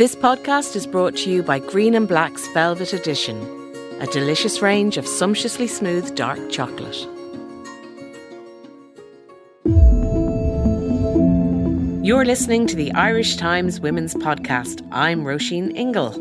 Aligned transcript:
This 0.00 0.16
podcast 0.16 0.76
is 0.76 0.86
brought 0.86 1.14
to 1.16 1.30
you 1.30 1.42
by 1.42 1.58
Green 1.58 1.94
and 1.94 2.08
Black's 2.08 2.48
Velvet 2.54 2.94
Edition, 2.94 3.36
a 4.00 4.06
delicious 4.06 4.62
range 4.62 4.96
of 4.96 5.06
sumptuously 5.06 5.66
smooth 5.66 6.14
dark 6.14 6.38
chocolate. 6.48 6.96
You're 12.02 12.24
listening 12.24 12.66
to 12.68 12.76
the 12.76 12.90
Irish 12.94 13.36
Times 13.36 13.78
Women's 13.78 14.14
Podcast. 14.14 14.88
I'm 14.90 15.22
Roisin 15.22 15.76
Ingle. 15.76 16.12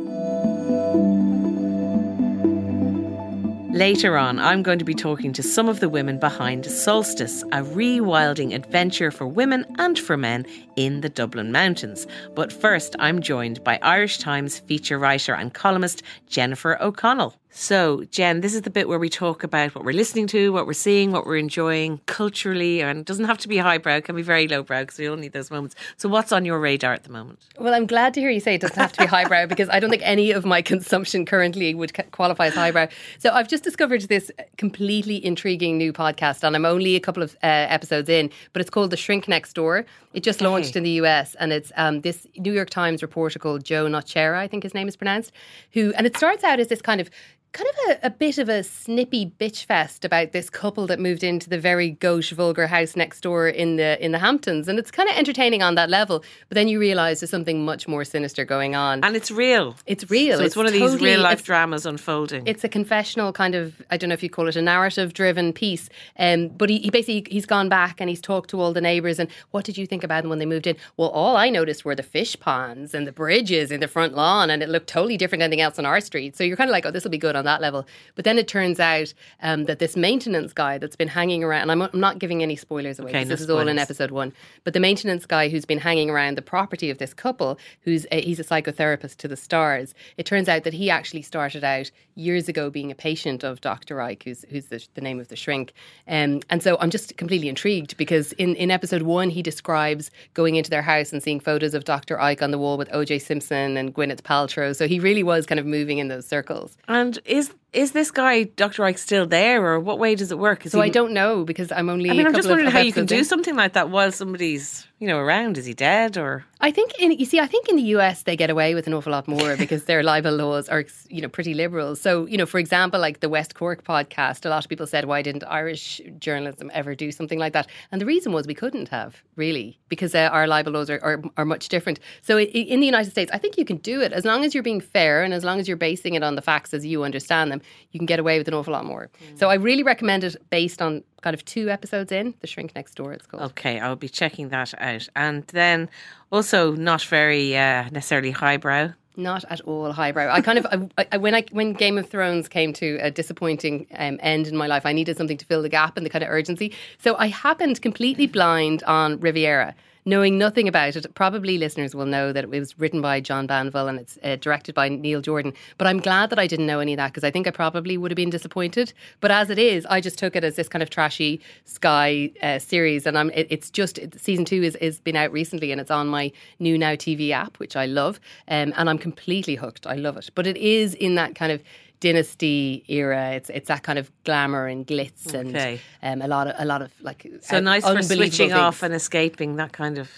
Later 3.71 4.17
on, 4.17 4.39
I'm 4.39 4.63
going 4.63 4.79
to 4.79 4.85
be 4.85 4.95
talking 4.95 5.31
to 5.31 5.43
some 5.43 5.69
of 5.69 5.79
the 5.79 5.89
women 5.89 6.17
behind 6.17 6.65
Solstice, 6.65 7.43
a 7.43 7.61
rewilding 7.61 8.55
adventure 8.55 9.11
for 9.11 9.27
women 9.27 9.63
and 9.77 9.97
for 9.97 10.17
men 10.17 10.47
in 10.75 11.01
the 11.01 11.09
Dublin 11.09 11.51
Mountains. 11.51 12.07
But 12.33 12.51
first, 12.51 12.95
I'm 12.97 13.21
joined 13.21 13.63
by 13.63 13.77
Irish 13.83 14.17
Times 14.17 14.57
feature 14.57 14.97
writer 14.97 15.35
and 15.35 15.53
columnist 15.53 16.01
Jennifer 16.27 16.81
O'Connell. 16.81 17.35
So, 17.51 18.03
Jen, 18.11 18.41
this 18.41 18.53
is 18.53 18.61
the 18.61 18.69
bit 18.69 18.87
where 18.87 18.99
we 18.99 19.09
talk 19.09 19.43
about 19.43 19.73
what 19.73 19.83
we're 19.83 19.95
listening 19.95 20.27
to, 20.27 20.53
what 20.53 20.67
we're 20.67 20.73
seeing, 20.73 21.11
what 21.11 21.25
we're 21.25 21.37
enjoying 21.37 21.99
culturally, 22.05 22.81
and 22.81 22.99
it 22.99 23.05
doesn't 23.05 23.25
have 23.25 23.39
to 23.39 23.47
be 23.47 23.57
highbrow, 23.57 23.95
it 23.95 24.05
can 24.05 24.15
be 24.15 24.21
very 24.21 24.47
lowbrow 24.47 24.81
because 24.81 24.99
we 24.99 25.07
all 25.07 25.17
need 25.17 25.33
those 25.33 25.49
moments. 25.49 25.75
So, 25.97 26.07
what's 26.07 26.31
on 26.31 26.45
your 26.45 26.59
radar 26.59 26.93
at 26.93 27.05
the 27.05 27.09
moment? 27.09 27.39
Well, 27.57 27.73
I'm 27.73 27.87
glad 27.87 28.13
to 28.13 28.21
hear 28.21 28.29
you 28.29 28.39
say 28.39 28.53
it 28.53 28.61
doesn't 28.61 28.77
have 28.77 28.91
to 28.93 29.01
be 29.01 29.07
highbrow 29.07 29.45
because 29.47 29.67
I 29.69 29.79
don't 29.79 29.89
think 29.89 30.03
any 30.05 30.31
of 30.31 30.45
my 30.45 30.61
consumption 30.61 31.25
currently 31.25 31.73
would 31.73 32.11
qualify 32.11 32.47
as 32.47 32.53
highbrow. 32.53 32.87
So, 33.17 33.31
I've 33.31 33.47
just 33.47 33.63
discovered 33.63 34.01
this 34.03 34.29
completely 34.57 35.23
intriguing 35.25 35.79
new 35.79 35.91
podcast, 35.91 36.43
and 36.43 36.55
I'm 36.55 36.65
only 36.65 36.95
a 36.95 36.99
couple 36.99 37.23
of 37.23 37.35
uh, 37.41 37.47
episodes 37.47 38.09
in, 38.09 38.29
but 38.53 38.61
it's 38.61 38.69
called 38.69 38.91
The 38.91 38.97
Shrink 38.97 39.27
Next 39.27 39.53
Door. 39.53 39.85
It 40.13 40.21
just 40.21 40.41
okay. 40.41 40.49
launched 40.49 40.75
in 40.75 40.83
the 40.83 40.91
US, 41.01 41.33
and 41.39 41.51
it's 41.51 41.71
um, 41.75 42.01
this 42.01 42.27
New 42.37 42.53
York 42.53 42.69
Times 42.69 43.01
reporter 43.01 43.39
called 43.39 43.63
Joe 43.63 43.87
Nocera, 43.87 44.37
I 44.37 44.47
think 44.47 44.61
his 44.61 44.75
name 44.75 44.87
is 44.87 44.95
pronounced, 44.95 45.31
who, 45.73 45.93
and 45.93 46.05
it 46.05 46.15
starts 46.15 46.43
out 46.43 46.59
as 46.59 46.67
this 46.67 46.81
kind 46.81 47.01
of 47.01 47.09
kind 47.51 47.69
of 47.69 47.89
a, 47.89 48.07
a, 48.07 48.09
bit 48.09 48.37
of 48.37 48.49
a 48.49 48.63
snippy 48.63 49.33
bitch 49.39 49.65
fest 49.65 50.05
about 50.05 50.31
this 50.31 50.49
couple 50.49 50.87
that 50.87 50.99
moved 50.99 51.23
into 51.23 51.49
the 51.49 51.59
very 51.59 51.91
gauche 51.91 52.31
vulgar 52.31 52.67
house 52.67 52.95
next 52.95 53.21
door 53.21 53.47
in 53.47 53.77
the 53.77 54.03
in 54.03 54.11
the 54.11 54.19
Hamptons. 54.19 54.67
And 54.67 54.77
it's 54.77 54.91
kind 54.91 55.09
of 55.09 55.15
entertaining 55.15 55.63
on 55.63 55.75
that 55.75 55.89
level 55.89 56.23
but 56.47 56.55
then 56.55 56.67
you 56.67 56.79
realize 56.79 57.19
there's 57.19 57.29
something 57.29 57.63
much 57.63 57.87
more 57.87 58.03
sinister 58.03 58.45
going 58.45 58.75
on. 58.75 59.03
And 59.03 59.15
it's 59.15 59.31
real. 59.31 59.75
It's 59.85 60.09
real. 60.09 60.37
So 60.37 60.43
it's, 60.43 60.47
it's 60.47 60.55
one 60.55 60.65
of 60.65 60.73
totally, 60.73 60.91
these 60.91 61.01
real 61.01 61.21
life 61.21 61.43
dramas 61.43 61.85
unfolding. 61.85 62.45
it's 62.45 62.63
a 62.63 62.69
confessional 62.69 63.33
kind 63.33 63.55
of 63.55 63.81
I 63.89 63.97
don't 63.97 64.09
know 64.09 64.13
if 64.13 64.23
you 64.23 64.29
call 64.29 64.47
it 64.47 64.55
a 64.55 64.61
narrative 64.61 65.13
driven 65.13 65.53
piece 65.53 65.89
um, 66.17 66.49
but 66.49 66.69
he, 66.69 66.79
he 66.79 66.89
basically 66.89 67.25
he's 67.31 67.45
gone 67.45 67.69
back 67.69 67.99
and 67.99 68.09
he's 68.09 68.21
talked 68.21 68.49
to 68.51 68.61
all 68.61 68.73
the 68.73 68.81
neighbors 68.81 69.19
and 69.19 69.29
what 69.51 69.65
did 69.65 69.77
you 69.77 69.85
think 69.85 70.03
about 70.03 70.21
them 70.21 70.29
when 70.29 70.39
they 70.39 70.45
moved 70.45 70.67
in? 70.67 70.75
Well 70.97 71.09
all 71.09 71.37
I 71.37 71.49
noticed 71.49 71.85
were 71.85 71.95
the 71.95 72.03
fish 72.03 72.39
ponds 72.39 72.93
and 72.93 73.07
the 73.07 73.11
bridges 73.11 73.71
in 73.71 73.79
the 73.79 73.87
front 73.87 74.15
lawn 74.15 74.49
and 74.49 74.63
it 74.63 74.69
looked 74.69 74.87
totally 74.87 75.17
different 75.17 75.39
than 75.39 75.49
anything 75.49 75.61
else 75.61 75.79
on 75.79 75.85
our 75.85 76.01
street. 76.01 76.35
So 76.35 76.43
you're 76.43 76.57
kind 76.57 76.69
of 76.69 76.73
like 76.73 76.85
oh 76.85 76.91
this 76.91 77.03
will 77.03 77.11
be 77.11 77.17
good 77.17 77.35
on 77.39 77.45
that 77.45 77.61
level. 77.61 77.87
But 78.15 78.25
then 78.25 78.37
it 78.37 78.47
turns 78.47 78.79
out 78.79 79.13
um, 79.41 79.65
that 79.65 79.79
this 79.79 79.95
maintenance 79.95 80.53
guy 80.53 80.77
that's 80.77 80.95
been 80.95 81.07
hanging 81.07 81.43
around, 81.43 81.69
I'm, 81.69 81.81
I'm 81.81 81.99
not 81.99 82.19
giving 82.19 82.43
any 82.43 82.55
spoilers 82.55 82.99
away 82.99 83.09
okay, 83.09 83.23
no 83.23 83.29
this 83.29 83.41
spoilers. 83.41 83.61
is 83.61 83.65
all 83.65 83.67
in 83.67 83.79
episode 83.79 84.11
one, 84.11 84.33
but 84.63 84.73
the 84.73 84.79
maintenance 84.79 85.25
guy 85.25 85.49
who's 85.49 85.65
been 85.65 85.79
hanging 85.79 86.09
around 86.09 86.37
the 86.37 86.41
property 86.41 86.89
of 86.89 86.97
this 86.97 87.13
couple, 87.13 87.57
who's 87.81 88.05
a, 88.11 88.21
he's 88.21 88.39
a 88.39 88.43
psychotherapist 88.43 89.17
to 89.17 89.27
the 89.27 89.37
stars, 89.37 89.95
it 90.17 90.25
turns 90.25 90.47
out 90.47 90.63
that 90.63 90.73
he 90.73 90.89
actually 90.89 91.21
started 91.21 91.63
out 91.63 91.89
years 92.15 92.49
ago 92.49 92.69
being 92.69 92.91
a 92.91 92.95
patient 92.95 93.43
of 93.43 93.61
Dr. 93.61 94.01
Ike, 94.01 94.23
who's, 94.23 94.45
who's 94.49 94.65
the, 94.65 94.85
the 94.93 95.01
name 95.01 95.19
of 95.19 95.29
the 95.29 95.35
shrink. 95.35 95.73
Um, 96.07 96.41
and 96.49 96.61
so 96.61 96.77
I'm 96.79 96.89
just 96.89 97.15
completely 97.17 97.49
intrigued 97.49 97.97
because 97.97 98.33
in, 98.33 98.55
in 98.55 98.71
episode 98.71 99.03
one, 99.03 99.29
he 99.29 99.41
describes 99.41 100.11
going 100.33 100.55
into 100.55 100.69
their 100.69 100.81
house 100.81 101.13
and 101.13 101.23
seeing 101.23 101.39
photos 101.39 101.73
of 101.73 101.85
Dr. 101.85 102.19
Ike 102.19 102.41
on 102.41 102.51
the 102.51 102.57
wall 102.57 102.77
with 102.77 102.89
OJ 102.89 103.21
Simpson 103.21 103.77
and 103.77 103.95
Gwyneth 103.95 104.21
Paltrow. 104.21 104.75
So 104.75 104.87
he 104.87 104.99
really 104.99 105.23
was 105.23 105.45
kind 105.45 105.59
of 105.59 105.65
moving 105.65 105.97
in 105.97 106.09
those 106.09 106.27
circles. 106.27 106.77
And 106.87 107.19
is 107.29 107.51
is 107.71 107.91
this 107.91 108.09
guy 108.09 108.43
Dr. 108.43 108.83
Ike 108.83 108.97
still 108.97 109.27
there, 109.27 109.63
or 109.63 109.79
what 109.79 109.99
way 109.99 110.15
does 110.15 110.31
it 110.31 110.39
work? 110.39 110.65
Is 110.65 110.71
so 110.71 110.81
he, 110.81 110.87
I 110.87 110.89
don't 110.89 111.13
know 111.13 111.43
because 111.43 111.71
I'm 111.71 111.89
only. 111.89 112.09
I 112.09 112.13
mean, 112.13 112.25
I'm 112.25 112.33
just 112.33 112.49
wondering 112.49 112.71
how 112.71 112.79
you 112.79 112.93
can 112.93 113.05
do 113.05 113.23
something 113.23 113.55
like 113.55 113.73
that 113.73 113.89
while 113.89 114.11
somebody's 114.11 114.87
you 114.97 115.07
know 115.07 115.19
around. 115.19 115.57
Is 115.57 115.65
he 115.65 115.73
dead 115.73 116.17
or? 116.17 116.45
I 116.61 116.71
think 116.71 116.99
in 116.99 117.11
you 117.11 117.25
see, 117.25 117.39
I 117.39 117.45
think 117.45 117.69
in 117.69 117.75
the 117.75 117.83
US 117.95 118.23
they 118.23 118.35
get 118.35 118.49
away 118.49 118.73
with 118.73 118.87
an 118.87 118.93
awful 118.93 119.11
lot 119.11 119.27
more 119.27 119.55
because 119.55 119.85
their 119.85 120.01
libel 120.03 120.35
laws 120.35 120.67
are 120.67 120.85
you 121.09 121.21
know 121.21 121.29
pretty 121.29 121.53
liberal. 121.53 121.95
So 121.95 122.25
you 122.25 122.37
know, 122.37 122.47
for 122.47 122.59
example, 122.59 122.99
like 122.99 123.19
the 123.19 123.29
West 123.29 123.53
Cork 123.53 123.83
podcast, 123.83 124.45
a 124.45 124.49
lot 124.49 124.65
of 124.65 124.69
people 124.69 124.87
said, 124.87 125.05
why 125.05 125.21
didn't 125.21 125.43
Irish 125.47 126.01
journalism 126.17 126.71
ever 126.73 126.95
do 126.95 127.11
something 127.11 127.37
like 127.37 127.53
that? 127.53 127.67
And 127.91 128.01
the 128.01 128.05
reason 128.05 128.31
was 128.33 128.47
we 128.47 128.55
couldn't 128.55 128.89
have 128.89 129.21
really 129.35 129.79
because 129.89 130.15
uh, 130.15 130.29
our 130.31 130.47
libel 130.47 130.73
laws 130.73 130.89
are, 130.89 130.99
are, 131.03 131.21
are 131.37 131.45
much 131.45 131.69
different. 131.69 131.99
So 132.21 132.39
in 132.39 132.79
the 132.79 132.85
United 132.85 133.11
States, 133.11 133.31
I 133.33 133.37
think 133.37 133.57
you 133.57 133.65
can 133.65 133.77
do 133.77 134.01
it 134.01 134.11
as 134.11 134.25
long 134.25 134.43
as 134.43 134.53
you're 134.53 134.63
being 134.63 134.81
fair 134.81 135.23
and 135.23 135.33
as 135.33 135.43
long 135.43 135.59
as 135.59 135.67
you're 135.67 135.77
basing 135.77 136.15
it 136.15 136.23
on 136.23 136.35
the 136.35 136.41
facts 136.41 136.73
as 136.73 136.85
you 136.85 137.03
understand 137.03 137.51
them. 137.51 137.58
You 137.91 137.99
can 137.99 138.05
get 138.05 138.19
away 138.19 138.37
with 138.37 138.47
an 138.47 138.53
awful 138.53 138.73
lot 138.73 138.85
more. 138.85 139.09
Mm. 139.31 139.39
So 139.39 139.49
I 139.49 139.55
really 139.55 139.83
recommend 139.83 140.23
it 140.23 140.35
based 140.49 140.81
on 140.81 141.03
kind 141.21 141.33
of 141.33 141.43
two 141.45 141.69
episodes 141.69 142.11
in 142.11 142.33
The 142.39 142.47
Shrink 142.47 142.75
Next 142.75 142.95
Door. 142.95 143.13
It's 143.13 143.25
called. 143.25 143.43
Okay, 143.51 143.79
I'll 143.79 143.95
be 143.95 144.09
checking 144.09 144.49
that 144.49 144.73
out, 144.79 145.07
and 145.15 145.43
then 145.47 145.89
also 146.31 146.73
not 146.73 147.01
very 147.03 147.57
uh, 147.57 147.89
necessarily 147.89 148.31
highbrow. 148.31 148.93
Not 149.15 149.43
at 149.49 149.59
all 149.61 149.91
highbrow. 149.91 150.31
I 150.31 150.39
kind 150.39 150.59
of 150.59 150.89
I, 150.97 151.07
I, 151.11 151.17
when 151.17 151.35
I 151.35 151.43
when 151.51 151.73
Game 151.73 151.97
of 151.97 152.09
Thrones 152.09 152.47
came 152.47 152.71
to 152.73 152.97
a 153.01 153.11
disappointing 153.11 153.87
um, 153.97 154.17
end 154.21 154.47
in 154.47 154.55
my 154.55 154.67
life, 154.67 154.85
I 154.85 154.93
needed 154.93 155.17
something 155.17 155.37
to 155.37 155.45
fill 155.45 155.61
the 155.61 155.69
gap 155.69 155.97
and 155.97 156.05
the 156.05 156.09
kind 156.09 156.23
of 156.23 156.29
urgency. 156.29 156.73
So 156.99 157.17
I 157.17 157.27
happened 157.27 157.81
completely 157.81 158.27
blind 158.27 158.81
on 158.83 159.19
Riviera 159.19 159.75
knowing 160.09 160.37
nothing 160.37 160.67
about 160.67 160.95
it, 160.95 161.05
probably 161.13 161.57
listeners 161.57 161.93
will 161.93 162.05
know 162.05 162.33
that 162.33 162.43
it 162.43 162.49
was 162.49 162.77
written 162.79 163.01
by 163.01 163.21
John 163.21 163.47
Banville 163.47 163.87
and 163.87 163.99
it's 163.99 164.17
uh, 164.23 164.35
directed 164.37 164.73
by 164.73 164.89
Neil 164.89 165.21
Jordan. 165.21 165.53
But 165.77 165.87
I'm 165.87 165.99
glad 165.99 166.29
that 166.31 166.39
I 166.39 166.47
didn't 166.47 166.65
know 166.65 166.79
any 166.79 166.93
of 166.93 166.97
that 166.97 167.09
because 167.09 167.23
I 167.23 167.31
think 167.31 167.47
I 167.47 167.51
probably 167.51 167.97
would 167.97 168.11
have 168.11 168.15
been 168.15 168.29
disappointed. 168.29 168.91
But 169.21 169.31
as 169.31 169.49
it 169.49 169.59
is, 169.59 169.85
I 169.85 170.01
just 170.01 170.17
took 170.17 170.35
it 170.35 170.43
as 170.43 170.55
this 170.55 170.67
kind 170.67 170.81
of 170.81 170.89
trashy 170.89 171.39
Sky 171.65 172.31
uh, 172.41 172.59
series, 172.59 173.05
and 173.05 173.17
I'm 173.17 173.29
it, 173.31 173.47
it's 173.49 173.69
just 173.69 173.99
season 174.17 174.45
two 174.45 174.63
is 174.63 174.75
is 174.77 174.99
been 174.99 175.15
out 175.15 175.31
recently 175.31 175.71
and 175.71 175.79
it's 175.79 175.91
on 175.91 176.07
my 176.07 176.31
new 176.59 176.77
Now 176.77 176.95
TV 176.95 177.29
app, 177.31 177.57
which 177.57 177.75
I 177.75 177.85
love, 177.85 178.19
um, 178.47 178.73
and 178.75 178.89
I'm 178.89 178.97
completely 178.97 179.55
hooked. 179.55 179.85
I 179.85 179.95
love 179.95 180.17
it, 180.17 180.29
but 180.35 180.47
it 180.47 180.57
is 180.57 180.95
in 180.95 181.15
that 181.15 181.35
kind 181.35 181.51
of 181.51 181.61
dynasty 181.99 182.83
era. 182.87 183.31
It's 183.31 183.49
it's 183.49 183.67
that 183.67 183.83
kind 183.83 183.99
of 183.99 184.11
glamour 184.23 184.67
and 184.67 184.85
glitz 184.85 185.33
okay. 185.33 185.79
and 186.01 186.21
um, 186.21 186.25
a 186.25 186.29
lot 186.29 186.47
of 186.47 186.55
a 186.57 186.65
lot 186.65 186.81
of 186.81 186.91
like 187.01 187.27
so 187.41 187.57
uh, 187.57 187.59
nice 187.59 187.83
for 187.83 188.01
switching 188.01 188.49
things. 188.49 188.53
off 188.53 188.83
and 188.83 188.93
escaping 188.93 189.57
that 189.57 189.73
kind 189.73 189.97
of 189.97 190.09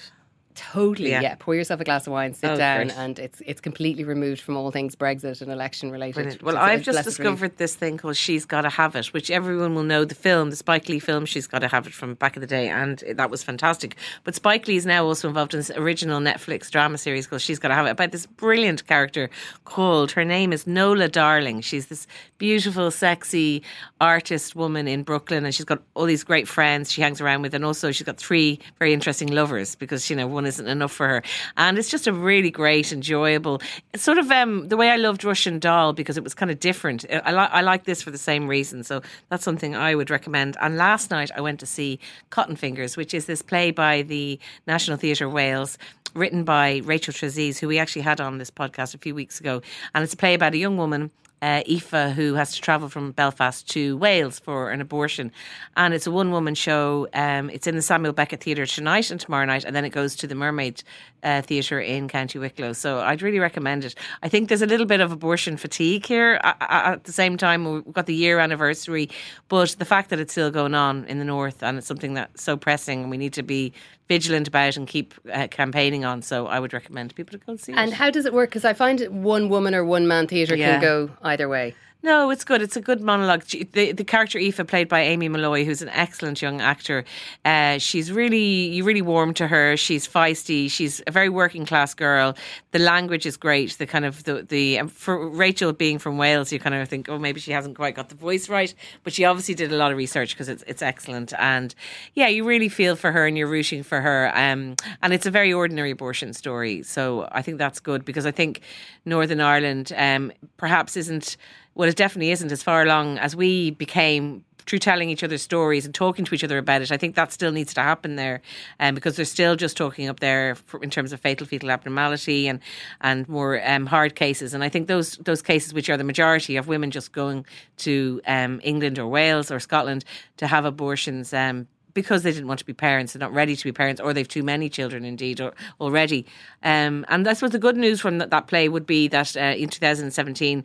Totally, 0.69 1.09
yeah. 1.09 1.21
yeah. 1.21 1.35
Pour 1.39 1.55
yourself 1.55 1.79
a 1.79 1.83
glass 1.83 2.05
of 2.05 2.13
wine, 2.13 2.33
sit 2.33 2.49
oh, 2.49 2.57
down, 2.57 2.87
great. 2.87 2.97
and 2.97 3.19
it's 3.19 3.41
it's 3.45 3.61
completely 3.61 4.03
removed 4.03 4.41
from 4.41 4.55
all 4.55 4.69
things 4.71 4.95
Brexit 4.95 5.41
and 5.41 5.51
election 5.51 5.91
related. 5.91 6.41
Well, 6.41 6.57
I've 6.57 6.83
just 6.83 7.03
discovered 7.03 7.57
this 7.57 7.75
thing 7.75 7.97
called 7.97 8.15
She's 8.15 8.45
Gotta 8.45 8.69
Have 8.69 8.95
It, 8.95 9.07
which 9.07 9.31
everyone 9.31 9.73
will 9.75 9.83
know 9.83 10.05
the 10.05 10.15
film, 10.15 10.49
the 10.49 10.55
Spike 10.55 10.87
Lee 10.87 10.99
film 10.99 11.25
She's 11.25 11.47
Gotta 11.47 11.67
Have 11.67 11.87
It 11.87 11.93
from 11.93 12.13
back 12.15 12.35
in 12.35 12.41
the 12.41 12.47
day, 12.47 12.69
and 12.69 13.03
that 13.15 13.29
was 13.29 13.43
fantastic. 13.43 13.95
But 14.23 14.35
Spike 14.35 14.67
Lee 14.67 14.75
is 14.75 14.85
now 14.85 15.05
also 15.05 15.27
involved 15.27 15.53
in 15.53 15.59
this 15.59 15.71
original 15.71 16.19
Netflix 16.19 16.69
drama 16.69 16.97
series 16.97 17.27
called 17.27 17.41
She's 17.41 17.59
Gotta 17.59 17.75
Have 17.75 17.87
It 17.87 17.91
about 17.91 18.11
this 18.11 18.25
brilliant 18.25 18.85
character 18.87 19.29
called 19.65 20.11
her 20.11 20.25
name 20.25 20.53
is 20.53 20.67
Nola 20.67 21.07
Darling. 21.07 21.61
She's 21.61 21.87
this 21.87 22.07
beautiful, 22.37 22.91
sexy 22.91 23.63
artist 23.99 24.55
woman 24.55 24.87
in 24.87 25.03
Brooklyn, 25.03 25.45
and 25.45 25.53
she's 25.53 25.65
got 25.65 25.81
all 25.93 26.05
these 26.05 26.23
great 26.23 26.47
friends 26.47 26.91
she 26.91 27.01
hangs 27.01 27.21
around 27.21 27.41
with, 27.41 27.53
and 27.53 27.65
also 27.65 27.91
she's 27.91 28.05
got 28.05 28.17
three 28.17 28.59
very 28.79 28.93
interesting 28.93 29.29
lovers 29.29 29.75
because 29.75 30.09
you 30.09 30.15
know 30.15 30.27
one 30.27 30.45
isn't 30.51 30.67
enough 30.67 30.91
for 30.91 31.07
her. 31.07 31.23
And 31.57 31.77
it's 31.77 31.89
just 31.89 32.07
a 32.07 32.13
really 32.13 32.51
great, 32.51 32.91
enjoyable, 32.91 33.61
sort 33.95 34.17
of 34.17 34.29
um, 34.31 34.67
the 34.67 34.77
way 34.77 34.89
I 34.89 34.97
loved 34.97 35.23
Russian 35.23 35.59
Doll 35.59 35.93
because 35.93 36.17
it 36.17 36.23
was 36.23 36.33
kind 36.33 36.51
of 36.51 36.59
different. 36.59 37.05
I, 37.09 37.31
li- 37.31 37.51
I 37.51 37.61
like 37.61 37.85
this 37.85 38.01
for 38.01 38.11
the 38.11 38.17
same 38.17 38.47
reason. 38.47 38.83
So 38.83 39.01
that's 39.29 39.43
something 39.43 39.75
I 39.75 39.95
would 39.95 40.09
recommend. 40.09 40.57
And 40.61 40.77
last 40.77 41.11
night 41.11 41.31
I 41.35 41.41
went 41.41 41.59
to 41.61 41.65
see 41.65 41.99
Cotton 42.29 42.55
Fingers, 42.55 42.97
which 42.97 43.13
is 43.13 43.25
this 43.25 43.41
play 43.41 43.71
by 43.71 44.01
the 44.01 44.39
National 44.67 44.97
Theatre 44.97 45.29
Wales 45.29 45.77
written 46.13 46.43
by 46.43 46.81
Rachel 46.83 47.13
Trezise, 47.13 47.57
who 47.59 47.67
we 47.67 47.79
actually 47.79 48.01
had 48.01 48.19
on 48.19 48.37
this 48.37 48.51
podcast 48.51 48.93
a 48.93 48.97
few 48.97 49.15
weeks 49.15 49.39
ago. 49.39 49.61
And 49.95 50.03
it's 50.03 50.13
a 50.13 50.17
play 50.17 50.33
about 50.33 50.53
a 50.53 50.57
young 50.57 50.77
woman 50.77 51.09
uh, 51.41 51.61
Aoife 51.67 52.13
who 52.15 52.35
has 52.35 52.53
to 52.55 52.61
travel 52.61 52.87
from 52.89 53.11
Belfast 53.11 53.67
to 53.71 53.97
Wales 53.97 54.39
for 54.39 54.71
an 54.71 54.81
abortion, 54.81 55.31
and 55.75 55.93
it's 55.93 56.07
a 56.07 56.11
one 56.11 56.31
woman 56.31 56.55
show. 56.55 57.07
Um, 57.13 57.49
it's 57.49 57.67
in 57.67 57.75
the 57.75 57.81
Samuel 57.81 58.13
Beckett 58.13 58.43
Theatre 58.43 58.65
tonight 58.65 59.09
and 59.11 59.19
tomorrow 59.19 59.45
night, 59.45 59.63
and 59.63 59.75
then 59.75 59.85
it 59.85 59.89
goes 59.89 60.15
to 60.17 60.27
the 60.27 60.35
Mermaid 60.35 60.83
uh, 61.23 61.41
Theatre 61.41 61.79
in 61.79 62.07
County 62.07 62.39
Wicklow. 62.39 62.73
So 62.73 62.99
I'd 62.99 63.21
really 63.21 63.39
recommend 63.39 63.85
it. 63.85 63.95
I 64.23 64.29
think 64.29 64.49
there's 64.49 64.61
a 64.61 64.67
little 64.67 64.85
bit 64.85 64.99
of 65.01 65.11
abortion 65.11 65.57
fatigue 65.57 66.05
here. 66.05 66.39
At 66.43 67.03
the 67.05 67.11
same 67.11 67.37
time, 67.37 67.65
we've 67.65 67.93
got 67.93 68.05
the 68.05 68.15
year 68.15 68.39
anniversary, 68.39 69.09
but 69.49 69.75
the 69.79 69.85
fact 69.85 70.09
that 70.09 70.19
it's 70.19 70.31
still 70.33 70.51
going 70.51 70.75
on 70.75 71.05
in 71.05 71.19
the 71.19 71.25
north 71.25 71.61
and 71.63 71.77
it's 71.77 71.87
something 71.87 72.13
that's 72.13 72.43
so 72.43 72.55
pressing, 72.57 73.01
and 73.01 73.09
we 73.11 73.17
need 73.17 73.33
to 73.33 73.43
be 73.43 73.73
vigilant 74.07 74.45
about 74.45 74.75
and 74.75 74.87
keep 74.89 75.13
uh, 75.31 75.47
campaigning 75.47 76.03
on. 76.03 76.21
So 76.21 76.45
I 76.47 76.59
would 76.59 76.73
recommend 76.73 77.15
people 77.15 77.39
to 77.39 77.45
go 77.45 77.55
see 77.55 77.71
and 77.71 77.79
it. 77.79 77.83
And 77.83 77.93
how 77.93 78.09
does 78.09 78.25
it 78.25 78.33
work? 78.33 78.49
Because 78.49 78.65
I 78.65 78.73
find 78.73 78.99
one 79.23 79.47
woman 79.47 79.73
or 79.73 79.85
one 79.85 80.05
man 80.05 80.27
theatre 80.27 80.55
Yeah. 80.55 80.73
can 80.73 80.81
go 80.81 81.09
either 81.31 81.47
way. 81.47 81.75
No, 82.03 82.31
it's 82.31 82.43
good. 82.43 82.63
It's 82.63 82.75
a 82.75 82.81
good 82.81 82.99
monologue. 82.99 83.43
The, 83.43 83.91
the 83.91 84.03
character 84.03 84.39
Aoife, 84.39 84.65
played 84.65 84.89
by 84.89 85.01
Amy 85.01 85.29
Molloy, 85.29 85.63
who's 85.65 85.83
an 85.83 85.89
excellent 85.89 86.41
young 86.41 86.59
actor, 86.59 87.05
uh, 87.45 87.77
she's 87.77 88.11
really 88.11 88.69
you 88.69 88.83
really 88.83 89.03
warm 89.03 89.35
to 89.35 89.47
her. 89.47 89.77
She's 89.77 90.07
feisty. 90.07 90.69
She's 90.69 91.03
a 91.05 91.11
very 91.11 91.29
working 91.29 91.63
class 91.63 91.93
girl. 91.93 92.35
The 92.71 92.79
language 92.79 93.27
is 93.27 93.37
great. 93.37 93.77
The 93.77 93.85
kind 93.85 94.05
of 94.05 94.23
the 94.23 94.41
the 94.41 94.79
um, 94.79 94.87
for 94.87 95.29
Rachel 95.29 95.73
being 95.73 95.99
from 95.99 96.17
Wales, 96.17 96.51
you 96.51 96.59
kind 96.59 96.73
of 96.73 96.89
think, 96.89 97.07
oh, 97.07 97.19
maybe 97.19 97.39
she 97.39 97.51
hasn't 97.51 97.75
quite 97.75 97.93
got 97.93 98.09
the 98.09 98.15
voice 98.15 98.49
right, 98.49 98.73
but 99.03 99.13
she 99.13 99.23
obviously 99.23 99.53
did 99.53 99.71
a 99.71 99.77
lot 99.77 99.91
of 99.91 99.97
research 99.97 100.33
because 100.33 100.49
it's 100.49 100.63
it's 100.65 100.81
excellent. 100.81 101.33
And 101.37 101.75
yeah, 102.15 102.27
you 102.27 102.45
really 102.45 102.69
feel 102.69 102.95
for 102.95 103.11
her 103.11 103.27
and 103.27 103.37
you're 103.37 103.47
rooting 103.47 103.83
for 103.83 104.01
her. 104.01 104.31
Um, 104.33 104.75
and 105.03 105.13
it's 105.13 105.27
a 105.27 105.31
very 105.31 105.53
ordinary 105.53 105.91
abortion 105.91 106.33
story. 106.33 106.81
So 106.81 107.27
I 107.31 107.43
think 107.43 107.59
that's 107.59 107.79
good 107.79 108.05
because 108.05 108.25
I 108.25 108.31
think 108.31 108.61
Northern 109.05 109.39
Ireland 109.39 109.93
um, 109.95 110.31
perhaps 110.57 110.97
isn't 110.97 111.37
well, 111.75 111.89
it 111.89 111.95
definitely 111.95 112.31
isn't 112.31 112.51
as 112.51 112.63
far 112.63 112.81
along 112.81 113.17
as 113.17 113.35
we 113.35 113.71
became 113.71 114.43
through 114.65 114.79
telling 114.79 115.09
each 115.09 115.23
other 115.23 115.37
stories 115.37 115.85
and 115.85 115.93
talking 115.93 116.25
to 116.25 116.35
each 116.35 116.43
other 116.43 116.57
about 116.57 116.81
it. 116.81 116.91
I 116.91 116.97
think 116.97 117.15
that 117.15 117.31
still 117.31 117.51
needs 117.51 117.73
to 117.73 117.81
happen 117.81 118.15
there, 118.15 118.41
um, 118.79 118.95
because 118.95 119.15
they're 119.15 119.25
still 119.25 119.55
just 119.55 119.75
talking 119.75 120.07
up 120.07 120.19
there 120.19 120.55
for, 120.55 120.81
in 120.83 120.89
terms 120.89 121.11
of 121.13 121.19
fatal 121.19 121.47
fetal 121.47 121.71
abnormality 121.71 122.47
and 122.47 122.59
and 123.01 123.27
more 123.27 123.61
um, 123.67 123.85
hard 123.85 124.15
cases. 124.15 124.53
And 124.53 124.63
I 124.63 124.69
think 124.69 124.87
those 124.87 125.17
those 125.17 125.41
cases, 125.41 125.73
which 125.73 125.89
are 125.89 125.97
the 125.97 126.03
majority 126.03 126.55
of 126.55 126.67
women 126.67 126.91
just 126.91 127.11
going 127.11 127.45
to 127.77 128.21
um, 128.27 128.61
England 128.63 128.99
or 128.99 129.07
Wales 129.07 129.51
or 129.51 129.59
Scotland 129.59 130.05
to 130.37 130.47
have 130.47 130.65
abortions. 130.65 131.33
Um, 131.33 131.67
because 131.93 132.23
they 132.23 132.31
didn't 132.31 132.47
want 132.47 132.57
to 132.57 132.65
be 132.65 132.71
parents, 132.71 133.11
they're 133.11 133.19
not 133.19 133.33
ready 133.33 133.53
to 133.53 133.63
be 133.65 133.73
parents, 133.73 133.99
or 133.99 134.13
they've 134.13 134.25
too 134.25 134.43
many 134.43 134.69
children, 134.69 135.03
indeed, 135.03 135.41
or, 135.41 135.53
already. 135.81 136.25
Um, 136.63 137.05
and 137.09 137.25
that's 137.25 137.41
what 137.41 137.51
the 137.51 137.59
good 137.59 137.75
news 137.75 137.99
from 137.99 138.17
that, 138.19 138.29
that 138.29 138.47
play 138.47 138.69
would 138.69 138.85
be 138.85 139.09
that 139.09 139.35
uh, 139.35 139.55
in 139.57 139.67
2017, 139.67 140.63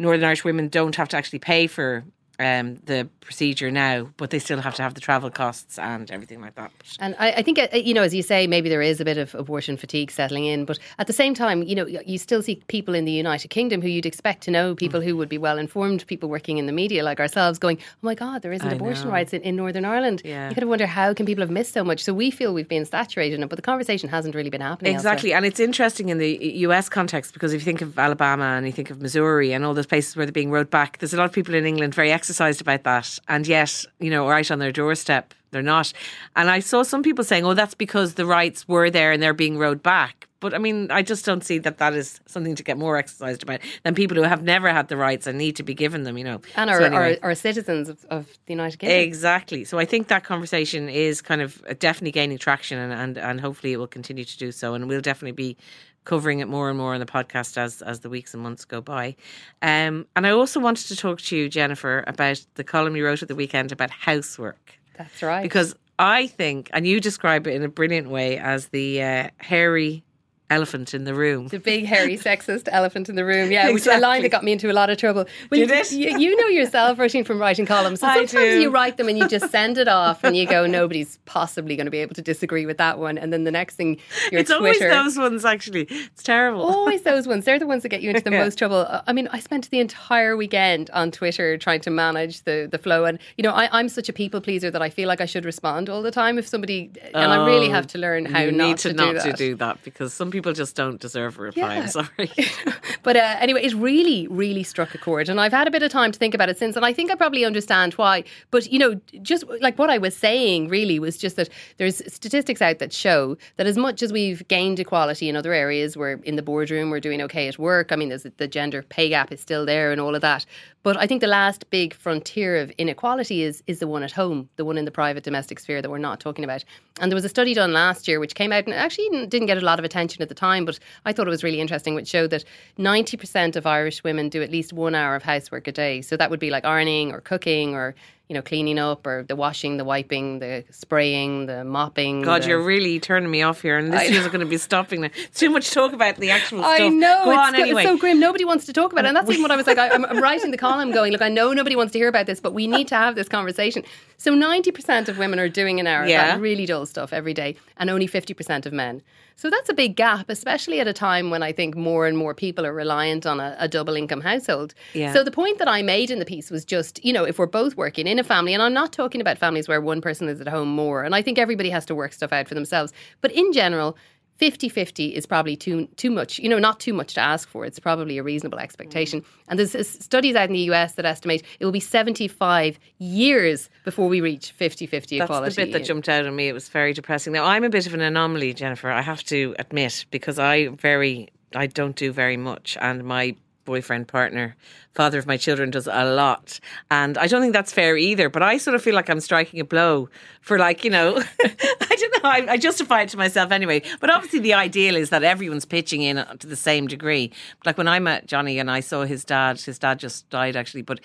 Northern 0.00 0.24
Irish 0.24 0.44
women 0.44 0.68
don't 0.68 0.96
have 0.96 1.08
to 1.10 1.16
actually 1.16 1.38
pay 1.38 1.66
for 1.66 2.04
um, 2.40 2.76
the 2.86 3.08
procedure 3.20 3.70
now, 3.70 4.08
but 4.16 4.30
they 4.30 4.38
still 4.38 4.60
have 4.60 4.74
to 4.74 4.82
have 4.82 4.94
the 4.94 5.00
travel 5.00 5.30
costs 5.30 5.78
and 5.78 6.10
everything 6.10 6.40
like 6.40 6.54
that. 6.54 6.72
And 6.98 7.14
I, 7.18 7.32
I 7.32 7.42
think, 7.42 7.58
uh, 7.58 7.68
you 7.76 7.94
know, 7.94 8.02
as 8.02 8.14
you 8.14 8.22
say, 8.22 8.46
maybe 8.46 8.68
there 8.68 8.82
is 8.82 9.00
a 9.00 9.04
bit 9.04 9.18
of 9.18 9.34
abortion 9.34 9.76
fatigue 9.76 10.10
settling 10.10 10.46
in. 10.46 10.64
But 10.64 10.78
at 10.98 11.06
the 11.06 11.12
same 11.12 11.34
time, 11.34 11.62
you 11.62 11.74
know, 11.74 11.86
you 11.86 12.18
still 12.18 12.42
see 12.42 12.56
people 12.66 12.94
in 12.94 13.04
the 13.04 13.12
United 13.12 13.48
Kingdom 13.48 13.82
who 13.82 13.88
you'd 13.88 14.06
expect 14.06 14.42
to 14.44 14.50
know, 14.50 14.74
people 14.74 15.00
who 15.00 15.16
would 15.16 15.28
be 15.28 15.38
well 15.38 15.58
informed, 15.58 16.06
people 16.06 16.28
working 16.28 16.58
in 16.58 16.66
the 16.66 16.72
media 16.72 17.04
like 17.04 17.20
ourselves, 17.20 17.58
going, 17.58 17.78
oh 17.78 17.96
my 18.02 18.14
God, 18.14 18.42
there 18.42 18.52
isn't 18.52 18.66
I 18.66 18.72
abortion 18.72 19.06
know. 19.06 19.12
rights 19.12 19.32
in, 19.32 19.42
in 19.42 19.54
Northern 19.54 19.84
Ireland. 19.84 20.22
Yeah. 20.24 20.48
You 20.48 20.54
kind 20.54 20.62
of 20.62 20.68
wonder 20.70 20.86
how 20.86 21.12
can 21.12 21.26
people 21.26 21.42
have 21.42 21.50
missed 21.50 21.74
so 21.74 21.84
much. 21.84 22.02
So 22.02 22.14
we 22.14 22.30
feel 22.30 22.54
we've 22.54 22.68
been 22.68 22.86
saturated 22.86 23.34
in 23.34 23.42
it, 23.42 23.48
but 23.48 23.56
the 23.56 23.62
conversation 23.62 24.08
hasn't 24.08 24.34
really 24.34 24.50
been 24.50 24.60
happening. 24.62 24.94
elsewhere. 24.94 25.12
Exactly, 25.12 25.34
and 25.34 25.44
it's 25.44 25.60
interesting 25.60 26.08
in 26.08 26.18
the 26.18 26.38
US 26.66 26.88
context 26.88 27.34
because 27.34 27.52
if 27.52 27.60
you 27.60 27.64
think 27.64 27.82
of 27.82 27.98
Alabama 27.98 28.44
and 28.44 28.66
you 28.66 28.72
think 28.72 28.90
of 28.90 29.00
Missouri 29.02 29.52
and 29.52 29.64
all 29.64 29.74
those 29.74 29.86
places 29.86 30.16
where 30.16 30.24
they're 30.24 30.32
being 30.32 30.50
rowed 30.50 30.70
back, 30.70 30.98
there's 30.98 31.14
a 31.14 31.16
lot 31.16 31.26
of 31.26 31.32
people 31.32 31.54
in 31.54 31.66
England 31.66 31.94
very 31.94 32.10
exercised 32.30 32.60
about 32.60 32.84
that, 32.84 33.18
and 33.26 33.46
yet, 33.46 33.84
you 33.98 34.08
know, 34.10 34.28
right 34.28 34.48
on 34.50 34.60
their 34.60 34.70
doorstep, 34.70 35.34
they're 35.50 35.62
not. 35.62 35.92
And 36.36 36.48
I 36.48 36.60
saw 36.60 36.84
some 36.84 37.02
people 37.02 37.24
saying, 37.24 37.44
"Oh, 37.44 37.54
that's 37.54 37.74
because 37.74 38.14
the 38.14 38.24
rights 38.24 38.68
were 38.68 38.88
there 38.88 39.10
and 39.10 39.20
they're 39.20 39.34
being 39.34 39.58
rowed 39.58 39.82
back." 39.82 40.28
But 40.38 40.54
I 40.54 40.58
mean, 40.58 40.90
I 40.90 41.02
just 41.02 41.24
don't 41.26 41.44
see 41.44 41.58
that 41.58 41.78
that 41.78 41.92
is 41.94 42.20
something 42.26 42.54
to 42.54 42.62
get 42.62 42.78
more 42.78 42.96
exercised 42.96 43.42
about 43.42 43.60
than 43.82 43.94
people 43.94 44.16
who 44.16 44.22
have 44.22 44.42
never 44.42 44.70
had 44.72 44.88
the 44.88 44.96
rights 44.96 45.26
and 45.26 45.36
need 45.36 45.56
to 45.56 45.62
be 45.64 45.74
given 45.74 46.04
them. 46.04 46.16
You 46.16 46.24
know, 46.24 46.40
And 46.56 46.70
So 46.70 46.76
our, 46.76 46.82
anyway. 46.82 47.18
our, 47.20 47.30
our 47.30 47.34
citizens 47.34 47.88
of, 47.88 47.98
of 48.08 48.26
the 48.46 48.52
United 48.54 48.78
Kingdom. 48.78 49.00
Exactly. 49.00 49.64
So 49.64 49.78
I 49.78 49.84
think 49.84 50.06
that 50.08 50.22
conversation 50.24 50.88
is 50.88 51.20
kind 51.20 51.42
of 51.42 51.60
uh, 51.68 51.74
definitely 51.78 52.12
gaining 52.12 52.38
traction 52.38 52.78
and, 52.78 52.92
and, 52.92 53.18
and 53.18 53.40
hopefully 53.40 53.72
it 53.74 53.76
will 53.76 53.86
continue 53.98 54.24
to 54.24 54.38
do 54.38 54.50
so. 54.52 54.72
And 54.74 54.88
we'll 54.88 55.02
definitely 55.02 55.32
be 55.32 55.56
covering 56.04 56.40
it 56.40 56.48
more 56.48 56.68
and 56.68 56.78
more 56.78 56.94
in 56.94 57.00
the 57.00 57.06
podcast 57.06 57.56
as, 57.56 57.82
as 57.82 58.00
the 58.00 58.08
weeks 58.08 58.34
and 58.34 58.42
months 58.42 58.64
go 58.64 58.80
by. 58.80 59.16
Um, 59.62 60.06
and 60.16 60.26
I 60.26 60.30
also 60.30 60.60
wanted 60.60 60.86
to 60.88 60.96
talk 60.96 61.20
to 61.22 61.36
you, 61.36 61.48
Jennifer, 61.48 62.04
about 62.06 62.44
the 62.54 62.64
column 62.64 62.96
you 62.96 63.04
wrote 63.04 63.22
at 63.22 63.28
the 63.28 63.34
weekend 63.34 63.72
about 63.72 63.90
housework. 63.90 64.78
That's 64.96 65.22
right. 65.22 65.42
Because 65.42 65.74
I 65.98 66.26
think, 66.26 66.70
and 66.72 66.86
you 66.86 67.00
describe 67.00 67.46
it 67.46 67.54
in 67.54 67.62
a 67.62 67.68
brilliant 67.68 68.08
way 68.08 68.38
as 68.38 68.68
the 68.68 69.02
uh, 69.02 69.28
hairy 69.38 70.02
elephant 70.50 70.92
in 70.94 71.04
the 71.04 71.14
room. 71.14 71.48
The 71.48 71.58
big, 71.60 71.84
hairy, 71.86 72.16
sexist 72.16 72.68
elephant 72.70 73.08
in 73.08 73.14
the 73.14 73.24
room. 73.24 73.50
Yeah, 73.50 73.70
which 73.70 73.82
is 73.82 73.86
a 73.86 73.98
line 73.98 74.22
that 74.22 74.30
got 74.30 74.44
me 74.44 74.52
into 74.52 74.70
a 74.70 74.74
lot 74.74 74.90
of 74.90 74.98
trouble. 74.98 75.24
Well, 75.50 75.66
Did 75.66 75.70
you, 75.70 75.74
it? 75.76 75.92
You, 76.12 76.18
you 76.18 76.36
know 76.36 76.48
yourself, 76.48 76.98
Roisin, 76.98 77.24
from 77.24 77.38
writing 77.40 77.66
columns. 77.66 78.00
So 78.00 78.06
I 78.08 78.16
sometimes 78.26 78.54
do. 78.54 78.60
you 78.60 78.70
write 78.70 78.96
them 78.96 79.08
and 79.08 79.16
you 79.18 79.28
just 79.28 79.50
send 79.50 79.78
it 79.78 79.88
off 79.88 80.24
and 80.24 80.36
you 80.36 80.46
go, 80.46 80.66
nobody's 80.80 81.18
possibly 81.24 81.76
going 81.76 81.84
to 81.86 81.90
be 81.90 81.98
able 81.98 82.14
to 82.16 82.22
disagree 82.22 82.66
with 82.66 82.78
that 82.78 82.98
one. 82.98 83.16
And 83.16 83.32
then 83.32 83.44
the 83.44 83.50
next 83.50 83.76
thing, 83.76 83.98
your 84.32 84.40
it's 84.40 84.50
Twitter. 84.50 84.90
always 84.90 85.14
those 85.14 85.18
ones, 85.18 85.44
actually. 85.44 85.86
It's 85.90 86.22
terrible. 86.22 86.62
Always 86.62 87.02
those 87.02 87.26
ones. 87.28 87.44
They're 87.44 87.58
the 87.58 87.66
ones 87.66 87.82
that 87.84 87.88
get 87.90 88.02
you 88.02 88.10
into 88.10 88.22
the 88.22 88.30
Yeah. 88.40 88.44
most 88.44 88.58
trouble. 88.58 88.86
Uh, 88.88 89.02
I 89.06 89.12
mean, 89.12 89.28
I 89.32 89.38
spent 89.40 89.70
the 89.70 89.80
entire 89.80 90.36
weekend 90.36 90.90
on 90.90 91.10
Twitter 91.10 91.56
trying 91.58 91.80
to 91.82 91.90
manage 91.90 92.42
the, 92.42 92.68
the 92.70 92.78
flow. 92.78 93.04
And, 93.04 93.18
you 93.36 93.42
know, 93.42 93.52
I, 93.52 93.68
I'm 93.78 93.88
such 93.88 94.08
a 94.08 94.12
people 94.12 94.40
pleaser 94.40 94.70
that 94.70 94.82
I 94.82 94.90
feel 94.90 95.06
like 95.08 95.20
I 95.20 95.26
should 95.26 95.44
respond 95.44 95.88
all 95.88 96.02
the 96.02 96.10
time 96.10 96.38
if 96.38 96.46
somebody, 96.48 96.90
and 97.14 97.30
I 97.32 97.46
really 97.46 97.68
Oh, 97.68 97.72
have 97.72 97.86
to 97.88 97.98
learn 97.98 98.24
how 98.24 98.44
not 98.50 98.78
to, 98.78 98.88
to, 98.88 98.94
not 98.94 99.12
do 99.12 99.18
to 99.20 99.28
that. 99.28 99.36
do 99.36 99.54
that 99.56 99.82
because 99.84 100.14
some 100.14 100.30
people 100.30 100.39
just 100.42 100.76
don't 100.76 101.00
deserve 101.00 101.38
a 101.38 101.42
reply. 101.42 101.76
Yeah. 101.76 101.82
I'm 101.82 101.88
sorry. 101.88 102.30
But 103.02 103.16
uh, 103.16 103.36
anyway, 103.40 103.62
it 103.62 103.74
really, 103.74 104.26
really 104.28 104.62
struck 104.62 104.94
a 104.94 104.98
chord. 104.98 105.28
And 105.28 105.40
I've 105.40 105.52
had 105.52 105.66
a 105.66 105.70
bit 105.70 105.82
of 105.82 105.90
time 105.90 106.12
to 106.12 106.18
think 106.18 106.34
about 106.34 106.48
it 106.48 106.58
since. 106.58 106.76
And 106.76 106.84
I 106.84 106.92
think 106.92 107.10
I 107.10 107.14
probably 107.14 107.44
understand 107.44 107.94
why. 107.94 108.24
But, 108.50 108.70
you 108.70 108.78
know, 108.78 109.00
just 109.22 109.44
like 109.60 109.78
what 109.78 109.90
I 109.90 109.98
was 109.98 110.16
saying 110.16 110.68
really 110.68 110.98
was 110.98 111.16
just 111.16 111.36
that 111.36 111.48
there's 111.78 112.02
statistics 112.12 112.60
out 112.60 112.78
that 112.78 112.92
show 112.92 113.36
that 113.56 113.66
as 113.66 113.76
much 113.76 114.02
as 114.02 114.12
we've 114.12 114.46
gained 114.48 114.78
equality 114.78 115.28
in 115.28 115.36
other 115.36 115.52
areas, 115.52 115.96
we're 115.96 116.20
in 116.24 116.36
the 116.36 116.42
boardroom, 116.42 116.90
we're 116.90 117.00
doing 117.00 117.22
okay 117.22 117.48
at 117.48 117.58
work. 117.58 117.92
I 117.92 117.96
mean, 117.96 118.10
there's 118.10 118.26
the 118.36 118.48
gender 118.48 118.82
pay 118.82 119.08
gap 119.08 119.32
is 119.32 119.40
still 119.40 119.64
there 119.64 119.92
and 119.92 120.00
all 120.00 120.14
of 120.14 120.20
that. 120.20 120.44
But 120.82 120.96
I 120.96 121.06
think 121.06 121.20
the 121.20 121.26
last 121.26 121.68
big 121.68 121.92
frontier 121.92 122.56
of 122.56 122.70
inequality 122.78 123.42
is 123.42 123.62
is 123.66 123.80
the 123.80 123.86
one 123.86 124.02
at 124.02 124.12
home, 124.12 124.48
the 124.56 124.64
one 124.64 124.78
in 124.78 124.86
the 124.86 124.90
private 124.90 125.24
domestic 125.24 125.60
sphere 125.60 125.82
that 125.82 125.90
we're 125.90 125.98
not 125.98 126.20
talking 126.20 126.42
about. 126.42 126.64
And 127.00 127.12
there 127.12 127.16
was 127.16 127.24
a 127.24 127.28
study 127.28 127.52
done 127.52 127.74
last 127.74 128.08
year 128.08 128.18
which 128.18 128.34
came 128.34 128.50
out 128.50 128.64
and 128.64 128.72
actually 128.72 129.26
didn't 129.26 129.46
get 129.46 129.58
a 129.58 129.64
lot 129.64 129.78
of 129.78 129.84
attention 129.84 130.22
at 130.22 130.30
the 130.30 130.34
time, 130.34 130.64
but 130.64 130.78
I 131.04 131.12
thought 131.12 131.26
it 131.26 131.30
was 131.30 131.44
really 131.44 131.60
interesting, 131.60 131.94
which 131.94 132.08
showed 132.08 132.30
that 132.30 132.44
90% 132.78 133.56
of 133.56 133.66
Irish 133.66 134.02
women 134.02 134.30
do 134.30 134.42
at 134.42 134.50
least 134.50 134.72
one 134.72 134.94
hour 134.94 135.14
of 135.14 135.22
housework 135.22 135.68
a 135.68 135.72
day. 135.72 136.00
So 136.00 136.16
that 136.16 136.30
would 136.30 136.40
be 136.40 136.50
like 136.50 136.64
ironing 136.64 137.12
or 137.12 137.20
cooking 137.20 137.74
or 137.74 137.94
you 138.30 138.34
know, 138.34 138.42
cleaning 138.42 138.78
up 138.78 139.08
or 139.08 139.24
the 139.24 139.34
washing, 139.34 139.76
the 139.76 139.82
wiping, 139.84 140.38
the 140.38 140.62
spraying, 140.70 141.46
the 141.46 141.64
mopping. 141.64 142.22
God, 142.22 142.42
the- 142.44 142.48
you're 142.50 142.62
really 142.62 143.00
turning 143.00 143.28
me 143.28 143.42
off 143.42 143.60
here, 143.62 143.76
and 143.76 143.92
this 143.92 144.08
is 144.08 144.24
going 144.28 144.38
to 144.38 144.46
be 144.46 144.56
stopping 144.56 145.00
now. 145.00 145.08
It's 145.24 145.40
too 145.40 145.50
much 145.50 145.72
talk 145.72 145.92
about 145.92 146.14
the 146.14 146.30
actual 146.30 146.58
stuff. 146.62 146.78
I 146.80 146.88
know 146.88 147.22
Go 147.24 147.30
it's, 147.32 147.50
go- 147.56 147.62
anyway. 147.62 147.82
it's 147.82 147.90
so 147.90 147.98
grim. 147.98 148.20
Nobody 148.20 148.44
wants 148.44 148.66
to 148.66 148.72
talk 148.72 148.92
about 148.92 149.04
it, 149.04 149.08
and 149.08 149.16
that's 149.16 149.28
even 149.28 149.42
what 149.42 149.50
I 149.50 149.56
was 149.56 149.66
like. 149.66 149.78
I, 149.78 149.88
I'm, 149.90 150.04
I'm 150.04 150.22
writing 150.22 150.52
the 150.52 150.56
column, 150.58 150.92
going, 150.92 151.10
look, 151.10 151.22
I 151.22 151.28
know 151.28 151.52
nobody 151.52 151.74
wants 151.74 151.92
to 151.94 151.98
hear 151.98 152.06
about 152.06 152.26
this, 152.26 152.38
but 152.38 152.54
we 152.54 152.68
need 152.68 152.86
to 152.88 152.94
have 152.94 153.16
this 153.16 153.28
conversation. 153.28 153.82
So, 154.16 154.32
ninety 154.32 154.70
percent 154.70 155.08
of 155.08 155.18
women 155.18 155.40
are 155.40 155.48
doing 155.48 155.80
an 155.80 155.88
hour 155.88 156.06
Yeah. 156.06 156.22
of 156.22 156.28
that 156.36 156.40
really 156.40 156.66
dull 156.66 156.86
stuff 156.86 157.12
every 157.12 157.34
day, 157.34 157.56
and 157.78 157.90
only 157.90 158.06
fifty 158.06 158.32
percent 158.32 158.64
of 158.64 158.72
men. 158.72 159.02
So 159.40 159.48
that's 159.48 159.70
a 159.70 159.72
big 159.72 159.96
gap, 159.96 160.28
especially 160.28 160.80
at 160.80 160.86
a 160.86 160.92
time 160.92 161.30
when 161.30 161.42
I 161.42 161.50
think 161.50 161.74
more 161.74 162.06
and 162.06 162.14
more 162.14 162.34
people 162.34 162.66
are 162.66 162.74
reliant 162.74 163.24
on 163.24 163.40
a, 163.40 163.56
a 163.58 163.68
double 163.68 163.96
income 163.96 164.20
household. 164.20 164.74
Yeah. 164.92 165.14
So 165.14 165.24
the 165.24 165.30
point 165.30 165.56
that 165.60 165.66
I 165.66 165.80
made 165.80 166.10
in 166.10 166.18
the 166.18 166.26
piece 166.26 166.50
was 166.50 166.62
just, 166.62 167.02
you 167.02 167.10
know, 167.10 167.24
if 167.24 167.38
we're 167.38 167.46
both 167.46 167.74
working 167.74 168.06
in 168.06 168.18
a 168.18 168.22
family, 168.22 168.52
and 168.52 168.62
I'm 168.62 168.74
not 168.74 168.92
talking 168.92 169.18
about 169.18 169.38
families 169.38 169.66
where 169.66 169.80
one 169.80 170.02
person 170.02 170.28
is 170.28 170.42
at 170.42 170.48
home 170.48 170.68
more, 170.68 171.04
and 171.04 171.14
I 171.14 171.22
think 171.22 171.38
everybody 171.38 171.70
has 171.70 171.86
to 171.86 171.94
work 171.94 172.12
stuff 172.12 172.34
out 172.34 172.48
for 172.48 172.54
themselves, 172.54 172.92
but 173.22 173.32
in 173.32 173.50
general, 173.54 173.96
50-50 174.40 175.12
is 175.12 175.26
probably 175.26 175.56
too 175.56 175.86
too 175.96 176.10
much 176.10 176.38
you 176.38 176.48
know 176.48 176.58
not 176.58 176.80
too 176.80 176.94
much 176.94 177.14
to 177.14 177.20
ask 177.20 177.48
for 177.48 177.64
it's 177.64 177.78
probably 177.78 178.18
a 178.18 178.22
reasonable 178.22 178.58
expectation 178.58 179.22
and 179.48 179.58
there's 179.58 179.74
uh, 179.74 179.82
studies 179.82 180.34
out 180.34 180.48
in 180.48 180.54
the 180.54 180.70
US 180.70 180.94
that 180.94 181.04
estimate 181.04 181.42
it 181.58 181.64
will 181.64 181.72
be 181.72 181.80
75 181.80 182.78
years 182.98 183.68
before 183.84 184.08
we 184.08 184.20
reach 184.20 184.54
50-50 184.58 184.90
That's 184.90 185.12
equality 185.12 185.54
the 185.54 185.66
bit 185.66 185.72
that 185.72 185.84
jumped 185.84 186.08
out 186.08 186.26
at 186.26 186.32
me. 186.32 186.48
It 186.48 186.52
was 186.52 186.68
very 186.68 186.92
depressing. 186.92 187.32
Now, 187.32 187.44
I'm 187.44 187.64
a 187.64 187.70
bit 187.70 187.86
of 187.86 187.94
an 187.94 188.00
anomaly, 188.00 188.54
Jennifer. 188.54 188.90
I 188.90 189.02
have 189.02 189.24
to 189.24 189.54
admit 189.58 190.06
because 190.10 190.38
I 190.38 190.68
very 190.68 191.28
I 191.54 191.66
don't 191.66 191.96
do 191.96 192.12
very 192.12 192.36
much, 192.36 192.78
and 192.80 193.02
my 193.04 193.34
boyfriend, 193.70 194.08
partner, 194.08 194.56
father 194.94 195.16
of 195.16 195.26
my 195.26 195.36
children 195.36 195.70
does 195.70 195.86
a 195.86 196.04
lot. 196.04 196.58
And 196.90 197.16
I 197.16 197.28
don't 197.28 197.40
think 197.40 197.52
that's 197.52 197.72
fair 197.72 197.96
either. 197.96 198.28
But 198.28 198.42
I 198.42 198.58
sort 198.58 198.74
of 198.74 198.82
feel 198.82 198.96
like 198.96 199.08
I'm 199.08 199.20
striking 199.20 199.60
a 199.60 199.64
blow 199.64 200.08
for, 200.40 200.58
like, 200.58 200.82
you 200.82 200.90
know, 200.90 201.22
I 201.40 201.96
don't 202.00 202.14
know. 202.22 202.28
I, 202.28 202.46
I, 202.54 202.56
justify 202.56 203.02
it 203.02 203.10
to 203.10 203.16
myself 203.16 203.52
anyway. 203.52 203.82
But 204.00 204.10
obviously, 204.10 204.40
the 204.40 204.54
ideal 204.54 204.96
is 204.96 205.10
that 205.10 205.22
everyone's 205.22 205.64
pitching 205.64 206.02
in 206.02 206.16
to 206.16 206.46
the 206.48 206.56
same 206.56 206.88
degree. 206.88 207.30
Like 207.64 207.78
when 207.78 207.86
I 207.86 208.00
met 208.00 208.26
Johnny 208.26 208.58
and 208.58 208.68
I 208.68 208.80
saw 208.80 209.04
his 209.04 209.24
dad, 209.24 209.60
his 209.60 209.78
dad 209.78 210.00
just 210.00 210.28
died 210.30 210.56
actually, 210.56 210.82
but 210.82 210.98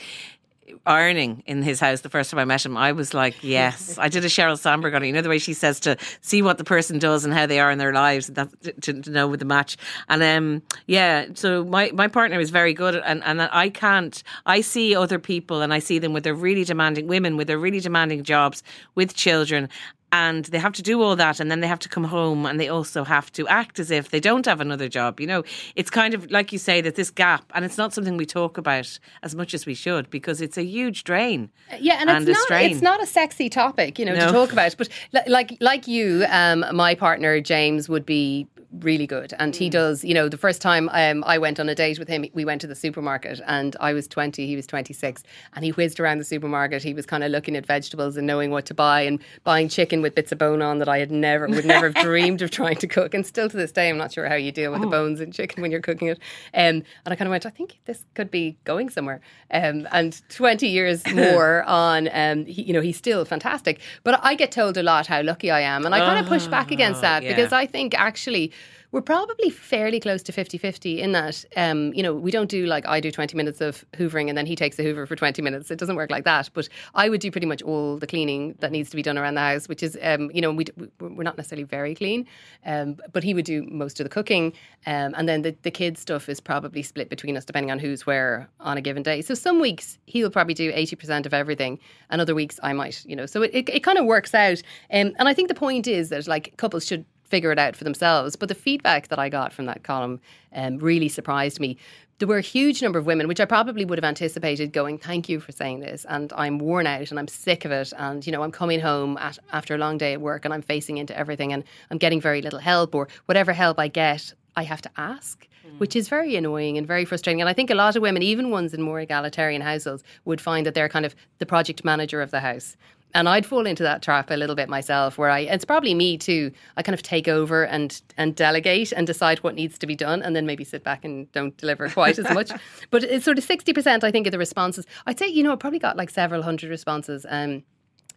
ironing 0.85 1.43
in 1.45 1.61
his 1.61 1.79
house 1.79 2.01
the 2.01 2.09
first 2.09 2.31
time 2.31 2.39
I 2.39 2.45
met 2.45 2.65
him, 2.65 2.77
I 2.77 2.91
was 2.91 3.13
like, 3.13 3.43
yes. 3.43 3.97
I 3.99 4.09
did 4.09 4.25
a 4.25 4.27
Sheryl 4.27 4.57
Sandberg 4.57 4.93
on 4.93 5.03
it. 5.03 5.07
You 5.07 5.13
know 5.13 5.21
the 5.21 5.29
way 5.29 5.39
she 5.39 5.53
says 5.53 5.79
to 5.81 5.97
see 6.21 6.41
what 6.41 6.57
the 6.57 6.63
person 6.63 6.99
does 6.99 7.25
and 7.25 7.33
how 7.33 7.45
they 7.45 7.59
are 7.59 7.71
in 7.71 7.77
their 7.77 7.93
lives, 7.93 8.27
that 8.27 8.49
to, 8.81 9.01
to 9.01 9.09
know 9.09 9.27
with 9.27 9.39
the 9.39 9.45
match. 9.45 9.77
And 10.09 10.23
um, 10.23 10.61
yeah, 10.87 11.27
so 11.33 11.63
my 11.63 11.91
my 11.93 12.07
partner 12.07 12.39
is 12.39 12.49
very 12.49 12.73
good, 12.73 12.95
and 12.95 13.23
and 13.23 13.41
I 13.41 13.69
can't. 13.69 14.21
I 14.45 14.61
see 14.61 14.95
other 14.95 15.19
people, 15.19 15.61
and 15.61 15.73
I 15.73 15.79
see 15.79 15.99
them 15.99 16.13
with 16.13 16.23
their 16.23 16.35
really 16.35 16.63
demanding 16.63 17.07
women 17.07 17.37
with 17.37 17.47
their 17.47 17.59
really 17.59 17.79
demanding 17.79 18.23
jobs 18.23 18.63
with 18.95 19.15
children, 19.15 19.69
and 20.15 20.45
they 20.45 20.59
have 20.59 20.71
to 20.71 20.81
do 20.81 21.01
all 21.01 21.17
that 21.17 21.41
and 21.41 21.51
then 21.51 21.59
they 21.59 21.67
have 21.67 21.79
to 21.79 21.89
come 21.89 22.05
home 22.05 22.45
and 22.45 22.57
they 22.57 22.69
also 22.69 23.03
have 23.03 23.29
to 23.33 23.45
act 23.49 23.79
as 23.79 23.91
if 23.91 24.11
they 24.11 24.19
don't 24.21 24.45
have 24.45 24.61
another 24.61 24.87
job 24.87 25.19
you 25.19 25.27
know 25.27 25.43
it's 25.75 25.89
kind 25.89 26.13
of 26.13 26.31
like 26.31 26.53
you 26.53 26.57
say 26.57 26.79
that 26.79 26.95
this 26.95 27.11
gap 27.11 27.43
and 27.53 27.65
it's 27.65 27.77
not 27.77 27.93
something 27.93 28.15
we 28.15 28.25
talk 28.25 28.57
about 28.57 28.97
as 29.23 29.35
much 29.35 29.53
as 29.53 29.65
we 29.65 29.73
should 29.73 30.09
because 30.09 30.39
it's 30.39 30.57
a 30.57 30.63
huge 30.63 31.03
drain 31.03 31.49
uh, 31.71 31.75
yeah 31.81 31.97
and, 31.99 32.09
and 32.09 32.29
it's 32.29 32.49
not 32.49 32.61
it's 32.61 32.81
not 32.81 33.03
a 33.03 33.05
sexy 33.05 33.49
topic 33.49 33.99
you 33.99 34.05
know 34.05 34.15
no. 34.15 34.27
to 34.27 34.31
talk 34.31 34.53
about 34.53 34.73
but 34.77 34.87
like 35.27 35.57
like 35.59 35.85
you 35.85 36.25
um, 36.29 36.63
my 36.73 36.95
partner 36.95 37.41
James 37.41 37.89
would 37.89 38.05
be 38.05 38.47
really 38.79 39.07
good. 39.07 39.33
And 39.39 39.53
mm. 39.53 39.57
he 39.57 39.69
does, 39.69 40.03
you 40.03 40.13
know, 40.13 40.29
the 40.29 40.37
first 40.37 40.61
time 40.61 40.89
um, 40.93 41.23
I 41.25 41.37
went 41.37 41.59
on 41.59 41.69
a 41.69 41.75
date 41.75 41.99
with 41.99 42.07
him, 42.07 42.25
we 42.33 42.45
went 42.45 42.61
to 42.61 42.67
the 42.67 42.75
supermarket 42.75 43.41
and 43.45 43.75
I 43.79 43.93
was 43.93 44.07
20, 44.07 44.45
he 44.45 44.55
was 44.55 44.67
26. 44.67 45.23
And 45.53 45.65
he 45.65 45.71
whizzed 45.71 45.99
around 45.99 46.17
the 46.17 46.23
supermarket. 46.23 46.83
He 46.83 46.93
was 46.93 47.05
kind 47.05 47.23
of 47.23 47.31
looking 47.31 47.55
at 47.55 47.65
vegetables 47.65 48.17
and 48.17 48.27
knowing 48.27 48.51
what 48.51 48.65
to 48.67 48.73
buy 48.73 49.01
and 49.01 49.19
buying 49.43 49.69
chicken 49.69 50.01
with 50.01 50.15
bits 50.15 50.31
of 50.31 50.37
bone 50.37 50.61
on 50.61 50.79
that 50.79 50.89
I 50.89 50.99
had 50.99 51.11
never, 51.11 51.47
would 51.47 51.65
never 51.65 51.91
have 51.91 51.95
dreamed 52.03 52.41
of 52.41 52.51
trying 52.51 52.77
to 52.77 52.87
cook. 52.87 53.13
And 53.13 53.25
still 53.25 53.49
to 53.49 53.57
this 53.57 53.71
day, 53.71 53.89
I'm 53.89 53.97
not 53.97 54.11
sure 54.11 54.27
how 54.27 54.35
you 54.35 54.51
deal 54.51 54.71
with 54.71 54.81
oh. 54.81 54.85
the 54.85 54.89
bones 54.89 55.21
in 55.21 55.31
chicken 55.31 55.61
when 55.61 55.71
you're 55.71 55.81
cooking 55.81 56.07
it. 56.07 56.19
Um, 56.53 56.83
and 57.05 57.07
I 57.07 57.15
kind 57.15 57.27
of 57.27 57.31
went, 57.31 57.45
I 57.45 57.49
think 57.49 57.79
this 57.85 58.05
could 58.13 58.31
be 58.31 58.57
going 58.63 58.89
somewhere. 58.89 59.21
Um, 59.51 59.87
and 59.91 60.21
20 60.29 60.67
years 60.67 61.05
more 61.13 61.63
on, 61.63 62.09
um, 62.11 62.45
he, 62.45 62.63
you 62.63 62.73
know, 62.73 62.81
he's 62.81 62.97
still 62.97 63.25
fantastic. 63.25 63.79
But 64.03 64.19
I 64.23 64.35
get 64.35 64.51
told 64.51 64.77
a 64.77 64.83
lot 64.83 65.07
how 65.07 65.21
lucky 65.21 65.51
I 65.51 65.61
am. 65.61 65.85
And 65.85 65.93
I 65.93 65.99
kind 65.99 66.19
of 66.19 66.27
push 66.27 66.47
back 66.47 66.71
against 66.71 67.01
that 67.01 67.23
yeah. 67.23 67.29
because 67.29 67.51
I 67.51 67.65
think 67.65 67.93
actually, 67.93 68.51
we're 68.95 69.01
probably 69.01 69.49
fairly 69.49 69.99
close 69.99 70.23
to 70.23 70.31
50 70.31 70.57
50 70.57 71.01
in 71.01 71.11
that, 71.11 71.43
um, 71.57 71.93
you 71.93 72.01
know, 72.01 72.13
we 72.13 72.31
don't 72.31 72.49
do 72.49 72.65
like 72.65 72.87
I 72.87 73.01
do 73.01 73.11
20 73.11 73.35
minutes 73.35 73.59
of 73.59 73.83
hoovering 73.91 74.29
and 74.29 74.37
then 74.37 74.45
he 74.45 74.55
takes 74.55 74.77
the 74.77 74.83
hoover 74.83 75.05
for 75.05 75.17
20 75.17 75.41
minutes. 75.41 75.69
It 75.69 75.77
doesn't 75.77 75.97
work 75.97 76.09
like 76.09 76.23
that. 76.23 76.49
But 76.53 76.69
I 76.93 77.09
would 77.09 77.19
do 77.19 77.29
pretty 77.29 77.45
much 77.45 77.61
all 77.61 77.97
the 77.97 78.07
cleaning 78.07 78.55
that 78.59 78.71
needs 78.71 78.89
to 78.91 78.95
be 78.95 79.01
done 79.01 79.17
around 79.17 79.33
the 79.33 79.41
house, 79.41 79.67
which 79.67 79.83
is, 79.83 79.97
um, 80.01 80.31
you 80.33 80.39
know, 80.39 80.49
we, 80.49 80.63
we're 81.01 81.23
not 81.23 81.35
necessarily 81.35 81.65
very 81.65 81.93
clean, 81.93 82.25
um, 82.65 82.95
but 83.11 83.21
he 83.21 83.33
would 83.33 83.43
do 83.43 83.67
most 83.69 83.99
of 83.99 84.05
the 84.05 84.09
cooking. 84.09 84.53
Um, 84.85 85.13
and 85.17 85.27
then 85.27 85.41
the, 85.41 85.53
the 85.63 85.71
kids' 85.71 85.99
stuff 85.99 86.29
is 86.29 86.39
probably 86.39 86.81
split 86.81 87.09
between 87.09 87.35
us 87.35 87.43
depending 87.43 87.71
on 87.71 87.79
who's 87.79 88.05
where 88.05 88.47
on 88.61 88.77
a 88.77 88.81
given 88.81 89.03
day. 89.03 89.21
So 89.21 89.33
some 89.33 89.59
weeks 89.59 89.99
he'll 90.05 90.31
probably 90.31 90.53
do 90.53 90.71
80% 90.71 91.25
of 91.25 91.33
everything, 91.33 91.79
and 92.09 92.21
other 92.21 92.33
weeks 92.33 92.61
I 92.63 92.71
might, 92.71 93.03
you 93.05 93.17
know, 93.17 93.25
so 93.25 93.41
it, 93.41 93.51
it, 93.53 93.67
it 93.67 93.83
kind 93.83 93.97
of 93.97 94.05
works 94.05 94.33
out. 94.33 94.61
Um, 94.89 95.11
and 95.19 95.27
I 95.27 95.33
think 95.33 95.49
the 95.49 95.53
point 95.53 95.85
is 95.85 96.07
that 96.11 96.29
like 96.29 96.53
couples 96.55 96.85
should 96.85 97.03
figure 97.25 97.51
it 97.51 97.59
out 97.59 97.75
for 97.75 97.83
themselves. 97.83 98.35
But 98.35 98.49
the 98.49 98.55
feedback 98.55 99.09
that 99.09 99.19
I 99.19 99.29
got 99.29 99.53
from 99.53 99.65
that 99.65 99.83
column 99.83 100.19
um, 100.53 100.77
really 100.77 101.09
surprised 101.09 101.59
me. 101.59 101.77
There 102.17 102.29
were 102.29 102.37
a 102.37 102.41
huge 102.41 102.81
number 102.81 102.97
of 102.97 103.05
women, 103.05 103.27
which 103.27 103.41
I 103.41 103.45
probably 103.45 103.83
would 103.83 103.97
have 103.97 104.05
anticipated, 104.05 104.71
going, 104.71 104.97
"Thank 104.97 105.27
you 105.27 105.41
for 105.41 105.51
saying 105.51 105.81
this," 105.81 106.05
and 106.07 106.31
I'm 106.37 106.59
worn 106.59 106.87
out 106.87 107.09
and 107.11 107.19
I'm 107.19 107.27
sick 107.27 107.65
of 107.65 107.71
it, 107.71 107.91
and 107.97 108.25
you 108.25 108.31
know 108.31 108.41
I'm 108.41 108.53
coming 108.53 108.79
home 108.79 109.17
at, 109.17 109.37
after 109.51 109.75
a 109.75 109.77
long 109.77 109.97
day 109.97 110.13
at 110.13 110.21
work 110.21 110.45
and 110.45 110.53
I'm 110.53 110.61
facing 110.61 110.97
into 110.97 111.17
everything, 111.17 111.51
and 111.51 111.65
I'm 111.91 111.97
getting 111.97 112.21
very 112.21 112.41
little 112.41 112.59
help, 112.59 112.95
or 112.95 113.09
whatever 113.25 113.51
help 113.51 113.79
I 113.79 113.89
get, 113.89 114.33
I 114.55 114.63
have 114.63 114.81
to 114.83 114.91
ask, 114.95 115.45
mm. 115.67 115.77
which 115.79 115.95
is 115.95 116.07
very 116.07 116.35
annoying 116.37 116.77
and 116.77 116.87
very 116.87 117.03
frustrating. 117.03 117.41
And 117.41 117.49
I 117.49 117.53
think 117.53 117.69
a 117.69 117.75
lot 117.75 117.95
of 117.95 118.01
women, 118.01 118.23
even 118.23 118.49
ones 118.49 118.73
in 118.73 118.81
more 118.81 119.01
egalitarian 119.01 119.61
households, 119.61 120.03
would 120.23 120.39
find 120.39 120.65
that 120.65 120.73
they're 120.73 120.89
kind 120.89 121.05
of 121.05 121.15
the 121.39 121.45
project 121.45 121.83
manager 121.83 122.21
of 122.21 122.31
the 122.31 122.39
house. 122.39 122.77
And 123.15 123.29
I'd 123.29 123.45
fall 123.45 123.65
into 123.65 123.81
that 123.81 124.01
trap 124.01 124.29
a 124.29 124.35
little 124.35 124.55
bit 124.55 124.67
myself, 124.67 125.17
where 125.17 125.29
I 125.29 125.39
it's 125.39 125.63
probably 125.63 125.93
me 125.93 126.17
too. 126.17 126.51
I 126.75 126.83
kind 126.83 126.93
of 126.93 127.01
take 127.01 127.29
over 127.29 127.63
and 127.65 127.99
and 128.17 128.35
delegate 128.35 128.91
and 128.91 129.07
decide 129.07 129.39
what 129.39 129.55
needs 129.55 129.79
to 129.79 129.87
be 129.87 129.95
done, 129.95 130.21
and 130.21 130.35
then 130.35 130.45
maybe 130.45 130.65
sit 130.65 130.83
back 130.83 131.05
and 131.05 131.31
don't 131.31 131.55
deliver 131.57 131.89
quite 131.89 132.19
as 132.19 132.29
much. 132.33 132.51
But 132.91 133.03
it's 133.03 133.25
sort 133.25 133.37
of 133.37 133.43
sixty 133.43 133.71
percent, 133.73 134.03
I 134.03 134.11
think, 134.11 134.27
of 134.27 134.31
the 134.31 134.37
responses. 134.37 134.85
I'd 135.07 135.17
say 135.17 135.27
you 135.27 135.43
know, 135.43 135.53
I 135.53 135.55
probably 135.55 135.79
got 135.79 135.95
like 135.95 136.09
several 136.09 136.43
hundred 136.43 136.69
responses. 136.69 137.25
Um, 137.29 137.63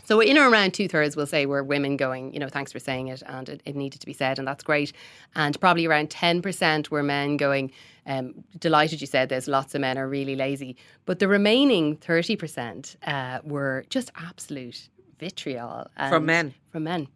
so 0.05 0.21
in 0.21 0.39
or 0.39 0.49
around 0.49 0.73
two 0.73 0.89
thirds 0.89 1.17
we'll 1.17 1.27
say 1.27 1.47
were 1.47 1.63
women 1.63 1.97
going, 1.97 2.33
you 2.33 2.41
know, 2.41 2.49
thanks 2.49 2.73
for 2.73 2.79
saying 2.81 3.09
it, 3.09 3.23
and 3.27 3.49
it, 3.49 3.63
it, 3.65 3.77
needed 3.77 4.01
to 4.01 4.07
be 4.07 4.13
said, 4.13 4.39
and 4.39 4.49
that's 4.49 4.65
great. 4.65 4.93
And 5.37 5.59
probably 5.61 5.87
around 5.87 6.11
ten 6.11 6.43
percent 6.43 6.91
were 6.91 7.05
men 7.05 7.37
going, 7.37 7.71
um, 8.09 8.35
delighted 8.59 9.01
you 9.01 9.07
said 9.07 9.29
there's 9.29 9.47
Lots 9.47 9.75
of 9.75 9.81
men 9.81 9.97
are 9.99 10.09
really 10.09 10.35
lazy, 10.35 10.77
but 11.07 11.19
the 11.19 11.29
remaining 11.29 11.97
thirty 11.97 12.35
percent 12.37 12.97
uh, 13.07 13.39
were 13.45 13.85
just 13.91 14.11
absolute 14.17 14.89
vitriol 15.21 15.87
from 16.09 16.27
men. 16.27 16.55
From 16.73 16.85
men. 16.85 17.09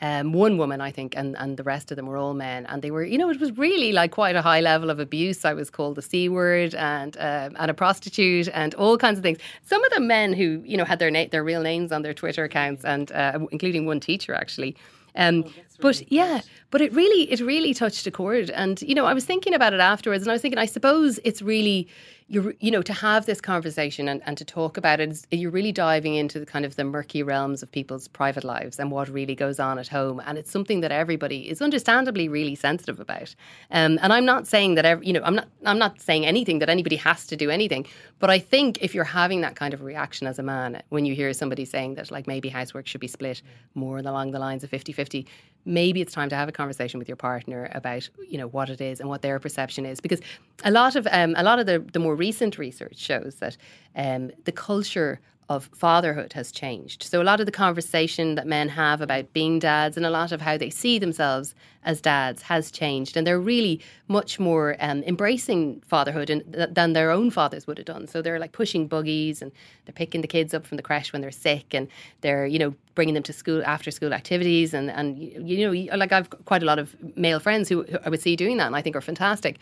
Um, 0.00 0.32
one 0.32 0.58
woman, 0.58 0.80
I 0.80 0.92
think, 0.92 1.16
and, 1.16 1.36
and 1.38 1.56
the 1.56 1.64
rest 1.64 1.90
of 1.90 1.96
them 1.96 2.06
were 2.06 2.16
all 2.16 2.32
men. 2.32 2.66
And 2.66 2.82
they 2.82 2.92
were, 2.92 3.02
you 3.02 3.18
know, 3.18 3.30
it 3.30 3.40
was 3.40 3.50
really 3.58 3.90
like 3.90 4.12
quite 4.12 4.36
a 4.36 4.42
high 4.42 4.60
level 4.60 4.90
of 4.90 5.00
abuse. 5.00 5.44
I 5.44 5.54
was 5.54 5.70
called 5.70 5.96
the 5.96 6.02
C 6.02 6.28
word 6.28 6.74
and 6.76 7.16
uh, 7.16 7.50
and 7.58 7.70
a 7.70 7.74
prostitute 7.74 8.48
and 8.54 8.74
all 8.74 8.96
kinds 8.96 9.18
of 9.18 9.24
things. 9.24 9.38
Some 9.62 9.84
of 9.84 9.90
the 9.92 10.00
men 10.00 10.34
who, 10.34 10.62
you 10.64 10.76
know, 10.76 10.84
had 10.84 11.00
their 11.00 11.10
na- 11.10 11.26
their 11.30 11.42
real 11.42 11.62
names 11.62 11.90
on 11.90 12.02
their 12.02 12.14
Twitter 12.14 12.44
accounts, 12.44 12.84
and 12.84 13.10
uh, 13.10 13.40
including 13.50 13.86
one 13.86 13.98
teacher 13.98 14.34
actually. 14.34 14.76
Um, 15.16 15.44
oh, 15.46 15.52
but 15.80 16.00
really 16.00 16.06
yeah, 16.10 16.40
but 16.70 16.80
it 16.80 16.92
really 16.92 17.30
it 17.30 17.40
really 17.40 17.74
touched 17.74 18.06
a 18.06 18.10
chord. 18.10 18.50
And 18.50 18.80
you 18.82 18.94
know, 18.94 19.06
I 19.06 19.14
was 19.14 19.24
thinking 19.24 19.54
about 19.54 19.72
it 19.72 19.80
afterwards, 19.80 20.24
and 20.24 20.30
I 20.30 20.34
was 20.34 20.42
thinking, 20.42 20.58
I 20.58 20.66
suppose 20.66 21.18
it's 21.24 21.42
really 21.42 21.88
you 22.28 22.54
you 22.60 22.70
know 22.70 22.82
to 22.82 22.92
have 22.92 23.26
this 23.26 23.40
conversation 23.40 24.06
and, 24.08 24.22
and 24.26 24.36
to 24.36 24.44
talk 24.44 24.76
about 24.76 25.00
it 25.00 25.26
you're 25.30 25.50
really 25.50 25.72
diving 25.72 26.14
into 26.14 26.38
the 26.38 26.44
kind 26.46 26.64
of 26.64 26.76
the 26.76 26.84
murky 26.84 27.22
realms 27.22 27.62
of 27.62 27.72
people's 27.72 28.06
private 28.06 28.44
lives 28.44 28.78
and 28.78 28.90
what 28.90 29.08
really 29.08 29.34
goes 29.34 29.58
on 29.58 29.78
at 29.78 29.88
home. 29.88 30.20
And 30.26 30.36
it's 30.36 30.50
something 30.50 30.80
that 30.80 30.92
everybody 30.92 31.48
is 31.48 31.62
understandably 31.62 32.28
really 32.28 32.54
sensitive 32.54 33.00
about. 33.00 33.34
Um, 33.70 33.98
and 34.02 34.12
I'm 34.12 34.24
not 34.24 34.46
saying 34.46 34.74
that 34.74 34.84
every, 34.84 35.06
you 35.06 35.12
know 35.12 35.22
I'm 35.24 35.34
not 35.34 35.48
I'm 35.64 35.78
not 35.78 36.00
saying 36.00 36.26
anything 36.26 36.58
that 36.58 36.68
anybody 36.68 36.96
has 36.96 37.26
to 37.28 37.36
do 37.36 37.50
anything. 37.50 37.86
But 38.18 38.30
I 38.30 38.38
think 38.38 38.78
if 38.82 38.94
you're 38.94 39.04
having 39.04 39.40
that 39.40 39.56
kind 39.56 39.72
of 39.72 39.82
reaction 39.82 40.26
as 40.26 40.38
a 40.38 40.42
man 40.42 40.82
when 40.90 41.06
you 41.06 41.14
hear 41.14 41.32
somebody 41.32 41.64
saying 41.64 41.94
that 41.94 42.10
like 42.10 42.26
maybe 42.26 42.48
housework 42.48 42.86
should 42.86 43.00
be 43.00 43.08
split 43.08 43.42
more 43.74 43.98
along 43.98 44.32
the 44.32 44.38
lines 44.38 44.64
of 44.64 44.70
50-50 44.70 45.26
maybe 45.64 46.00
it's 46.00 46.12
time 46.12 46.28
to 46.28 46.36
have 46.36 46.48
a 46.48 46.52
conversation 46.52 46.98
with 46.98 47.08
your 47.08 47.16
partner 47.16 47.70
about 47.74 48.08
you 48.28 48.38
know 48.38 48.48
what 48.48 48.70
it 48.70 48.80
is 48.80 49.00
and 49.00 49.08
what 49.08 49.22
their 49.22 49.38
perception 49.38 49.84
is. 49.86 50.00
Because 50.00 50.20
a 50.64 50.70
lot 50.70 50.96
of 50.96 51.06
um, 51.10 51.34
a 51.36 51.42
lot 51.42 51.58
of 51.58 51.66
the, 51.66 51.78
the 51.92 51.98
more 51.98 52.14
recent 52.14 52.58
research 52.58 52.98
shows 52.98 53.36
that 53.36 53.56
um, 53.96 54.30
the 54.44 54.52
culture 54.52 55.20
of 55.48 55.70
fatherhood 55.74 56.34
has 56.34 56.52
changed. 56.52 57.02
So 57.02 57.22
a 57.22 57.24
lot 57.24 57.40
of 57.40 57.46
the 57.46 57.52
conversation 57.52 58.34
that 58.34 58.46
men 58.46 58.68
have 58.68 59.00
about 59.00 59.32
being 59.32 59.58
dads 59.58 59.96
and 59.96 60.04
a 60.04 60.10
lot 60.10 60.30
of 60.30 60.42
how 60.42 60.58
they 60.58 60.68
see 60.68 60.98
themselves 60.98 61.54
as 61.84 62.02
dads 62.02 62.42
has 62.42 62.70
changed, 62.70 63.16
and 63.16 63.26
they're 63.26 63.40
really 63.40 63.80
much 64.08 64.38
more 64.38 64.76
um, 64.80 65.02
embracing 65.04 65.80
fatherhood 65.86 66.28
in, 66.28 66.42
th- 66.52 66.68
than 66.72 66.92
their 66.92 67.10
own 67.10 67.30
fathers 67.30 67.66
would 67.66 67.78
have 67.78 67.86
done. 67.86 68.06
So 68.06 68.20
they're 68.20 68.38
like 68.38 68.52
pushing 68.52 68.86
buggies 68.86 69.40
and 69.40 69.50
they're 69.86 69.94
picking 69.94 70.20
the 70.20 70.28
kids 70.28 70.52
up 70.52 70.66
from 70.66 70.76
the 70.76 70.82
creche 70.82 71.12
when 71.12 71.22
they're 71.22 71.30
sick, 71.30 71.72
and 71.72 71.88
they're 72.20 72.46
you 72.46 72.58
know 72.58 72.74
bringing 72.94 73.14
them 73.14 73.22
to 73.22 73.32
school 73.32 73.62
after 73.64 73.90
school 73.90 74.12
activities, 74.12 74.74
and 74.74 74.90
and 74.90 75.18
you 75.18 75.66
know 75.66 75.96
like 75.96 76.12
I've 76.12 76.28
quite 76.44 76.62
a 76.62 76.66
lot 76.66 76.78
of 76.78 76.94
male 77.16 77.40
friends 77.40 77.70
who, 77.70 77.84
who 77.84 77.98
I 78.04 78.10
would 78.10 78.20
see 78.20 78.36
doing 78.36 78.58
that, 78.58 78.66
and 78.66 78.76
I 78.76 78.82
think 78.82 78.94
are 78.96 79.00
fantastic. 79.00 79.58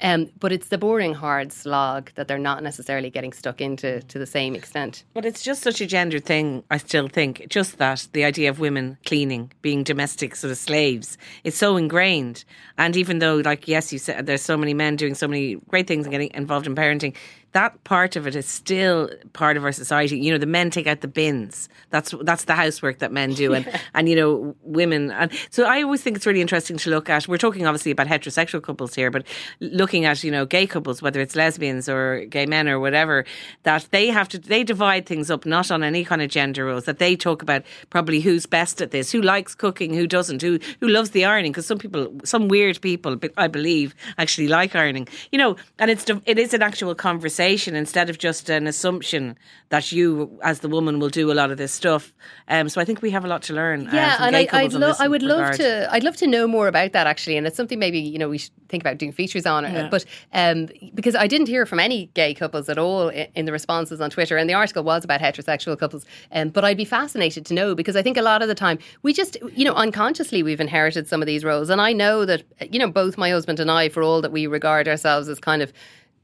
Um, 0.00 0.30
but 0.38 0.52
it's 0.52 0.68
the 0.68 0.78
boring, 0.78 1.14
hard 1.14 1.52
slog 1.52 2.12
that 2.14 2.28
they're 2.28 2.38
not 2.38 2.62
necessarily 2.62 3.10
getting 3.10 3.32
stuck 3.32 3.60
into 3.60 4.00
to 4.02 4.18
the 4.18 4.26
same 4.26 4.54
extent. 4.54 5.04
But 5.14 5.24
it's 5.24 5.42
just 5.42 5.62
such 5.62 5.80
a 5.80 5.86
gendered 5.86 6.24
thing, 6.24 6.62
I 6.70 6.76
still 6.78 7.08
think. 7.08 7.46
Just 7.48 7.78
that 7.78 8.06
the 8.12 8.24
idea 8.24 8.50
of 8.50 8.60
women 8.60 8.98
cleaning, 9.04 9.52
being 9.62 9.82
domestic 9.82 10.36
sort 10.36 10.50
of 10.52 10.58
slaves, 10.58 11.18
it's 11.44 11.56
so 11.56 11.76
ingrained. 11.76 12.44
And 12.76 12.96
even 12.96 13.18
though, 13.18 13.36
like, 13.36 13.66
yes, 13.66 13.92
you 13.92 13.98
said 13.98 14.26
there's 14.26 14.42
so 14.42 14.56
many 14.56 14.74
men 14.74 14.96
doing 14.96 15.14
so 15.14 15.26
many 15.26 15.56
great 15.68 15.86
things 15.86 16.06
and 16.06 16.12
getting 16.12 16.30
involved 16.32 16.66
in 16.66 16.74
parenting, 16.74 17.14
that 17.52 17.82
part 17.84 18.16
of 18.16 18.26
it 18.26 18.36
is 18.36 18.46
still 18.46 19.08
part 19.32 19.56
of 19.56 19.64
our 19.64 19.72
society. 19.72 20.18
You 20.18 20.32
know, 20.32 20.38
the 20.38 20.46
men 20.46 20.70
take 20.70 20.86
out 20.86 21.00
the 21.00 21.08
bins. 21.08 21.68
That's 21.90 22.14
that's 22.22 22.44
the 22.44 22.54
housework 22.54 22.98
that 22.98 23.10
men 23.10 23.32
do, 23.32 23.54
and 23.54 23.66
and 23.94 24.08
you 24.08 24.16
know, 24.16 24.54
women. 24.62 25.10
And 25.10 25.32
so 25.50 25.64
I 25.64 25.82
always 25.82 26.02
think 26.02 26.16
it's 26.16 26.26
really 26.26 26.42
interesting 26.42 26.76
to 26.76 26.90
look 26.90 27.08
at. 27.08 27.26
We're 27.26 27.38
talking 27.38 27.66
obviously 27.66 27.90
about 27.90 28.06
heterosexual 28.06 28.62
couples 28.62 28.94
here, 28.94 29.10
but 29.10 29.26
looking 29.60 30.04
at 30.04 30.22
you 30.22 30.30
know 30.30 30.44
gay 30.44 30.66
couples, 30.66 31.00
whether 31.00 31.20
it's 31.20 31.36
lesbians 31.36 31.88
or 31.88 32.26
gay 32.26 32.44
men 32.44 32.68
or 32.68 32.78
whatever, 32.78 33.24
that 33.62 33.88
they 33.92 34.08
have 34.08 34.28
to 34.28 34.38
they 34.38 34.62
divide 34.62 35.06
things 35.06 35.30
up 35.30 35.46
not 35.46 35.70
on 35.70 35.82
any 35.82 36.04
kind 36.04 36.20
of 36.20 36.28
gender 36.28 36.66
roles. 36.66 36.84
That 36.84 36.98
they 36.98 37.16
talk 37.16 37.40
about 37.42 37.62
probably 37.88 38.20
who's 38.20 38.44
best 38.44 38.82
at 38.82 38.90
this, 38.90 39.10
who 39.10 39.22
likes 39.22 39.54
cooking, 39.54 39.94
who 39.94 40.06
doesn't, 40.06 40.42
who 40.42 40.58
who 40.80 40.88
loves 40.88 41.10
the 41.10 41.24
ironing, 41.24 41.52
because 41.52 41.66
some 41.66 41.78
people, 41.78 42.12
some 42.24 42.48
weird 42.48 42.78
people, 42.82 43.18
I 43.38 43.48
believe, 43.48 43.94
actually 44.18 44.48
like 44.48 44.76
ironing. 44.76 45.08
You 45.32 45.38
know, 45.38 45.56
and 45.78 45.90
it's 45.90 46.04
it 46.26 46.38
is 46.38 46.52
an 46.52 46.60
actual 46.60 46.94
conversation 46.94 47.37
instead 47.40 48.10
of 48.10 48.18
just 48.18 48.48
an 48.50 48.66
assumption 48.66 49.36
that 49.70 49.92
you, 49.92 50.38
as 50.42 50.60
the 50.60 50.68
woman, 50.68 50.98
will 50.98 51.08
do 51.10 51.30
a 51.30 51.34
lot 51.34 51.50
of 51.50 51.58
this 51.58 51.72
stuff. 51.72 52.14
Um, 52.48 52.68
so 52.68 52.80
I 52.80 52.84
think 52.84 53.02
we 53.02 53.10
have 53.10 53.24
a 53.24 53.28
lot 53.28 53.42
to 53.42 53.52
learn. 53.52 53.86
uh, 53.88 53.90
Yeah, 53.92 54.16
from 54.16 54.26
and 54.26 54.36
I, 54.36 54.48
I'd 54.52 54.72
lo- 54.72 54.94
I 54.98 55.08
would 55.08 55.22
love 55.22 55.56
to. 55.56 55.88
I'd 55.92 56.02
love 56.04 56.16
to 56.18 56.26
know 56.26 56.46
more 56.46 56.68
about 56.68 56.92
that 56.92 57.06
actually, 57.06 57.36
and 57.36 57.46
it's 57.46 57.56
something 57.56 57.78
maybe 57.78 57.98
you 58.00 58.18
know 58.18 58.28
we 58.28 58.38
should 58.38 58.52
think 58.68 58.82
about 58.82 58.98
doing 58.98 59.12
features 59.12 59.46
on 59.46 59.64
it. 59.64 59.72
Yeah. 59.72 59.88
But 59.90 60.04
um, 60.32 60.68
because 60.94 61.14
I 61.14 61.26
didn't 61.26 61.48
hear 61.48 61.64
from 61.66 61.80
any 61.80 62.06
gay 62.14 62.34
couples 62.34 62.68
at 62.68 62.78
all 62.78 63.08
in, 63.08 63.26
in 63.34 63.44
the 63.46 63.52
responses 63.52 64.00
on 64.00 64.10
Twitter, 64.10 64.36
and 64.36 64.48
the 64.48 64.54
article 64.54 64.82
was 64.82 65.04
about 65.04 65.20
heterosexual 65.20 65.78
couples. 65.78 66.04
Um, 66.32 66.48
but 66.48 66.64
I'd 66.64 66.76
be 66.76 66.84
fascinated 66.84 67.44
to 67.46 67.54
know 67.54 67.74
because 67.74 67.96
I 67.96 68.02
think 68.02 68.16
a 68.16 68.22
lot 68.22 68.42
of 68.42 68.48
the 68.48 68.54
time 68.54 68.78
we 69.02 69.12
just 69.12 69.36
you 69.54 69.64
know 69.64 69.74
unconsciously 69.74 70.42
we've 70.42 70.60
inherited 70.60 71.06
some 71.08 71.22
of 71.22 71.26
these 71.26 71.44
roles, 71.44 71.68
and 71.70 71.80
I 71.80 71.92
know 71.92 72.24
that 72.24 72.42
you 72.72 72.78
know 72.78 72.90
both 72.90 73.18
my 73.18 73.30
husband 73.30 73.60
and 73.60 73.70
I, 73.70 73.88
for 73.90 74.02
all 74.02 74.22
that 74.22 74.32
we 74.32 74.46
regard 74.46 74.88
ourselves 74.88 75.28
as 75.28 75.38
kind 75.38 75.62
of 75.62 75.72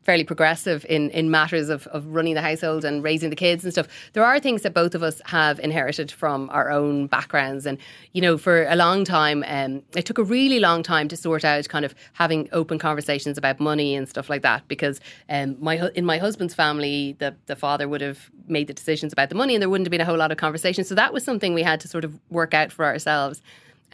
fairly 0.05 0.25
progressive 0.25 0.85
in, 0.89 1.11
in 1.11 1.31
matters 1.31 1.69
of, 1.69 1.87
of 1.89 2.07
running 2.07 2.35
the 2.35 2.43
household 2.43 2.85
and 2.85 3.03
raising 3.03 3.31
the 3.31 3.37
kids 3.37 3.65
and 3.65 3.73
stuff. 3.73 3.89
There 4.13 4.25
are 4.25 4.39
things 4.39 4.63
that 4.63 4.75
both 4.75 4.95
of 4.95 5.03
us 5.03 5.21
have 5.27 5.59
inherited 5.61 6.13
from 6.13 6.51
our 6.51 6.71
own 6.71 7.07
backgrounds. 7.07 7.67
And, 7.67 7.79
you 8.13 8.21
know, 8.21 8.37
for 8.37 8.65
a 8.65 8.77
long 8.77 9.05
time, 9.05 9.45
um, 9.47 9.83
it 9.97 10.05
took 10.05 10.19
a 10.19 10.25
really 10.25 10.61
long 10.61 10.83
time 10.83 11.09
to 11.09 11.17
sort 11.17 11.45
out 11.45 11.69
kind 11.69 11.85
of 11.85 11.95
having 12.13 12.49
open 12.53 12.79
conversations 12.79 13.39
about 13.39 13.61
money 13.61 13.95
and 13.95 14.09
stuff 14.09 14.29
like 14.29 14.43
that 14.43 14.67
because 14.69 15.01
um, 15.29 15.57
my 15.61 15.89
in 15.95 16.05
my 16.05 16.19
husband's 16.19 16.55
family, 16.55 17.17
the, 17.19 17.35
the 17.47 17.57
father 17.57 17.89
would 17.89 18.01
have 18.01 18.31
made 18.47 18.67
the 18.67 18.75
decisions 18.75 19.13
about 19.13 19.31
the 19.31 19.35
money 19.35 19.55
and 19.55 19.63
there 19.63 19.71
wouldn't 19.71 19.87
have 19.87 19.91
been 19.91 20.01
a 20.01 20.05
whole 20.05 20.19
lot 20.19 20.31
of 20.31 20.39
conversation. 20.39 20.85
So 20.85 20.95
that 20.95 21.13
was 21.13 21.25
something 21.25 21.55
we 21.55 21.63
had 21.63 21.81
to 21.81 21.89
sort 21.89 22.05
of 22.05 22.19
work 22.31 22.53
out 22.55 22.71
for 22.71 22.85
ourselves. 22.85 23.41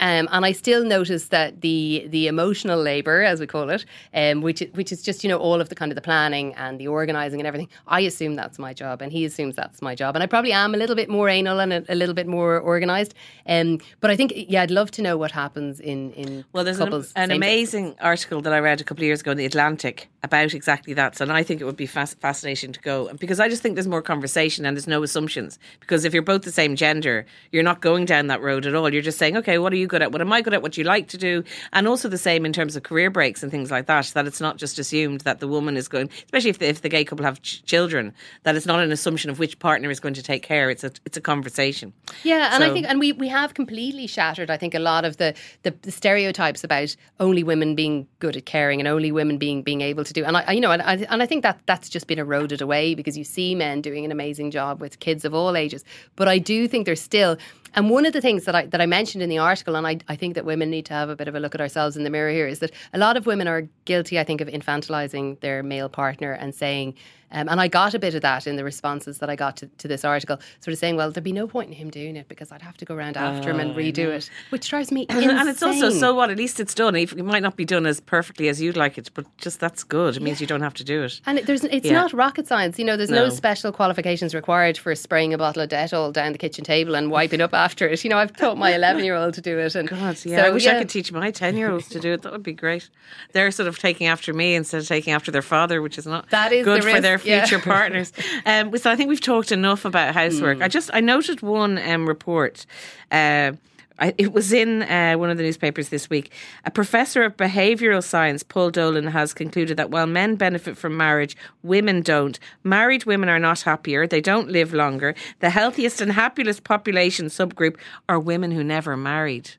Um, 0.00 0.28
and 0.32 0.44
I 0.44 0.52
still 0.52 0.84
notice 0.84 1.28
that 1.28 1.60
the 1.60 2.06
the 2.08 2.26
emotional 2.26 2.80
labour, 2.80 3.22
as 3.22 3.38
we 3.38 3.46
call 3.46 3.70
it, 3.70 3.84
um, 4.14 4.40
which 4.40 4.62
which 4.74 4.92
is 4.92 5.02
just 5.02 5.22
you 5.22 5.28
know 5.28 5.38
all 5.38 5.60
of 5.60 5.68
the 5.68 5.74
kind 5.74 5.92
of 5.92 5.96
the 5.96 6.02
planning 6.02 6.54
and 6.54 6.78
the 6.80 6.88
organising 6.88 7.38
and 7.40 7.46
everything. 7.46 7.68
I 7.86 8.00
assume 8.00 8.34
that's 8.34 8.58
my 8.58 8.72
job, 8.72 9.02
and 9.02 9.12
he 9.12 9.24
assumes 9.24 9.56
that's 9.56 9.82
my 9.82 9.94
job, 9.94 10.16
and 10.16 10.22
I 10.22 10.26
probably 10.26 10.52
am 10.52 10.74
a 10.74 10.78
little 10.78 10.96
bit 10.96 11.08
more 11.08 11.28
anal 11.28 11.60
and 11.60 11.72
a, 11.72 11.84
a 11.88 11.94
little 11.94 12.14
bit 12.14 12.26
more 12.26 12.60
organised. 12.62 13.14
Um, 13.46 13.78
but 14.00 14.10
I 14.10 14.16
think 14.16 14.32
yeah, 14.34 14.62
I'd 14.62 14.70
love 14.70 14.90
to 14.92 15.02
know 15.02 15.16
what 15.16 15.30
happens 15.32 15.80
in 15.80 16.12
in 16.12 16.44
Well, 16.52 16.64
there's 16.64 16.80
an, 16.80 16.86
couples. 16.86 17.12
an 17.14 17.28
same 17.28 17.36
amazing 17.36 17.96
article 18.00 18.40
that 18.40 18.52
I 18.52 18.58
read 18.58 18.80
a 18.80 18.84
couple 18.84 19.02
of 19.02 19.06
years 19.06 19.20
ago 19.20 19.32
in 19.32 19.36
the 19.36 19.46
Atlantic 19.46 20.08
about 20.22 20.54
exactly 20.54 20.94
that. 20.94 21.16
So, 21.16 21.24
and 21.24 21.32
I 21.32 21.42
think 21.42 21.60
it 21.60 21.64
would 21.64 21.76
be 21.76 21.86
fas- 21.86 22.14
fascinating 22.14 22.72
to 22.72 22.80
go 22.80 23.12
because 23.18 23.40
I 23.40 23.48
just 23.48 23.62
think 23.62 23.74
there's 23.74 23.86
more 23.88 24.02
conversation 24.02 24.64
and 24.64 24.76
there's 24.76 24.86
no 24.86 25.02
assumptions. 25.02 25.58
Because 25.80 26.04
if 26.04 26.14
you're 26.14 26.22
both 26.22 26.42
the 26.42 26.52
same 26.52 26.76
gender, 26.76 27.26
you're 27.52 27.62
not 27.62 27.80
going 27.80 28.04
down 28.06 28.28
that 28.28 28.40
road 28.40 28.66
at 28.66 28.74
all. 28.74 28.92
You're 28.92 29.02
just 29.02 29.18
saying, 29.18 29.36
okay, 29.36 29.58
what 29.58 29.72
are 29.72 29.76
you 29.76 29.89
good 29.90 30.00
at? 30.02 30.12
What 30.12 30.22
am 30.22 30.32
I 30.32 30.40
good 30.40 30.54
at? 30.54 30.62
What 30.62 30.72
do 30.72 30.80
you 30.80 30.86
like 30.86 31.08
to 31.08 31.18
do? 31.18 31.44
And 31.74 31.86
also 31.86 32.08
the 32.08 32.16
same 32.18 32.46
in 32.46 32.52
terms 32.54 32.76
of 32.76 32.82
career 32.82 33.10
breaks 33.10 33.42
and 33.42 33.50
things 33.52 33.70
like 33.70 33.86
that. 33.86 34.06
That 34.14 34.26
it's 34.26 34.40
not 34.40 34.56
just 34.56 34.78
assumed 34.78 35.20
that 35.22 35.40
the 35.40 35.48
woman 35.48 35.76
is 35.76 35.88
going, 35.88 36.08
especially 36.24 36.50
if 36.50 36.58
the, 36.60 36.68
if 36.68 36.80
the 36.80 36.88
gay 36.88 37.04
couple 37.04 37.24
have 37.26 37.42
ch- 37.42 37.62
children, 37.64 38.14
that 38.44 38.56
it's 38.56 38.66
not 38.66 38.80
an 38.80 38.90
assumption 38.92 39.28
of 39.30 39.38
which 39.38 39.58
partner 39.58 39.90
is 39.90 40.00
going 40.00 40.14
to 40.14 40.22
take 40.22 40.42
care. 40.42 40.70
It's 40.70 40.84
a 40.84 40.92
it's 41.04 41.16
a 41.18 41.20
conversation. 41.20 41.92
Yeah, 42.24 42.54
and 42.54 42.64
I 42.64 42.70
think, 42.72 42.86
and 42.88 42.98
we, 42.98 43.12
we 43.12 43.28
have 43.28 43.54
completely 43.54 44.06
shattered, 44.06 44.50
I 44.50 44.56
think, 44.56 44.74
a 44.74 44.78
lot 44.78 45.04
of 45.04 45.16
the, 45.18 45.34
the, 45.64 45.74
the 45.82 45.90
stereotypes 45.90 46.64
about 46.64 46.94
only 47.18 47.42
women 47.42 47.74
being 47.74 48.06
good 48.20 48.36
at 48.36 48.46
caring 48.46 48.80
and 48.80 48.88
only 48.88 49.12
women 49.12 49.36
being 49.38 49.62
being 49.62 49.80
able 49.82 50.04
to 50.04 50.12
do. 50.12 50.24
And 50.24 50.36
I, 50.36 50.44
I- 50.48 50.52
you 50.52 50.60
know, 50.60 50.70
and 50.72 50.82
I, 50.82 50.94
and 51.10 51.22
I 51.22 51.26
think 51.26 51.42
that 51.42 51.60
that's 51.66 51.88
just 51.88 52.06
been 52.06 52.18
eroded 52.18 52.60
away 52.62 52.94
because 52.94 53.16
you 53.18 53.24
see 53.24 53.54
men 53.54 53.80
doing 53.80 54.04
an 54.04 54.12
amazing 54.12 54.50
job 54.50 54.80
with 54.80 54.98
kids 55.00 55.24
of 55.24 55.34
all 55.34 55.56
ages. 55.56 55.84
But 56.16 56.28
I 56.28 56.38
do 56.38 56.68
think 56.68 56.86
there's 56.86 57.00
still, 57.00 57.36
and 57.74 57.88
one 57.90 58.04
of 58.06 58.12
the 58.12 58.20
things 58.20 58.44
that 58.44 58.54
I 58.54 58.66
that 58.66 58.80
I 58.80 58.86
mentioned 58.86 59.22
in 59.22 59.28
the 59.30 59.38
article, 59.38 59.76
and 59.84 60.02
I, 60.08 60.12
I 60.12 60.16
think 60.16 60.34
that 60.34 60.44
women 60.44 60.70
need 60.70 60.86
to 60.86 60.94
have 60.94 61.08
a 61.08 61.16
bit 61.16 61.28
of 61.28 61.34
a 61.34 61.40
look 61.40 61.54
at 61.54 61.60
ourselves 61.60 61.96
in 61.96 62.04
the 62.04 62.10
mirror 62.10 62.30
here, 62.30 62.46
is 62.46 62.60
that 62.60 62.72
a 62.92 62.98
lot 62.98 63.16
of 63.16 63.26
women 63.26 63.48
are 63.48 63.62
guilty, 63.84 64.18
I 64.18 64.24
think, 64.24 64.40
of 64.40 64.48
infantilizing 64.48 65.40
their 65.40 65.62
male 65.62 65.88
partner 65.88 66.32
and 66.32 66.54
saying. 66.54 66.94
Um, 67.32 67.48
and 67.48 67.60
I 67.60 67.68
got 67.68 67.94
a 67.94 67.98
bit 67.98 68.14
of 68.14 68.22
that 68.22 68.46
in 68.46 68.56
the 68.56 68.64
responses 68.64 69.18
that 69.18 69.30
I 69.30 69.36
got 69.36 69.56
to, 69.58 69.66
to 69.66 69.88
this 69.88 70.04
article, 70.04 70.38
sort 70.60 70.72
of 70.72 70.78
saying, 70.78 70.96
well, 70.96 71.10
there'd 71.10 71.22
be 71.24 71.32
no 71.32 71.46
point 71.46 71.68
in 71.68 71.74
him 71.74 71.90
doing 71.90 72.16
it 72.16 72.28
because 72.28 72.50
I'd 72.52 72.62
have 72.62 72.76
to 72.78 72.84
go 72.84 72.94
around 72.94 73.16
after 73.16 73.50
him 73.50 73.60
and 73.60 73.74
redo 73.76 74.08
it, 74.08 74.28
which 74.50 74.68
drives 74.68 74.90
me 74.90 75.06
insane. 75.08 75.30
and 75.38 75.48
it's 75.48 75.62
also 75.62 75.90
so 75.90 76.14
what? 76.14 76.30
At 76.30 76.36
least 76.36 76.60
it's 76.60 76.74
done. 76.74 76.96
It 76.96 77.16
might 77.24 77.42
not 77.42 77.56
be 77.56 77.64
done 77.64 77.86
as 77.86 78.00
perfectly 78.00 78.48
as 78.48 78.60
you'd 78.60 78.76
like 78.76 78.98
it, 78.98 79.10
but 79.14 79.26
just 79.38 79.60
that's 79.60 79.84
good. 79.84 80.16
It 80.16 80.22
means 80.22 80.40
you 80.40 80.46
don't 80.46 80.62
have 80.62 80.74
to 80.74 80.84
do 80.84 81.02
it. 81.04 81.20
And 81.26 81.38
it, 81.38 81.46
there's, 81.46 81.64
it's 81.64 81.86
Yeah. 81.86 81.92
not 81.92 82.12
rocket 82.12 82.46
science. 82.48 82.78
You 82.78 82.84
know, 82.84 82.96
there's 82.96 83.10
no. 83.10 83.24
No. 83.24 83.28
special 83.30 83.70
qualifications 83.72 84.34
required 84.34 84.76
for 84.78 84.94
spraying 84.94 85.32
a 85.34 85.38
bottle 85.38 85.62
of 85.62 85.68
Dettol 85.68 86.12
down 86.12 86.32
the 86.32 86.38
kitchen 86.38 86.64
table 86.64 86.94
and 86.94 87.10
wiping 87.10 87.40
up 87.40 87.54
after 87.54 87.86
it. 87.86 88.02
You 88.02 88.10
know, 88.10 88.18
I've 88.18 88.34
taught 88.34 88.56
my 88.58 88.74
11 88.80 89.04
year 89.04 89.14
old 89.14 89.34
to 89.34 89.40
do 89.40 89.58
it. 89.58 89.74
And 89.74 89.88
God, 89.88 90.18
yeah, 90.24 90.42
so, 90.42 90.48
I 90.48 90.50
wish 90.50 90.66
I 90.66 90.78
could 90.78 90.88
teach 90.88 91.12
my 91.12 91.30
ten 91.30 91.56
year 91.56 91.70
olds 91.70 91.88
to 91.90 92.00
do 92.00 92.12
it. 92.14 92.22
That 92.22 92.32
would 92.32 92.42
be 92.42 92.52
great. 92.52 92.88
They're 93.32 93.50
sort 93.50 93.68
of 93.68 93.78
taking 93.78 94.06
after 94.06 94.32
me 94.32 94.54
instead 94.54 94.80
of 94.80 94.88
taking 94.88 95.12
after 95.12 95.30
their 95.30 95.42
father, 95.42 95.80
which 95.80 95.96
is 95.98 96.06
not 96.06 96.28
That 96.30 96.52
is 96.52 96.64
good 96.64 96.82
the 96.82 96.90
for 96.90 97.00
their 97.00 97.18
risk, 97.20 97.26
yeah. 97.26 97.46
future 97.46 97.62
partners. 97.70 98.12
Um, 98.46 98.76
so 98.76 98.90
I 98.90 98.96
think 98.96 99.08
we've 99.08 99.20
talked 99.20 99.52
enough 99.52 99.84
about 99.84 100.14
housework. 100.14 100.58
Hmm. 100.58 100.64
I 100.64 100.68
just 100.68 100.90
I 100.92 101.00
noted 101.00 101.42
one 101.42 101.78
um, 101.78 102.06
report. 102.06 102.66
Uh, 103.10 103.52
I, 104.00 104.14
it 104.16 104.32
was 104.32 104.52
in 104.52 104.82
uh, 104.82 105.14
one 105.14 105.30
of 105.30 105.36
the 105.36 105.42
newspapers 105.42 105.90
this 105.90 106.08
week. 106.08 106.32
A 106.64 106.70
professor 106.70 107.22
of 107.22 107.36
behavioural 107.36 108.02
science, 108.02 108.42
Paul 108.42 108.70
Dolan, 108.70 109.08
has 109.08 109.34
concluded 109.34 109.76
that 109.76 109.90
while 109.90 110.06
men 110.06 110.36
benefit 110.36 110.76
from 110.78 110.96
marriage, 110.96 111.36
women 111.62 112.00
don't. 112.00 112.38
Married 112.64 113.04
women 113.04 113.28
are 113.28 113.38
not 113.38 113.60
happier. 113.60 114.06
They 114.06 114.22
don't 114.22 114.48
live 114.48 114.72
longer. 114.72 115.14
The 115.40 115.50
healthiest 115.50 116.00
and 116.00 116.12
happiest 116.12 116.64
population 116.64 117.26
subgroup 117.26 117.76
are 118.08 118.18
women 118.18 118.52
who 118.52 118.64
never 118.64 118.96
married. 118.96 119.50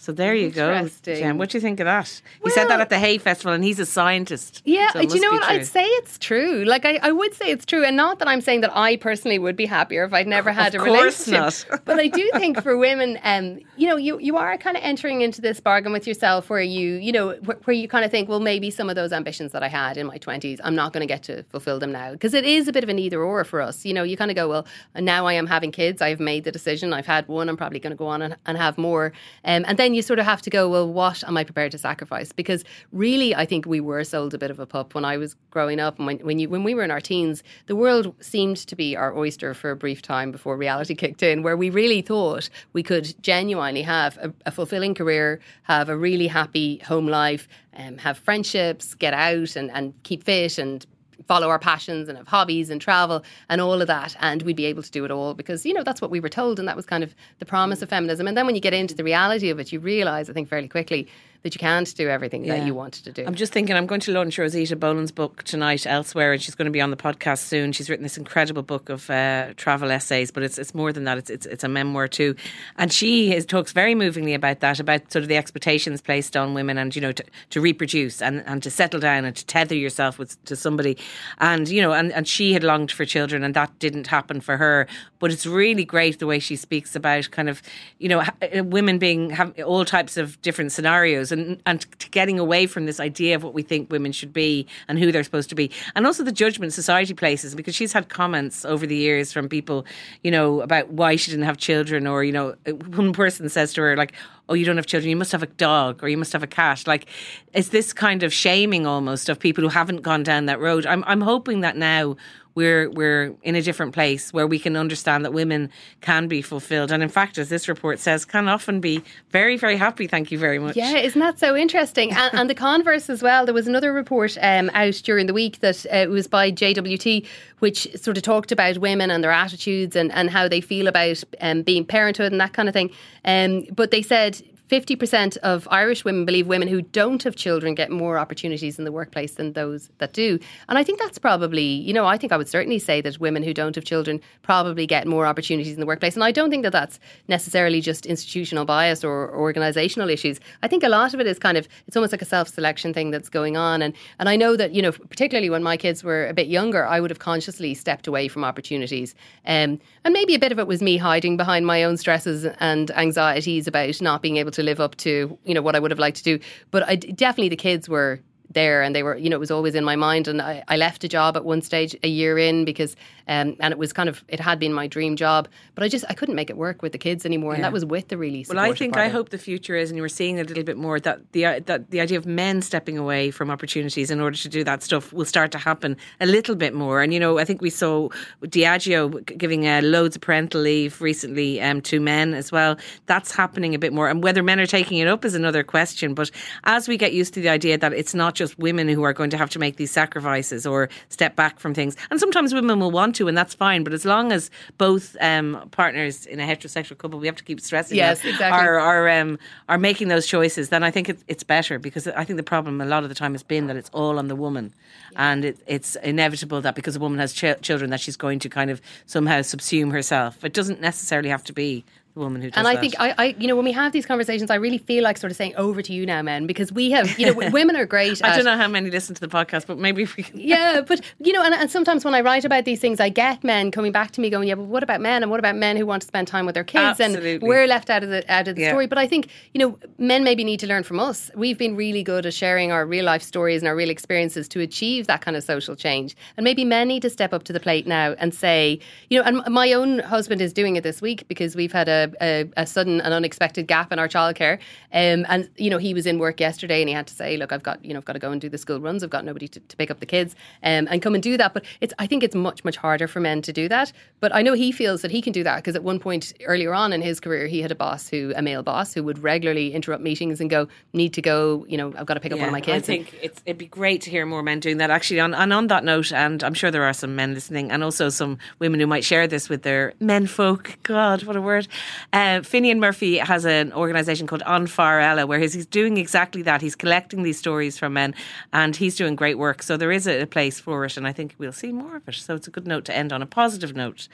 So 0.00 0.12
there 0.12 0.32
you 0.34 0.50
go, 0.50 0.72
Interesting. 0.72 1.16
Jen. 1.16 1.38
What 1.38 1.50
do 1.50 1.58
you 1.58 1.60
think 1.60 1.80
of 1.80 1.86
that? 1.86 2.22
He 2.44 2.50
said 2.50 2.68
that 2.68 2.80
at 2.80 2.88
the 2.88 3.00
Hay 3.00 3.18
Festival, 3.18 3.52
and 3.52 3.64
he's 3.64 3.80
a 3.80 3.84
scientist. 3.84 4.62
Yeah, 4.64 4.92
so 4.92 5.04
do 5.04 5.14
you 5.14 5.20
know 5.20 5.32
what? 5.32 5.42
true. 5.42 5.56
I'd 5.56 5.66
say 5.66 5.84
it's 5.84 6.18
true. 6.18 6.64
Like, 6.64 6.84
I, 6.86 7.00
I 7.02 7.10
would 7.10 7.34
say 7.34 7.50
it's 7.50 7.66
true. 7.66 7.84
And 7.84 7.96
not 7.96 8.20
that 8.20 8.28
I'm 8.28 8.40
saying 8.40 8.60
that 8.60 8.70
I 8.76 8.96
personally 8.96 9.40
would 9.40 9.56
be 9.56 9.66
happier 9.66 10.04
if 10.04 10.12
I'd 10.12 10.28
never 10.28 10.52
had 10.52 10.76
Of 10.76 10.82
a 10.82 10.84
relationship. 10.84 11.68
not. 11.70 11.84
but 11.84 11.98
I 11.98 12.06
do 12.06 12.30
think 12.36 12.62
for 12.62 12.76
women, 12.86 13.18
um, 13.24 13.58
you 13.76 13.88
know, 13.88 13.96
you, 13.96 14.20
you 14.20 14.36
are 14.36 14.56
kind 14.56 14.76
of 14.76 14.84
entering 14.84 15.22
into 15.22 15.40
this 15.40 15.58
bargain 15.58 15.92
with 15.92 16.06
yourself 16.06 16.48
where 16.48 16.62
you, 16.62 16.94
you 16.94 17.10
know, 17.10 17.32
where, 17.44 17.56
where 17.64 17.74
you 17.74 17.88
kind 17.88 18.04
of 18.04 18.12
think, 18.12 18.28
well, 18.28 18.40
maybe 18.40 18.70
some 18.70 18.88
of 18.88 18.94
those 18.94 19.12
ambitions 19.12 19.50
that 19.50 19.64
I 19.64 19.68
had 19.68 19.96
in 19.96 20.06
my 20.06 20.18
20s, 20.18 20.60
I'm 20.62 20.76
not 20.76 20.92
going 20.92 21.02
to 21.02 21.12
get 21.12 21.24
to 21.24 21.42
fulfill 21.44 21.80
them 21.80 21.90
now. 21.90 22.12
Because 22.12 22.34
it 22.34 22.44
is 22.44 22.68
a 22.68 22.72
bit 22.72 22.84
of 22.84 22.88
an 22.88 23.00
either 23.00 23.20
or 23.20 23.42
for 23.42 23.60
us. 23.60 23.84
You 23.84 23.94
know, 23.94 24.04
you 24.04 24.16
kind 24.16 24.30
of 24.30 24.36
go, 24.36 24.48
well, 24.48 24.66
now 24.94 25.26
I 25.26 25.32
am 25.32 25.48
having 25.48 25.72
kids. 25.72 26.00
I've 26.00 26.20
made 26.20 26.44
the 26.44 26.52
decision. 26.52 26.92
I've 26.92 27.06
had 27.06 27.26
one. 27.26 27.48
I'm 27.48 27.56
probably 27.56 27.80
going 27.80 27.90
to 27.90 27.96
go 27.96 28.06
on 28.06 28.22
and, 28.22 28.36
and 28.46 28.56
have 28.56 28.78
more. 28.78 29.12
Um, 29.44 29.64
and 29.66 29.76
then 29.88 29.94
you 29.94 30.02
sort 30.02 30.18
of 30.18 30.26
have 30.26 30.42
to 30.42 30.50
go, 30.50 30.68
well, 30.68 30.86
what 30.86 31.24
am 31.24 31.38
I 31.38 31.44
prepared 31.44 31.72
to 31.72 31.78
sacrifice? 31.78 32.30
Because 32.30 32.62
really, 32.92 33.34
I 33.34 33.46
think 33.46 33.64
we 33.64 33.80
were 33.80 34.04
sold 34.04 34.34
a 34.34 34.38
bit 34.38 34.50
of 34.50 34.58
a 34.58 34.66
pup 34.66 34.94
when 34.94 35.02
I 35.02 35.16
was 35.16 35.34
growing 35.50 35.80
up. 35.80 35.96
And 35.96 36.06
when, 36.06 36.18
when, 36.18 36.38
you, 36.38 36.50
when 36.50 36.62
we 36.62 36.74
were 36.74 36.82
in 36.82 36.90
our 36.90 37.00
teens, 37.00 37.42
the 37.68 37.74
world 37.74 38.14
seemed 38.20 38.58
to 38.58 38.76
be 38.76 38.94
our 38.94 39.16
oyster 39.16 39.54
for 39.54 39.70
a 39.70 39.76
brief 39.76 40.02
time 40.02 40.30
before 40.30 40.58
reality 40.58 40.94
kicked 41.02 41.22
in, 41.22 41.42
where 41.42 41.56
we 41.56 41.70
really 41.70 42.02
thought 42.02 42.50
we 42.74 42.82
could 42.82 43.14
genuinely 43.22 43.80
have 43.80 44.18
a, 44.18 44.30
a 44.44 44.50
fulfilling 44.50 44.94
career, 44.94 45.40
have 45.62 45.88
a 45.88 45.96
really 45.96 46.26
happy 46.26 46.76
home 46.80 47.06
life, 47.06 47.48
um, 47.74 47.96
have 47.96 48.18
friendships, 48.18 48.94
get 48.94 49.14
out 49.14 49.56
and, 49.56 49.70
and 49.70 49.94
keep 50.02 50.22
fit 50.22 50.58
and 50.58 50.84
follow 51.26 51.48
our 51.48 51.58
passions 51.58 52.08
and 52.08 52.16
have 52.16 52.28
hobbies 52.28 52.70
and 52.70 52.80
travel 52.80 53.22
and 53.48 53.60
all 53.60 53.80
of 53.80 53.86
that 53.88 54.16
and 54.20 54.42
we'd 54.42 54.56
be 54.56 54.66
able 54.66 54.82
to 54.82 54.90
do 54.90 55.04
it 55.04 55.10
all 55.10 55.34
because 55.34 55.66
you 55.66 55.74
know 55.74 55.82
that's 55.82 56.00
what 56.00 56.10
we 56.10 56.20
were 56.20 56.28
told 56.28 56.58
and 56.58 56.68
that 56.68 56.76
was 56.76 56.86
kind 56.86 57.02
of 57.02 57.14
the 57.38 57.46
promise 57.46 57.82
of 57.82 57.88
feminism. 57.88 58.26
And 58.26 58.36
then 58.36 58.46
when 58.46 58.54
you 58.54 58.60
get 58.60 58.74
into 58.74 58.94
the 58.94 59.04
reality 59.04 59.50
of 59.50 59.58
it 59.58 59.72
you 59.72 59.80
realize 59.80 60.30
i 60.30 60.32
think 60.32 60.48
fairly 60.48 60.68
quickly 60.68 61.08
that 61.42 61.54
you 61.54 61.58
can't 61.58 61.94
do 61.94 62.08
everything 62.08 62.42
that 62.42 62.66
you 62.66 62.74
wanted 62.74 63.04
to 63.04 63.12
do 63.12 63.24
I'm 63.26 63.34
just 63.34 63.52
thinking 63.52 63.76
I'm 63.76 63.86
going 63.86 64.00
to 64.00 64.12
launch 64.12 64.38
Rosita 64.38 64.74
Boland's 64.74 65.12
book 65.12 65.42
tonight 65.42 65.86
elsewhere, 65.86 66.32
and 66.32 66.40
she's 66.40 66.54
going 66.54 66.66
to 66.66 66.72
be 66.72 66.80
on 66.80 66.90
the 66.90 66.96
podcast 66.96 67.40
soon. 67.40 67.72
She's 67.72 67.90
written 67.90 68.02
this 68.02 68.16
incredible 68.16 68.62
book 68.62 68.88
of 68.88 69.10
uh, 69.10 69.52
travel 69.56 69.90
essays, 69.90 70.30
but 70.30 70.42
it's 70.42 70.58
it's 70.58 70.74
more 70.74 70.92
than 70.92 71.04
that. 71.04 71.18
It's 71.18 71.30
it's, 71.30 71.46
it's 71.46 71.64
a 71.64 71.68
memoir 71.68 72.08
too, 72.08 72.34
and 72.76 72.92
she 72.92 73.34
is, 73.34 73.44
talks 73.44 73.72
very 73.72 73.94
movingly 73.94 74.34
about 74.34 74.60
that, 74.60 74.80
about 74.80 75.12
sort 75.12 75.22
of 75.22 75.28
the 75.28 75.36
expectations 75.36 76.00
placed 76.00 76.36
on 76.36 76.54
women, 76.54 76.78
and 76.78 76.94
you 76.96 77.02
know 77.02 77.12
to, 77.12 77.24
to 77.50 77.60
reproduce 77.60 78.22
and, 78.22 78.42
and 78.46 78.62
to 78.62 78.70
settle 78.70 79.00
down 79.00 79.24
and 79.24 79.36
to 79.36 79.44
tether 79.44 79.74
yourself 79.74 80.18
with 80.18 80.42
to 80.46 80.56
somebody, 80.56 80.96
and 81.38 81.68
you 81.68 81.82
know, 81.82 81.92
and, 81.92 82.12
and 82.12 82.26
she 82.26 82.52
had 82.52 82.64
longed 82.64 82.90
for 82.90 83.04
children, 83.04 83.44
and 83.44 83.54
that 83.54 83.78
didn't 83.78 84.06
happen 84.06 84.40
for 84.40 84.56
her. 84.56 84.86
But 85.18 85.32
it's 85.32 85.46
really 85.46 85.84
great 85.84 86.18
the 86.18 86.26
way 86.26 86.38
she 86.38 86.56
speaks 86.56 86.96
about 86.96 87.30
kind 87.30 87.48
of 87.48 87.62
you 87.98 88.08
know 88.08 88.20
uh, 88.20 88.64
women 88.64 88.98
being 88.98 89.30
have 89.30 89.58
all 89.60 89.84
types 89.84 90.16
of 90.16 90.40
different 90.40 90.72
scenarios 90.72 91.27
and, 91.32 91.60
and 91.66 91.80
to 91.98 92.08
getting 92.10 92.38
away 92.38 92.66
from 92.66 92.86
this 92.86 93.00
idea 93.00 93.36
of 93.36 93.42
what 93.42 93.54
we 93.54 93.62
think 93.62 93.90
women 93.90 94.12
should 94.12 94.32
be 94.32 94.66
and 94.88 94.98
who 94.98 95.12
they're 95.12 95.24
supposed 95.24 95.48
to 95.48 95.54
be. 95.54 95.70
And 95.94 96.06
also 96.06 96.22
the 96.22 96.32
judgment 96.32 96.72
society 96.72 97.14
places, 97.14 97.54
because 97.54 97.74
she's 97.74 97.92
had 97.92 98.08
comments 98.08 98.64
over 98.64 98.86
the 98.86 98.96
years 98.96 99.32
from 99.32 99.48
people, 99.48 99.86
you 100.22 100.30
know, 100.30 100.60
about 100.60 100.90
why 100.90 101.16
she 101.16 101.30
didn't 101.30 101.46
have 101.46 101.56
children, 101.56 102.06
or, 102.06 102.24
you 102.24 102.32
know, 102.32 102.54
one 102.66 103.12
person 103.12 103.48
says 103.48 103.72
to 103.74 103.82
her, 103.82 103.96
like, 103.96 104.12
oh, 104.48 104.54
you 104.54 104.64
don't 104.64 104.76
have 104.76 104.86
children, 104.86 105.10
you 105.10 105.16
must 105.16 105.32
have 105.32 105.42
a 105.42 105.46
dog 105.46 106.02
or 106.02 106.08
you 106.08 106.16
must 106.16 106.32
have 106.32 106.42
a 106.42 106.46
cat. 106.46 106.86
Like, 106.86 107.06
it's 107.52 107.68
this 107.68 107.92
kind 107.92 108.22
of 108.22 108.32
shaming 108.32 108.86
almost 108.86 109.28
of 109.28 109.38
people 109.38 109.62
who 109.62 109.68
haven't 109.68 110.02
gone 110.02 110.22
down 110.22 110.46
that 110.46 110.58
road. 110.58 110.86
I'm, 110.86 111.04
I'm 111.06 111.20
hoping 111.20 111.60
that 111.60 111.76
now 111.76 112.16
we're 112.58 112.90
we're 112.90 113.34
in 113.44 113.54
a 113.54 113.62
different 113.62 113.92
place 113.94 114.32
where 114.32 114.48
we 114.48 114.58
can 114.58 114.76
understand 114.76 115.24
that 115.24 115.32
women 115.32 115.70
can 116.00 116.26
be 116.26 116.42
fulfilled. 116.42 116.90
And 116.90 117.02
in 117.04 117.08
fact 117.08 117.38
as 117.38 117.48
this 117.48 117.68
report 117.68 118.00
says 118.00 118.24
can 118.24 118.48
often 118.48 118.80
be 118.80 119.02
very 119.30 119.56
very 119.56 119.76
happy. 119.76 120.08
Thank 120.08 120.32
you 120.32 120.38
very 120.38 120.58
much. 120.58 120.76
Yeah 120.76 120.96
isn't 120.98 121.20
that 121.20 121.38
so 121.38 121.56
interesting? 121.56 122.10
And, 122.12 122.34
and 122.34 122.50
the 122.50 122.56
converse 122.56 123.08
as 123.08 123.22
well. 123.22 123.46
There 123.46 123.54
was 123.54 123.68
another 123.68 123.92
report 123.92 124.36
um, 124.42 124.70
out 124.74 124.94
during 125.04 125.26
the 125.26 125.32
week 125.32 125.60
that 125.60 125.86
uh, 125.86 126.10
was 126.10 126.26
by 126.26 126.50
JWT 126.50 127.24
which 127.60 127.88
sort 127.96 128.16
of 128.16 128.22
talked 128.24 128.50
about 128.50 128.78
women 128.78 129.10
and 129.10 129.22
their 129.22 129.30
attitudes 129.30 129.94
and, 129.94 130.10
and 130.12 130.30
how 130.30 130.48
they 130.48 130.60
feel 130.60 130.88
about 130.88 131.22
um, 131.40 131.62
being 131.62 131.84
parenthood 131.84 132.32
and 132.32 132.40
that 132.40 132.52
kind 132.52 132.68
of 132.68 132.72
thing. 132.72 132.90
Um, 133.24 133.66
but 133.72 133.90
they 133.90 134.02
said 134.02 134.42
50% 134.70 135.36
of 135.38 135.66
Irish 135.70 136.04
women 136.04 136.24
believe 136.24 136.46
women 136.46 136.68
who 136.68 136.82
don't 136.82 137.22
have 137.22 137.36
children 137.36 137.74
get 137.74 137.90
more 137.90 138.18
opportunities 138.18 138.78
in 138.78 138.84
the 138.84 138.92
workplace 138.92 139.34
than 139.34 139.54
those 139.54 139.88
that 139.98 140.12
do. 140.12 140.38
And 140.68 140.76
I 140.76 140.84
think 140.84 140.98
that's 140.98 141.18
probably, 141.18 141.64
you 141.64 141.94
know, 141.94 142.06
I 142.06 142.18
think 142.18 142.32
I 142.32 142.36
would 142.36 142.48
certainly 142.48 142.78
say 142.78 143.00
that 143.00 143.18
women 143.18 143.42
who 143.42 143.54
don't 143.54 143.74
have 143.74 143.84
children 143.84 144.20
probably 144.42 144.86
get 144.86 145.06
more 145.06 145.26
opportunities 145.26 145.72
in 145.72 145.80
the 145.80 145.86
workplace. 145.86 146.14
And 146.14 146.24
I 146.24 146.32
don't 146.32 146.50
think 146.50 146.64
that 146.64 146.72
that's 146.72 147.00
necessarily 147.28 147.80
just 147.80 148.04
institutional 148.04 148.66
bias 148.66 149.02
or 149.02 149.34
organizational 149.34 150.10
issues. 150.10 150.38
I 150.62 150.68
think 150.68 150.82
a 150.82 150.88
lot 150.88 151.14
of 151.14 151.20
it 151.20 151.26
is 151.26 151.38
kind 151.38 151.56
of, 151.56 151.66
it's 151.86 151.96
almost 151.96 152.12
like 152.12 152.22
a 152.22 152.26
self 152.26 152.48
selection 152.48 152.92
thing 152.92 153.10
that's 153.10 153.30
going 153.30 153.56
on. 153.56 153.80
And, 153.80 153.94
and 154.18 154.28
I 154.28 154.36
know 154.36 154.54
that, 154.56 154.74
you 154.74 154.82
know, 154.82 154.92
particularly 154.92 155.48
when 155.48 155.62
my 155.62 155.78
kids 155.78 156.04
were 156.04 156.28
a 156.28 156.34
bit 156.34 156.48
younger, 156.48 156.86
I 156.86 157.00
would 157.00 157.10
have 157.10 157.20
consciously 157.20 157.74
stepped 157.74 158.06
away 158.06 158.28
from 158.28 158.44
opportunities. 158.44 159.14
Um, 159.46 159.80
and 160.04 160.12
maybe 160.12 160.34
a 160.34 160.38
bit 160.38 160.52
of 160.52 160.58
it 160.58 160.66
was 160.66 160.82
me 160.82 160.98
hiding 160.98 161.36
behind 161.38 161.66
my 161.66 161.82
own 161.84 161.96
stresses 161.96 162.44
and 162.60 162.90
anxieties 162.90 163.66
about 163.66 164.00
not 164.02 164.20
being 164.20 164.36
able 164.36 164.50
to 164.50 164.57
to 164.58 164.64
live 164.64 164.80
up 164.80 164.96
to 164.96 165.38
you 165.44 165.54
know 165.54 165.62
what 165.62 165.74
I 165.74 165.78
would 165.78 165.90
have 165.90 165.98
liked 165.98 166.18
to 166.18 166.24
do. 166.24 166.38
But 166.70 166.82
I 166.88 166.96
definitely 166.96 167.48
the 167.48 167.56
kids 167.56 167.88
were 167.88 168.20
there 168.50 168.82
and 168.82 168.94
they 168.94 169.02
were 169.02 169.16
you 169.16 169.28
know 169.28 169.36
it 169.36 169.40
was 169.40 169.50
always 169.50 169.74
in 169.74 169.84
my 169.84 169.96
mind 169.96 170.26
and 170.26 170.40
I, 170.40 170.64
I 170.68 170.76
left 170.76 171.04
a 171.04 171.08
job 171.08 171.36
at 171.36 171.44
one 171.44 171.60
stage 171.60 171.94
a 172.02 172.08
year 172.08 172.38
in 172.38 172.64
because 172.64 172.96
um, 173.28 173.56
and 173.60 173.72
it 173.72 173.78
was 173.78 173.92
kind 173.92 174.08
of 174.08 174.24
it 174.28 174.40
had 174.40 174.58
been 174.58 174.72
my 174.72 174.86
dream 174.86 175.16
job 175.16 175.48
but 175.74 175.84
I 175.84 175.88
just 175.88 176.04
I 176.08 176.14
couldn't 176.14 176.34
make 176.34 176.48
it 176.48 176.56
work 176.56 176.80
with 176.80 176.92
the 176.92 176.98
kids 176.98 177.26
anymore 177.26 177.52
yeah. 177.52 177.56
and 177.56 177.64
that 177.64 177.72
was 177.72 177.84
with 177.84 178.08
the 178.08 178.16
really 178.16 178.46
well 178.48 178.58
I 178.58 178.72
think 178.72 178.96
I 178.96 179.08
hope 179.08 179.28
the 179.28 179.38
future 179.38 179.76
is 179.76 179.90
and 179.90 179.96
you 179.96 180.02
were 180.02 180.08
seeing 180.08 180.40
a 180.40 180.44
little 180.44 180.64
bit 180.64 180.78
more 180.78 180.98
that 181.00 181.32
the 181.32 181.44
uh, 181.44 181.60
that 181.66 181.90
the 181.90 182.00
idea 182.00 182.16
of 182.16 182.24
men 182.24 182.62
stepping 182.62 182.96
away 182.96 183.30
from 183.30 183.50
opportunities 183.50 184.10
in 184.10 184.20
order 184.20 184.36
to 184.36 184.48
do 184.48 184.64
that 184.64 184.82
stuff 184.82 185.12
will 185.12 185.26
start 185.26 185.52
to 185.52 185.58
happen 185.58 185.96
a 186.20 186.26
little 186.26 186.54
bit 186.54 186.74
more. 186.74 187.02
And 187.02 187.12
you 187.12 187.20
know 187.20 187.38
I 187.38 187.44
think 187.44 187.60
we 187.60 187.70
saw 187.70 188.08
Diageo 188.42 189.24
giving 189.36 189.66
uh, 189.66 189.82
loads 189.82 190.16
of 190.16 190.22
parental 190.22 190.62
leave 190.62 191.00
recently 191.02 191.60
um, 191.60 191.82
to 191.82 192.00
men 192.00 192.32
as 192.32 192.50
well. 192.50 192.76
That's 193.06 193.34
happening 193.34 193.74
a 193.74 193.78
bit 193.78 193.92
more 193.92 194.08
and 194.08 194.22
whether 194.22 194.42
men 194.42 194.58
are 194.58 194.66
taking 194.66 194.98
it 194.98 195.08
up 195.08 195.24
is 195.24 195.34
another 195.34 195.62
question 195.62 196.14
but 196.14 196.30
as 196.64 196.88
we 196.88 196.96
get 196.96 197.12
used 197.12 197.34
to 197.34 197.40
the 197.40 197.48
idea 197.48 197.76
that 197.76 197.92
it's 197.92 198.14
not 198.14 198.37
just 198.38 198.58
women 198.58 198.88
who 198.88 199.02
are 199.02 199.12
going 199.12 199.30
to 199.30 199.36
have 199.36 199.50
to 199.50 199.58
make 199.58 199.76
these 199.76 199.90
sacrifices 199.90 200.66
or 200.66 200.88
step 201.08 201.36
back 201.36 201.58
from 201.58 201.74
things. 201.74 201.96
And 202.10 202.18
sometimes 202.20 202.54
women 202.54 202.80
will 202.80 202.90
want 202.90 203.16
to, 203.16 203.28
and 203.28 203.36
that's 203.36 203.54
fine. 203.54 203.84
But 203.84 203.92
as 203.92 204.04
long 204.04 204.32
as 204.32 204.50
both 204.78 205.16
um, 205.20 205.68
partners 205.72 206.26
in 206.26 206.40
a 206.40 206.46
heterosexual 206.46 206.96
couple, 206.96 207.18
we 207.18 207.26
have 207.26 207.36
to 207.36 207.44
keep 207.44 207.60
stressing 207.60 207.96
yes, 207.96 208.22
that, 208.22 208.28
exactly. 208.30 208.66
are 208.66 208.78
are, 208.78 209.08
um, 209.08 209.38
are 209.68 209.78
making 209.78 210.08
those 210.08 210.26
choices, 210.26 210.68
then 210.68 210.82
I 210.82 210.90
think 210.90 211.08
it, 211.08 211.18
it's 211.28 211.42
better 211.42 211.78
because 211.78 212.06
I 212.06 212.24
think 212.24 212.36
the 212.36 212.42
problem 212.42 212.80
a 212.80 212.86
lot 212.86 213.02
of 213.02 213.08
the 213.08 213.14
time 213.14 213.32
has 213.32 213.42
been 213.42 213.66
that 213.66 213.76
it's 213.76 213.90
all 213.92 214.18
on 214.18 214.28
the 214.28 214.36
woman, 214.36 214.72
yeah. 215.12 215.32
and 215.32 215.44
it, 215.44 215.58
it's 215.66 215.96
inevitable 215.96 216.60
that 216.60 216.74
because 216.74 216.96
a 216.96 217.00
woman 217.00 217.18
has 217.18 217.32
ch- 217.32 217.60
children 217.60 217.90
that 217.90 218.00
she's 218.00 218.16
going 218.16 218.38
to 218.40 218.48
kind 218.48 218.70
of 218.70 218.80
somehow 219.06 219.40
subsume 219.40 219.92
herself. 219.92 220.44
It 220.44 220.54
doesn't 220.54 220.80
necessarily 220.80 221.28
have 221.28 221.44
to 221.44 221.52
be 221.52 221.84
woman 222.18 222.42
who 222.42 222.50
And 222.54 222.66
I 222.66 222.74
that. 222.74 222.80
think 222.80 222.94
I, 222.98 223.14
I, 223.16 223.24
you 223.38 223.46
know, 223.48 223.56
when 223.56 223.64
we 223.64 223.72
have 223.72 223.92
these 223.92 224.06
conversations, 224.06 224.50
I 224.50 224.56
really 224.56 224.78
feel 224.78 225.02
like 225.04 225.16
sort 225.18 225.30
of 225.30 225.36
saying 225.36 225.54
over 225.56 225.80
to 225.82 225.92
you 225.92 226.04
now, 226.06 226.20
men, 226.22 226.46
because 226.46 226.72
we 226.72 226.90
have, 226.90 227.18
you 227.18 227.26
know, 227.26 227.50
women 227.50 227.76
are 227.76 227.86
great. 227.86 228.22
I 228.24 228.34
don't 228.36 228.44
know 228.44 228.56
how 228.56 228.68
many 228.68 228.90
listen 228.90 229.14
to 229.14 229.20
the 229.20 229.28
podcast, 229.28 229.66
but 229.66 229.78
maybe 229.78 230.02
if 230.02 230.16
we 230.16 230.22
can. 230.24 230.38
yeah, 230.40 230.80
but 230.86 231.00
you 231.18 231.32
know, 231.32 231.42
and, 231.42 231.54
and 231.54 231.70
sometimes 231.70 232.04
when 232.04 232.14
I 232.14 232.20
write 232.20 232.44
about 232.44 232.64
these 232.64 232.80
things, 232.80 233.00
I 233.00 233.08
get 233.08 233.42
men 233.44 233.70
coming 233.70 233.92
back 233.92 234.10
to 234.12 234.20
me 234.20 234.30
going, 234.30 234.48
yeah, 234.48 234.54
but 234.56 234.64
what 234.64 234.82
about 234.82 235.00
men? 235.00 235.22
And 235.22 235.30
what 235.30 235.40
about 235.40 235.56
men 235.56 235.76
who 235.76 235.86
want 235.86 236.02
to 236.02 236.06
spend 236.08 236.28
time 236.28 236.44
with 236.46 236.54
their 236.54 236.64
kids? 236.64 237.00
Absolutely. 237.00 237.34
And 237.34 237.42
we're 237.42 237.66
left 237.66 237.90
out 237.90 238.02
of 238.02 238.10
the 238.10 238.24
out 238.32 238.48
of 238.48 238.56
the 238.56 238.62
Yeah. 238.62 238.70
story. 238.70 238.86
But 238.86 238.98
I 238.98 239.06
think 239.06 239.28
you 239.54 239.58
know, 239.60 239.78
men 239.98 240.24
maybe 240.24 240.44
need 240.44 240.60
to 240.60 240.66
learn 240.66 240.82
from 240.82 240.98
us. 241.00 241.30
We've 241.34 241.58
been 241.58 241.76
really 241.76 242.02
good 242.02 242.26
at 242.26 242.34
sharing 242.34 242.72
our 242.72 242.84
real 242.86 243.04
life 243.04 243.22
stories 243.22 243.62
and 243.62 243.68
our 243.68 243.76
real 243.76 243.90
experiences 243.90 244.48
to 244.48 244.60
achieve 244.60 245.06
that 245.06 245.20
kind 245.20 245.36
of 245.36 245.44
social 245.44 245.76
change. 245.76 246.16
And 246.36 246.44
maybe 246.44 246.64
men 246.64 246.88
need 246.88 247.02
to 247.02 247.10
step 247.10 247.32
up 247.32 247.44
to 247.44 247.52
the 247.52 247.60
plate 247.60 247.86
now 247.86 248.14
and 248.18 248.34
say, 248.34 248.80
you 249.10 249.18
know, 249.18 249.24
and 249.24 249.52
my 249.54 249.72
own 249.72 250.00
husband 250.00 250.40
is 250.40 250.52
doing 250.52 250.76
it 250.76 250.82
this 250.82 251.00
week 251.00 251.26
because 251.28 251.54
we've 251.54 251.72
had 251.72 251.88
a, 251.88 252.07
a, 252.20 252.48
a 252.56 252.66
sudden 252.66 253.00
and 253.00 253.14
unexpected 253.14 253.66
gap 253.66 253.92
in 253.92 253.98
our 253.98 254.08
childcare. 254.08 254.58
Um, 254.92 255.26
and 255.28 255.48
you 255.56 255.70
know, 255.70 255.78
he 255.78 255.94
was 255.94 256.06
in 256.06 256.18
work 256.18 256.40
yesterday 256.40 256.80
and 256.80 256.88
he 256.88 256.94
had 256.94 257.06
to 257.06 257.14
say, 257.14 257.36
look, 257.36 257.52
I've 257.52 257.62
got 257.62 257.84
you 257.84 257.92
know, 257.92 257.98
I've 257.98 258.04
got 258.04 258.14
to 258.14 258.18
go 258.18 258.30
and 258.30 258.40
do 258.40 258.48
the 258.48 258.58
school 258.58 258.80
runs. 258.80 259.02
I've 259.02 259.10
got 259.10 259.24
nobody 259.24 259.48
to, 259.48 259.60
to 259.60 259.76
pick 259.76 259.90
up 259.90 260.00
the 260.00 260.06
kids 260.06 260.34
um, 260.62 260.88
and 260.90 261.02
come 261.02 261.14
and 261.14 261.22
do 261.22 261.36
that. 261.36 261.54
But 261.54 261.64
it's 261.80 261.94
I 261.98 262.06
think 262.06 262.22
it's 262.22 262.34
much 262.34 262.64
much 262.64 262.76
harder 262.76 263.08
for 263.08 263.20
men 263.20 263.42
to 263.42 263.52
do 263.52 263.68
that. 263.68 263.92
But 264.20 264.34
I 264.34 264.42
know 264.42 264.54
he 264.54 264.72
feels 264.72 265.02
that 265.02 265.10
he 265.10 265.22
can 265.22 265.32
do 265.32 265.44
that 265.44 265.56
because 265.56 265.76
at 265.76 265.84
one 265.84 265.98
point 265.98 266.32
earlier 266.44 266.74
on 266.74 266.92
in 266.92 267.02
his 267.02 267.20
career, 267.20 267.46
he 267.46 267.62
had 267.62 267.70
a 267.70 267.74
boss 267.74 268.08
who 268.08 268.32
a 268.36 268.42
male 268.42 268.62
boss 268.62 268.94
who 268.94 269.02
would 269.02 269.18
regularly 269.18 269.72
interrupt 269.72 270.02
meetings 270.02 270.40
and 270.40 270.50
go, 270.50 270.68
need 270.92 271.14
to 271.14 271.22
go. 271.22 271.64
You 271.68 271.76
know, 271.76 271.94
I've 271.96 272.06
got 272.06 272.14
to 272.14 272.20
pick 272.20 272.32
up 272.32 272.38
one 272.38 272.48
of 272.48 272.52
my 272.52 272.60
kids. 272.60 272.84
I 272.84 272.86
think 272.86 273.14
it's, 273.22 273.42
it'd 273.44 273.58
be 273.58 273.66
great 273.66 274.02
to 274.02 274.10
hear 274.10 274.26
more 274.26 274.42
men 274.42 274.60
doing 274.60 274.78
that. 274.78 274.90
Actually, 274.90 275.20
on, 275.20 275.34
and 275.34 275.52
on 275.52 275.66
that 275.68 275.84
note, 275.84 276.12
and 276.12 276.42
I'm 276.42 276.54
sure 276.54 276.70
there 276.70 276.84
are 276.84 276.92
some 276.92 277.16
men 277.16 277.34
listening, 277.34 277.70
and 277.70 277.84
also 277.84 278.08
some 278.08 278.38
women 278.58 278.80
who 278.80 278.86
might 278.86 279.04
share 279.04 279.26
this 279.26 279.48
with 279.48 279.62
their 279.62 279.94
men 280.00 280.26
folk. 280.26 280.76
God, 280.82 281.24
what 281.24 281.36
a 281.36 281.40
word! 281.40 281.68
Uh, 282.12 282.40
Finian 282.40 282.78
Murphy 282.78 283.18
has 283.18 283.44
an 283.44 283.72
organisation 283.72 284.26
called 284.26 284.42
On 284.42 284.66
Fire 284.66 285.00
Ella, 285.00 285.26
where 285.26 285.38
he's, 285.38 285.54
he's 285.54 285.66
doing 285.66 285.96
exactly 285.96 286.42
that. 286.42 286.60
He's 286.62 286.76
collecting 286.76 287.22
these 287.22 287.38
stories 287.38 287.78
from 287.78 287.92
men, 287.92 288.14
and 288.52 288.76
he's 288.76 288.96
doing 288.96 289.16
great 289.16 289.38
work. 289.38 289.62
So 289.62 289.76
there 289.76 289.92
is 289.92 290.06
a, 290.06 290.22
a 290.22 290.26
place 290.26 290.60
for 290.60 290.84
it, 290.84 290.96
and 290.96 291.06
I 291.06 291.12
think 291.12 291.34
we'll 291.38 291.52
see 291.52 291.72
more 291.72 291.96
of 291.96 292.08
it. 292.08 292.14
So 292.14 292.34
it's 292.34 292.48
a 292.48 292.50
good 292.50 292.66
note 292.66 292.84
to 292.86 292.96
end 292.96 293.12
on 293.12 293.22
a 293.22 293.26
positive 293.26 293.74
note. 293.76 294.08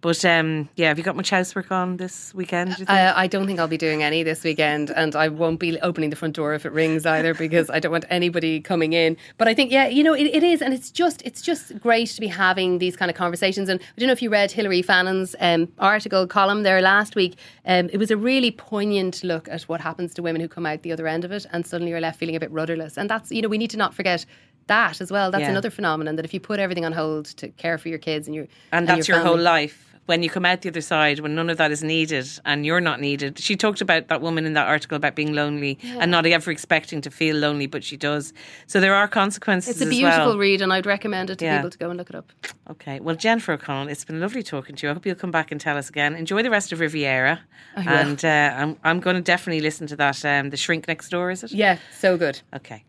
But 0.00 0.24
um, 0.24 0.68
yeah, 0.76 0.88
have 0.88 0.98
you 0.98 1.04
got 1.04 1.16
much 1.16 1.30
housework 1.30 1.70
on 1.70 1.98
this 1.98 2.34
weekend? 2.34 2.70
Do 2.70 2.76
think? 2.76 2.90
Uh, 2.90 3.12
I 3.14 3.26
don't 3.26 3.46
think 3.46 3.60
I'll 3.60 3.68
be 3.68 3.76
doing 3.76 4.02
any 4.02 4.22
this 4.22 4.42
weekend, 4.42 4.90
and 4.90 5.14
I 5.14 5.28
won't 5.28 5.60
be 5.60 5.78
opening 5.80 6.10
the 6.10 6.16
front 6.16 6.34
door 6.34 6.54
if 6.54 6.64
it 6.64 6.72
rings 6.72 7.06
either, 7.06 7.34
because 7.34 7.70
I 7.70 7.80
don't 7.80 7.92
want 7.92 8.06
anybody 8.10 8.60
coming 8.60 8.92
in. 8.92 9.16
But 9.38 9.48
I 9.48 9.54
think, 9.54 9.70
yeah, 9.70 9.86
you 9.86 10.02
know, 10.02 10.14
it, 10.14 10.24
it 10.24 10.42
is, 10.42 10.62
and 10.62 10.72
it's 10.72 10.90
just, 10.90 11.22
it's 11.22 11.42
just 11.42 11.78
great 11.80 12.08
to 12.08 12.20
be 12.20 12.28
having 12.28 12.78
these 12.78 12.96
kind 12.96 13.10
of 13.10 13.16
conversations. 13.16 13.68
And 13.68 13.80
I 13.80 14.00
don't 14.00 14.06
know 14.06 14.12
if 14.12 14.22
you 14.22 14.30
read 14.30 14.50
Hilary 14.50 14.82
Fannin's 14.82 15.36
um, 15.40 15.68
article 15.78 16.26
column 16.26 16.62
there 16.62 16.80
last 16.80 17.14
week. 17.14 17.19
Um, 17.66 17.88
it 17.92 17.98
was 17.98 18.10
a 18.10 18.16
really 18.16 18.50
poignant 18.50 19.22
look 19.24 19.48
at 19.48 19.62
what 19.62 19.80
happens 19.80 20.14
to 20.14 20.22
women 20.22 20.40
who 20.40 20.48
come 20.48 20.66
out 20.66 20.82
the 20.82 20.92
other 20.92 21.06
end 21.06 21.24
of 21.24 21.32
it, 21.32 21.46
and 21.52 21.66
suddenly 21.66 21.90
you're 21.90 22.00
left 22.00 22.18
feeling 22.18 22.36
a 22.36 22.40
bit 22.40 22.50
rudderless. 22.50 22.96
And 22.98 23.08
that's, 23.10 23.30
you 23.30 23.42
know, 23.42 23.48
we 23.48 23.58
need 23.58 23.70
to 23.70 23.76
not 23.76 23.94
forget. 23.94 24.24
That 24.66 25.00
as 25.00 25.10
well. 25.10 25.32
That's 25.32 25.42
Yeah. 25.42 25.50
another 25.50 25.70
phenomenon 25.70 26.14
that 26.14 26.24
if 26.24 26.32
you 26.32 26.38
put 26.38 26.60
everything 26.60 26.84
on 26.84 26.92
hold 26.92 27.24
to 27.38 27.48
care 27.48 27.76
for 27.76 27.88
your 27.88 27.98
kids 27.98 28.28
and 28.28 28.36
your 28.36 28.46
and 28.70 28.86
that's 28.86 29.08
your, 29.08 29.18
whole 29.18 29.32
family- 29.32 29.42
life. 29.42 29.89
When 30.10 30.24
you 30.24 30.28
come 30.28 30.44
out 30.44 30.62
the 30.62 30.68
other 30.70 30.80
side, 30.80 31.20
when 31.20 31.36
none 31.36 31.48
of 31.50 31.56
that 31.58 31.70
is 31.70 31.84
needed 31.84 32.26
and 32.44 32.66
you're 32.66 32.80
not 32.80 33.00
needed. 33.00 33.38
She 33.38 33.54
talked 33.54 33.80
about 33.80 34.08
that 34.08 34.20
woman 34.20 34.44
in 34.44 34.54
that 34.54 34.66
article 34.66 34.96
about 34.96 35.14
being 35.14 35.34
lonely 35.34 35.78
and 35.84 36.10
not 36.10 36.26
ever 36.26 36.50
expecting 36.50 37.00
to 37.02 37.12
feel 37.12 37.36
lonely, 37.36 37.66
but 37.68 37.84
she 37.84 37.96
does. 37.96 38.32
So 38.66 38.80
there 38.80 38.92
are 38.92 39.06
consequences. 39.06 39.76
It's 39.76 39.82
a 39.82 39.84
as 39.84 39.90
beautiful 39.90 40.26
well. 40.30 40.38
read, 40.38 40.62
and 40.62 40.72
I'd 40.72 40.84
recommend 40.84 41.30
it 41.30 41.38
to 41.38 41.44
Yeah. 41.44 41.58
people 41.58 41.70
to 41.70 41.78
go 41.78 41.90
and 41.90 41.96
look 41.96 42.10
it 42.10 42.16
up. 42.16 42.32
Okay. 42.68 42.98
Well, 42.98 43.14
Jennifer 43.14 43.52
O'Connell, 43.52 43.86
it's 43.86 44.04
been 44.04 44.18
lovely 44.20 44.42
talking 44.42 44.74
to 44.74 44.84
you. 44.84 44.90
I 44.90 44.94
hope 44.94 45.06
you'll 45.06 45.14
come 45.14 45.30
back 45.30 45.52
and 45.52 45.60
tell 45.60 45.76
us 45.76 45.88
again. 45.88 46.16
Enjoy 46.16 46.42
the 46.42 46.50
rest 46.50 46.72
of 46.72 46.80
Riviera. 46.80 47.38
will. 47.76 47.88
And 47.88 48.24
uh, 48.24 48.52
I'm, 48.56 48.78
I'm 48.82 48.98
going 48.98 49.14
to 49.14 49.22
definitely 49.22 49.60
listen 49.60 49.86
to 49.86 49.96
that. 49.96 50.24
Um, 50.24 50.50
the 50.50 50.56
Shrink 50.56 50.88
Next 50.88 51.08
Door, 51.10 51.30
is 51.30 51.44
it? 51.44 51.52
Yeah, 51.52 51.78
so 51.96 52.16
good. 52.16 52.40
Okay. 52.52 52.82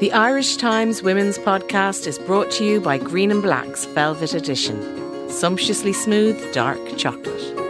The 0.00 0.12
Irish 0.12 0.56
Times 0.56 1.02
Women's 1.02 1.38
Podcast 1.38 2.06
is 2.06 2.18
brought 2.18 2.50
to 2.50 2.66
you 2.66 2.82
by 2.82 2.98
Green 2.98 3.30
and 3.30 3.40
Black's 3.40 3.86
Velvet 3.86 4.34
Edition. 4.34 5.05
Sumptuously 5.28 5.92
smooth, 5.92 6.52
dark 6.52 6.78
chocolate. 6.96 7.65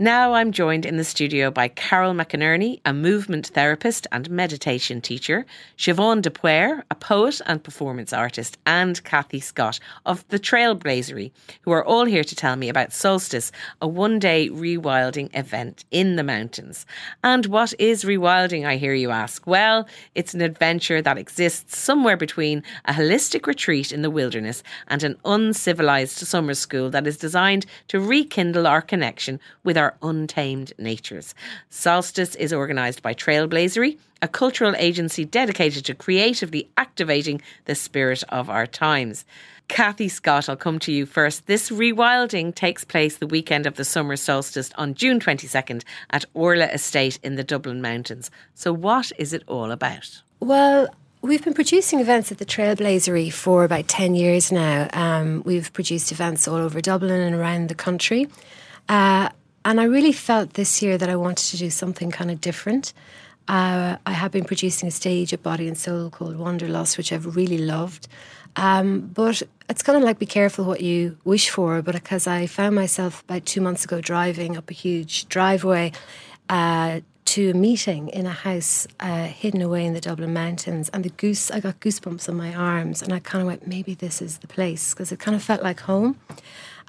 Now 0.00 0.34
I'm 0.34 0.52
joined 0.52 0.86
in 0.86 0.96
the 0.96 1.02
studio 1.02 1.50
by 1.50 1.66
Carol 1.66 2.14
McInerney, 2.14 2.80
a 2.84 2.92
movement 2.92 3.48
therapist 3.48 4.06
and 4.12 4.30
meditation 4.30 5.00
teacher, 5.00 5.44
Siobhan 5.76 6.22
de 6.22 6.30
Paor, 6.30 6.84
a 6.88 6.94
poet 6.94 7.40
and 7.46 7.60
performance 7.60 8.12
artist, 8.12 8.58
and 8.64 9.02
Kathy 9.02 9.40
Scott 9.40 9.80
of 10.06 10.24
the 10.28 10.38
Trailblazery, 10.38 11.32
who 11.62 11.72
are 11.72 11.84
all 11.84 12.04
here 12.04 12.22
to 12.22 12.36
tell 12.36 12.54
me 12.54 12.68
about 12.68 12.92
Solstice, 12.92 13.50
a 13.82 13.88
one 13.88 14.20
day 14.20 14.48
rewilding 14.48 15.36
event 15.36 15.84
in 15.90 16.14
the 16.14 16.22
mountains. 16.22 16.86
And 17.24 17.46
what 17.46 17.74
is 17.80 18.04
rewilding, 18.04 18.64
I 18.64 18.76
hear 18.76 18.94
you 18.94 19.10
ask? 19.10 19.48
Well, 19.48 19.88
it's 20.14 20.32
an 20.32 20.42
adventure 20.42 21.02
that 21.02 21.18
exists 21.18 21.76
somewhere 21.76 22.16
between 22.16 22.62
a 22.84 22.92
holistic 22.92 23.48
retreat 23.48 23.90
in 23.90 24.02
the 24.02 24.10
wilderness 24.10 24.62
and 24.86 25.02
an 25.02 25.18
uncivilized 25.24 26.18
summer 26.18 26.54
school 26.54 26.88
that 26.90 27.08
is 27.08 27.16
designed 27.16 27.66
to 27.88 27.98
rekindle 27.98 28.68
our 28.68 28.80
connection 28.80 29.40
with 29.64 29.76
our 29.76 29.87
our 29.88 29.96
untamed 30.02 30.72
natures. 30.78 31.34
Solstice 31.70 32.34
is 32.34 32.52
organised 32.52 33.02
by 33.02 33.14
Trailblazery, 33.14 33.98
a 34.20 34.28
cultural 34.28 34.74
agency 34.76 35.24
dedicated 35.24 35.86
to 35.86 35.94
creatively 35.94 36.68
activating 36.76 37.40
the 37.64 37.74
spirit 37.74 38.22
of 38.28 38.50
our 38.50 38.66
times. 38.66 39.24
Kathy 39.68 40.08
Scott, 40.08 40.48
I'll 40.48 40.56
come 40.56 40.78
to 40.80 40.92
you 40.92 41.06
first. 41.06 41.46
This 41.46 41.70
rewilding 41.70 42.54
takes 42.54 42.84
place 42.84 43.18
the 43.18 43.26
weekend 43.26 43.66
of 43.66 43.76
the 43.76 43.84
summer 43.84 44.16
solstice 44.16 44.70
on 44.76 44.94
June 44.94 45.20
22nd 45.20 45.84
at 46.10 46.24
Orlagh 46.34 46.74
Estate 46.74 47.18
in 47.22 47.36
the 47.36 47.44
Dublin 47.44 47.80
Mountains. 47.80 48.30
So, 48.54 48.72
what 48.72 49.12
is 49.18 49.32
it 49.32 49.42
all 49.46 49.70
about? 49.70 50.22
Well, 50.40 50.88
We've 51.20 51.42
been 51.42 51.54
producing 51.54 51.98
events 51.98 52.30
at 52.30 52.38
the 52.38 52.46
Trailblazery 52.46 53.32
for 53.32 53.64
about 53.64 53.88
10 53.88 54.14
years 54.14 54.52
now. 54.52 54.88
Um, 54.92 55.42
we've 55.44 55.72
produced 55.72 56.12
events 56.12 56.46
all 56.46 56.58
over 56.58 56.80
Dublin 56.80 57.20
and 57.20 57.34
around 57.34 57.68
the 57.68 57.74
country. 57.74 58.28
Uh, 58.88 59.28
and 59.68 59.82
I 59.82 59.84
really 59.84 60.12
felt 60.12 60.54
this 60.54 60.80
year 60.80 60.96
that 60.96 61.10
I 61.10 61.16
wanted 61.16 61.50
to 61.50 61.58
do 61.58 61.68
something 61.68 62.10
kind 62.10 62.30
of 62.30 62.40
different. 62.40 62.94
Uh, 63.48 63.98
I 64.06 64.12
have 64.12 64.32
been 64.32 64.46
producing 64.46 64.88
a 64.88 64.90
stage 64.90 65.34
at 65.34 65.42
Body 65.42 65.68
and 65.68 65.76
Soul 65.76 66.08
called 66.08 66.38
Wanderlust, 66.38 66.96
which 66.96 67.12
I've 67.12 67.36
really 67.36 67.58
loved. 67.58 68.08
Um, 68.56 69.10
but 69.12 69.42
it's 69.68 69.82
kind 69.82 69.98
of 69.98 70.04
like 70.04 70.18
be 70.18 70.24
careful 70.24 70.64
what 70.64 70.80
you 70.80 71.18
wish 71.24 71.50
for. 71.50 71.82
But 71.82 71.96
because 71.96 72.26
I 72.26 72.46
found 72.46 72.76
myself 72.76 73.22
about 73.24 73.44
two 73.44 73.60
months 73.60 73.84
ago 73.84 74.00
driving 74.00 74.56
up 74.56 74.70
a 74.70 74.72
huge 74.72 75.28
driveway 75.28 75.92
uh, 76.48 77.00
to 77.26 77.50
a 77.50 77.54
meeting 77.54 78.08
in 78.08 78.24
a 78.24 78.30
house 78.30 78.86
uh, 79.00 79.24
hidden 79.24 79.60
away 79.60 79.84
in 79.84 79.92
the 79.92 80.00
Dublin 80.00 80.32
mountains, 80.32 80.88
and 80.94 81.04
the 81.04 81.10
goose, 81.10 81.50
I 81.50 81.60
got 81.60 81.78
goosebumps 81.80 82.26
on 82.26 82.36
my 82.36 82.54
arms, 82.54 83.02
and 83.02 83.12
I 83.12 83.18
kind 83.18 83.42
of 83.42 83.46
went, 83.46 83.66
maybe 83.66 83.92
this 83.92 84.22
is 84.22 84.38
the 84.38 84.46
place 84.46 84.94
because 84.94 85.12
it 85.12 85.18
kind 85.18 85.34
of 85.34 85.42
felt 85.42 85.62
like 85.62 85.80
home. 85.80 86.18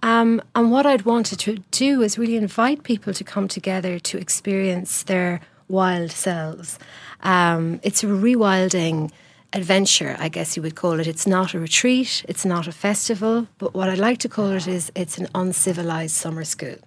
Um, 0.01 0.41
and 0.55 0.71
what 0.71 0.85
I'd 0.85 1.03
wanted 1.03 1.39
to 1.39 1.57
do 1.71 2.01
is 2.01 2.17
really 2.17 2.35
invite 2.35 2.83
people 2.83 3.13
to 3.13 3.23
come 3.23 3.47
together 3.47 3.99
to 3.99 4.17
experience 4.17 5.03
their 5.03 5.41
wild 5.67 6.11
selves. 6.11 6.79
Um, 7.21 7.79
it's 7.83 8.03
a 8.03 8.07
rewilding 8.07 9.11
adventure, 9.53 10.15
I 10.19 10.29
guess 10.29 10.55
you 10.55 10.63
would 10.63 10.75
call 10.75 10.99
it. 10.99 11.07
It's 11.07 11.27
not 11.27 11.53
a 11.53 11.59
retreat, 11.59 12.23
it's 12.27 12.45
not 12.45 12.67
a 12.67 12.71
festival, 12.71 13.47
but 13.57 13.73
what 13.73 13.89
I'd 13.89 13.97
like 13.97 14.19
to 14.19 14.29
call 14.29 14.51
it 14.51 14.67
is 14.67 14.91
it's 14.95 15.17
an 15.17 15.27
uncivilized 15.33 16.15
summer 16.15 16.43
school. 16.43 16.77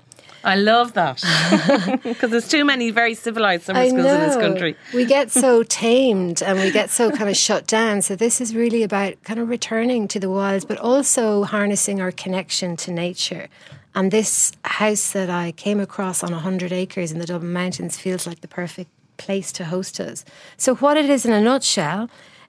I 0.45 0.57
love 0.57 0.95
that 0.95 1.23
because 2.03 2.31
there's 2.31 2.49
too 2.49 2.65
many 2.65 2.91
very 2.91 3.15
civilized 3.15 3.65
summer 3.65 3.87
schools 3.87 4.05
in 4.05 4.21
this 4.21 4.37
country. 4.37 4.77
we 4.95 5.05
get 5.05 5.31
so 5.31 5.63
tamed 5.63 6.43
and 6.43 6.59
we 6.59 6.71
get 6.71 6.91
so 6.91 7.11
kind 7.11 7.31
of 7.31 7.37
shut 7.37 7.67
down. 7.67 8.03
So 8.03 8.17
this 8.17 8.41
is 8.41 8.55
really 8.55 8.83
about 8.83 9.23
kind 9.25 9.39
of 9.41 9.49
returning 9.49 10.09
to 10.09 10.21
the 10.21 10.31
wilds, 10.31 10.65
but 10.65 10.79
also 10.79 11.45
harnessing 11.45 12.01
our 12.01 12.13
connection 12.13 12.77
to 12.79 12.91
nature. 12.91 13.49
And 13.95 14.11
this 14.11 14.53
house 14.65 15.13
that 15.13 15.29
I 15.29 15.53
came 15.53 15.79
across 15.79 16.23
on 16.23 16.33
100 16.33 16.73
acres 16.73 17.13
in 17.13 17.19
the 17.19 17.27
Dublin 17.27 17.53
Mountains 17.53 17.99
feels 17.99 18.27
like 18.27 18.41
the 18.41 18.49
perfect 18.49 18.91
place 19.19 19.53
to 19.53 19.65
host 19.67 20.01
us. 20.01 20.25
So, 20.57 20.75
what 20.77 20.97
it 20.97 21.09
is 21.09 21.27
in 21.27 21.33
a 21.33 21.41
nutshell 21.41 22.09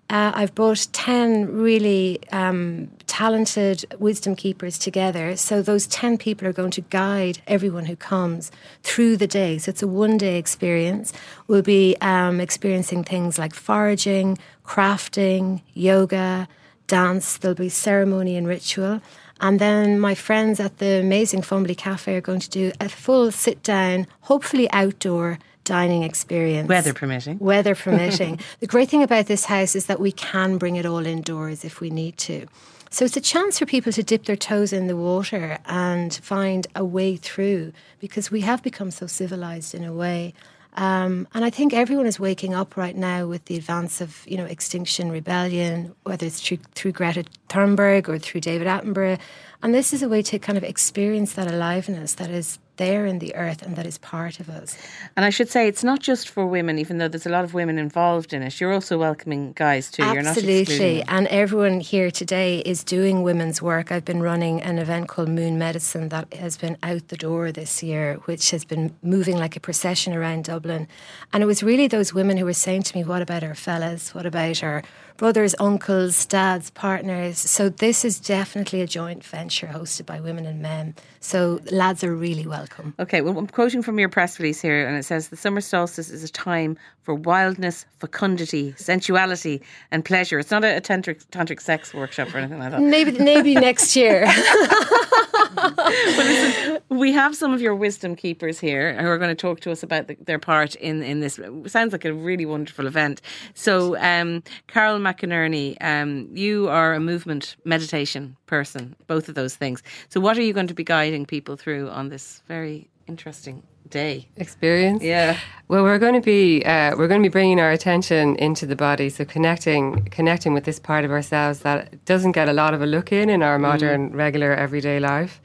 uh, 0.10 0.32
I've 0.36 0.54
brought 0.54 0.88
10 0.92 1.54
really 1.54 2.20
um, 2.32 2.89
talented 3.08 3.86
wisdom 4.00 4.36
keepers 4.36 4.78
together. 4.78 5.36
So, 5.36 5.62
those 5.62 5.88
10 5.88 6.18
people 6.18 6.48
are 6.48 6.54
going 6.54 6.72
to 6.72 6.82
guide 6.82 7.42
everyone 7.48 7.86
who 7.86 7.96
comes 7.96 8.52
through 8.84 9.18
the 9.18 9.28
day. 9.28 9.58
So, 9.58 9.70
it's 9.70 9.82
a 9.82 9.88
one 9.88 10.18
day 10.18 10.38
experience. 10.38 11.13
We'll 11.48 11.62
be 11.62 11.96
um, 12.02 12.39
experiencing 12.39 13.04
things 13.04 13.39
like 13.39 13.54
foraging, 13.54 14.38
crafting, 14.66 15.62
yoga, 15.74 16.48
dance. 16.88 17.38
There'll 17.38 17.56
be 17.56 17.70
ceremony 17.70 18.36
and 18.36 18.48
ritual. 18.48 19.02
And 19.39 19.60
then 19.60 20.00
my 20.00 20.16
friends 20.16 20.60
at 20.60 20.78
the 20.78 21.00
amazing 21.00 21.42
Fumbally 21.42 21.76
Cafe 21.76 22.16
are 22.16 22.22
going 22.22 22.39
to 22.39 22.50
do 22.50 22.72
a 22.80 22.88
full 22.88 23.32
sit 23.32 23.63
down, 23.63 24.08
hopefully 24.22 24.70
outdoor 24.72 25.39
dining 25.63 26.04
experience. 26.04 26.67
Weather 26.67 26.93
permitting. 26.93 27.39
Weather 27.39 27.76
permitting. 27.86 28.39
the 28.60 28.67
great 28.67 28.89
thing 28.89 29.04
about 29.04 29.28
this 29.28 29.45
house 29.45 29.76
is 29.76 29.86
that 29.88 29.99
we 29.99 30.12
can 30.12 30.58
bring 30.58 30.76
it 30.76 30.86
all 30.86 31.06
indoors 31.06 31.63
if 31.63 31.80
we 31.80 31.89
need 31.89 32.17
to. 32.17 32.47
So 32.89 33.06
it's 33.06 33.17
a 33.17 33.21
chance 33.21 33.58
for 33.58 33.65
people 33.65 33.91
to 33.91 34.04
dip 34.04 34.26
their 34.26 34.36
toes 34.36 34.71
in 34.71 34.86
the 34.86 34.95
water 34.95 35.58
and 35.65 36.13
find 36.13 36.67
a 36.76 36.86
way 36.86 37.15
through 37.15 37.73
because 37.99 38.30
we 38.30 38.41
have 38.41 38.62
become 38.62 38.91
so 38.91 39.08
civilized 39.08 39.73
in 39.73 39.84
a 39.84 39.91
way. 39.91 40.36
Um, 40.76 41.28
and 41.34 41.45
I 41.45 41.49
think 41.49 41.73
everyone 41.73 42.06
is 42.06 42.19
waking 42.19 42.54
up 42.54 42.78
right 42.78 42.95
now 42.95 43.28
with 43.28 43.45
the 43.45 43.58
advance 43.58 44.02
of, 44.02 44.23
you 44.28 44.38
know, 44.38 44.45
Extinction 44.45 45.12
Rebellion, 45.12 45.95
whether 46.04 46.26
it's 46.26 46.39
through, 46.39 46.58
through 46.76 46.91
Greta 46.93 47.26
Thunberg 47.49 48.10
or 48.10 48.17
through 48.17 48.41
David 48.41 48.67
Attenborough. 48.67 49.19
And 49.62 49.73
this 49.73 49.93
is 49.93 50.04
a 50.04 50.10
way 50.10 50.21
to 50.23 50.38
kind 50.38 50.58
of 50.58 50.63
experience 50.63 51.34
that 51.34 51.52
aliveness 51.52 52.15
that 52.15 52.30
is 52.30 52.60
there 52.78 53.06
in 53.06 53.20
the 53.20 53.36
earth 53.36 53.62
and 53.62 53.76
that 53.76 53.86
is 53.86 53.98
part 53.98 54.40
of 54.40 54.50
us. 54.50 54.78
And 55.16 55.26
I 55.26 55.30
should 55.30 55.50
say 55.50 55.68
it's 55.68 55.84
not 55.84 56.00
just 56.00 56.30
for 56.30 56.46
women, 56.46 56.80
even 56.80 56.98
though 56.98 57.08
there's 57.08 57.26
a 57.26 57.30
lot 57.30 57.44
of 57.44 57.54
women 57.54 57.78
involved 57.78 58.34
in 58.34 58.42
it. 58.42 58.60
You're 58.60 58.74
also 58.74 58.98
welcoming 58.98 59.54
guys 59.54 59.92
too. 59.92 60.04
Absolutely. 60.04 61.04
and 61.04 61.28
everyone 61.28 61.80
here 61.80 62.12
today 62.12 62.60
is 62.60 62.84
doing 62.84 63.24
women's 63.24 63.62
work. 63.62 63.92
I've 63.92 64.06
been 64.06 64.22
running 64.22 64.62
an 64.62 64.80
event 64.80 65.08
called 65.08 65.30
Moon 65.30 65.58
Medicine 65.58 66.10
that 66.10 66.34
has 66.34 66.58
been 66.58 66.78
out 66.84 67.08
the 67.10 67.18
door 67.18 67.52
this 67.52 67.84
year, 67.84 68.16
which 68.26 68.52
has 68.52 68.66
been 68.66 68.96
moving 69.02 69.38
like 69.38 69.56
a 69.56 69.60
procession 69.60 70.14
around 70.14 70.46
Dublin. 70.46 70.88
And 71.32 71.44
it 71.44 71.46
was 71.46 71.64
really 71.64 71.88
those 71.88 72.14
women 72.14 72.38
who 72.38 72.46
were 72.46 72.54
saying 72.54 72.84
to 72.84 72.98
me, 72.98 73.04
What 73.04 73.22
about 73.22 73.44
our 73.44 73.56
fellas? 73.56 74.14
What 74.14 74.26
about 74.26 74.64
our 74.64 74.84
brothers, 75.18 75.56
uncles, 75.60 76.26
dads, 76.26 76.70
partners. 76.72 77.38
So 77.38 77.70
this 77.70 78.04
is 78.04 78.20
definitely 78.20 78.82
a 78.82 78.88
joint 78.88 79.24
venture 79.24 79.68
hosted 79.68 80.06
by 80.06 80.20
women 80.20 80.46
and 80.46 80.62
men. 80.62 80.96
So 81.20 81.62
lads 81.72 82.04
are 82.04 82.16
really 82.16 82.46
welcome. 82.63 82.93
Okay, 82.99 83.21
well, 83.21 83.38
I'm 83.38 83.47
quoting 83.47 83.82
from 83.82 83.99
your 83.99 84.10
press 84.10 84.39
release 84.39 84.62
here, 84.62 84.88
and 84.88 84.97
it 84.97 85.04
says 85.04 85.28
the 85.28 85.36
summer 85.36 85.60
solstice 85.60 86.10
is 86.10 86.23
a 86.23 86.30
time 86.30 86.78
for 87.02 87.13
wildness, 87.13 87.86
fecundity, 87.99 88.73
sensuality, 88.78 89.62
and 89.91 90.06
pleasure. 90.06 90.39
It's 90.39 90.52
not 90.52 90.63
a, 90.63 90.78
a 90.78 90.82
tantric, 90.82 91.26
tantric 91.26 91.62
sex 91.62 91.93
workshop 91.93 92.34
or 92.34 92.38
anything 92.38 92.60
like 92.60 92.71
that. 92.71 92.82
Maybe 92.82 93.12
maybe 93.12 93.56
next 93.56 93.95
year. 93.95 94.26
listen, 95.56 96.80
we 96.89 97.12
have 97.12 97.36
some 97.36 97.54
of 97.54 97.62
your 97.62 97.76
wisdom 97.76 98.16
keepers 98.16 98.60
here 98.60 98.94
who 99.00 99.08
are 99.08 99.18
going 99.18 99.36
to 99.36 99.36
talk 99.36 99.60
to 99.62 99.72
us 99.72 99.84
about 99.84 100.08
the, 100.08 100.16
their 100.16 100.39
part 100.39 100.76
in, 100.76 101.04
in 101.04 101.20
this. 101.20 101.39
It 101.39 101.70
sounds 101.70 101.92
like 101.92 102.06
a 102.06 102.13
really 102.13 102.46
wonderful 102.46 102.88
event. 102.88 103.22
So, 103.54 103.98
um, 103.98 104.44
Carol 104.68 105.00
McInerney, 105.00 105.78
um, 105.82 106.30
you 106.34 106.70
are 106.70 106.94
a 106.94 107.00
movement 107.00 107.56
meditation 107.66 108.36
person, 108.46 108.96
both 109.08 109.30
of 109.30 109.36
those 109.36 109.56
things. 109.56 109.84
So, 110.10 110.20
what 110.20 110.38
are 110.38 110.42
you 110.42 110.54
going 110.54 110.68
to 110.68 110.74
be 110.74 110.84
guiding 110.84 111.26
people 111.26 111.56
through 111.56 111.89
on 111.89 112.10
this 112.10 112.42
very 112.48 112.89
interesting 113.08 113.63
day 113.89 114.28
experience. 114.38 115.04
Yeah. 115.04 115.38
Well, 115.68 115.84
we're 115.84 116.00
going 116.00 116.16
to 116.16 116.22
be 116.22 116.63
uh, 116.66 116.96
we're 116.98 117.08
going 117.08 117.22
to 117.22 117.30
be 117.30 117.32
bringing 117.32 117.60
our 117.60 117.72
attention 117.72 118.36
into 118.38 118.66
the 118.66 118.76
body, 118.76 119.10
so 119.10 119.26
connecting 119.26 120.06
connecting 120.06 120.54
with 120.54 120.63
this 120.66 120.80
part 120.80 121.06
of 121.06 121.12
ourselves 121.12 121.60
that 121.60 122.04
doesn't 122.06 122.34
get 122.34 122.50
a 122.50 122.54
lot 122.54 122.74
of 122.74 122.82
a 122.82 122.86
look 122.86 123.12
in 123.12 123.30
in 123.30 123.44
our 123.44 123.60
modern, 123.60 124.10
mm. 124.10 124.16
regular, 124.16 124.54
everyday 124.54 125.00
life. 125.00 125.42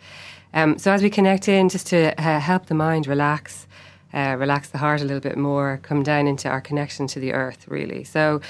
Um, 0.54 0.78
so 0.78 0.92
as 0.92 1.02
we 1.02 1.10
connect 1.10 1.48
in, 1.48 1.68
just 1.68 1.86
to 1.88 2.18
uh, 2.18 2.40
help 2.40 2.66
the 2.66 2.74
mind 2.74 3.06
relax. 3.06 3.66
Uh, 4.14 4.34
relax 4.38 4.70
the 4.70 4.78
heart 4.78 5.02
a 5.02 5.04
little 5.04 5.20
bit 5.20 5.36
more, 5.36 5.78
come 5.82 6.02
down 6.02 6.26
into 6.26 6.48
our 6.48 6.62
connection 6.62 7.06
to 7.06 7.20
the 7.20 7.34
earth, 7.34 7.68
really. 7.68 8.02
So, 8.04 8.40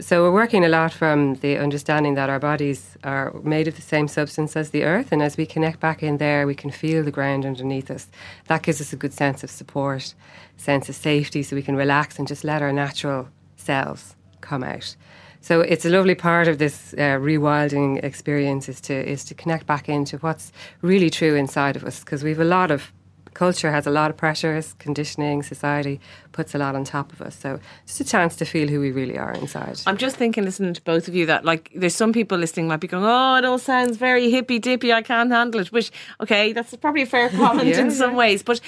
so 0.00 0.22
we're 0.22 0.32
working 0.32 0.64
a 0.64 0.68
lot 0.68 0.92
from 0.92 1.34
the 1.36 1.56
understanding 1.56 2.14
that 2.14 2.28
our 2.28 2.40
bodies 2.40 2.96
are 3.04 3.32
made 3.42 3.68
of 3.68 3.76
the 3.76 3.82
same 3.82 4.08
substance 4.08 4.56
as 4.56 4.70
the 4.70 4.82
earth, 4.82 5.12
and 5.12 5.22
as 5.22 5.36
we 5.36 5.46
connect 5.46 5.78
back 5.78 6.02
in 6.02 6.18
there, 6.18 6.46
we 6.46 6.54
can 6.54 6.70
feel 6.70 7.04
the 7.04 7.12
ground 7.12 7.46
underneath 7.46 7.90
us. 7.90 8.08
That 8.48 8.62
gives 8.62 8.80
us 8.80 8.92
a 8.92 8.96
good 8.96 9.12
sense 9.12 9.44
of 9.44 9.50
support, 9.50 10.14
sense 10.56 10.88
of 10.88 10.96
safety, 10.96 11.42
so 11.42 11.54
we 11.54 11.62
can 11.62 11.76
relax 11.76 12.18
and 12.18 12.26
just 12.26 12.42
let 12.42 12.62
our 12.62 12.72
natural 12.72 13.28
selves 13.56 14.16
come 14.40 14.64
out. 14.64 14.96
So 15.44 15.60
it's 15.60 15.84
a 15.84 15.90
lovely 15.90 16.14
part 16.14 16.48
of 16.48 16.56
this 16.56 16.94
uh, 16.94 17.18
rewilding 17.20 18.02
experience 18.02 18.66
is 18.66 18.80
to 18.80 18.94
is 18.94 19.26
to 19.26 19.34
connect 19.34 19.66
back 19.66 19.90
into 19.90 20.16
what's 20.18 20.52
really 20.80 21.10
true 21.10 21.34
inside 21.34 21.76
of 21.76 21.84
us 21.84 22.00
because 22.00 22.24
we've 22.24 22.40
a 22.40 22.44
lot 22.44 22.70
of 22.70 22.93
culture 23.34 23.70
has 23.70 23.86
a 23.86 23.90
lot 23.90 24.10
of 24.10 24.16
pressures, 24.16 24.74
conditioning, 24.78 25.42
society 25.42 26.00
puts 26.32 26.54
a 26.54 26.58
lot 26.58 26.74
on 26.74 26.84
top 26.84 27.12
of 27.12 27.20
us. 27.20 27.36
So 27.36 27.60
just 27.86 28.00
a 28.00 28.04
chance 28.04 28.36
to 28.36 28.44
feel 28.44 28.68
who 28.68 28.80
we 28.80 28.90
really 28.90 29.18
are 29.18 29.32
inside. 29.32 29.80
I'm 29.86 29.96
just 29.96 30.16
thinking, 30.16 30.44
listening 30.44 30.74
to 30.74 30.82
both 30.82 31.08
of 31.08 31.14
you, 31.14 31.26
that 31.26 31.44
like 31.44 31.70
there's 31.74 31.94
some 31.94 32.12
people 32.12 32.38
listening 32.38 32.68
might 32.68 32.80
be 32.80 32.88
going, 32.88 33.04
oh, 33.04 33.36
it 33.36 33.44
all 33.44 33.58
sounds 33.58 33.96
very 33.96 34.30
hippy 34.30 34.58
dippy. 34.58 34.92
I 34.92 35.02
can't 35.02 35.30
handle 35.30 35.60
it. 35.60 35.72
Which, 35.72 35.90
okay, 36.20 36.52
that's 36.52 36.74
probably 36.76 37.02
a 37.02 37.06
fair 37.06 37.28
comment 37.42 37.68
yeah, 37.68 37.80
in 37.80 37.90
some 37.90 38.12
yeah. 38.12 38.16
ways. 38.16 38.42
But 38.42 38.60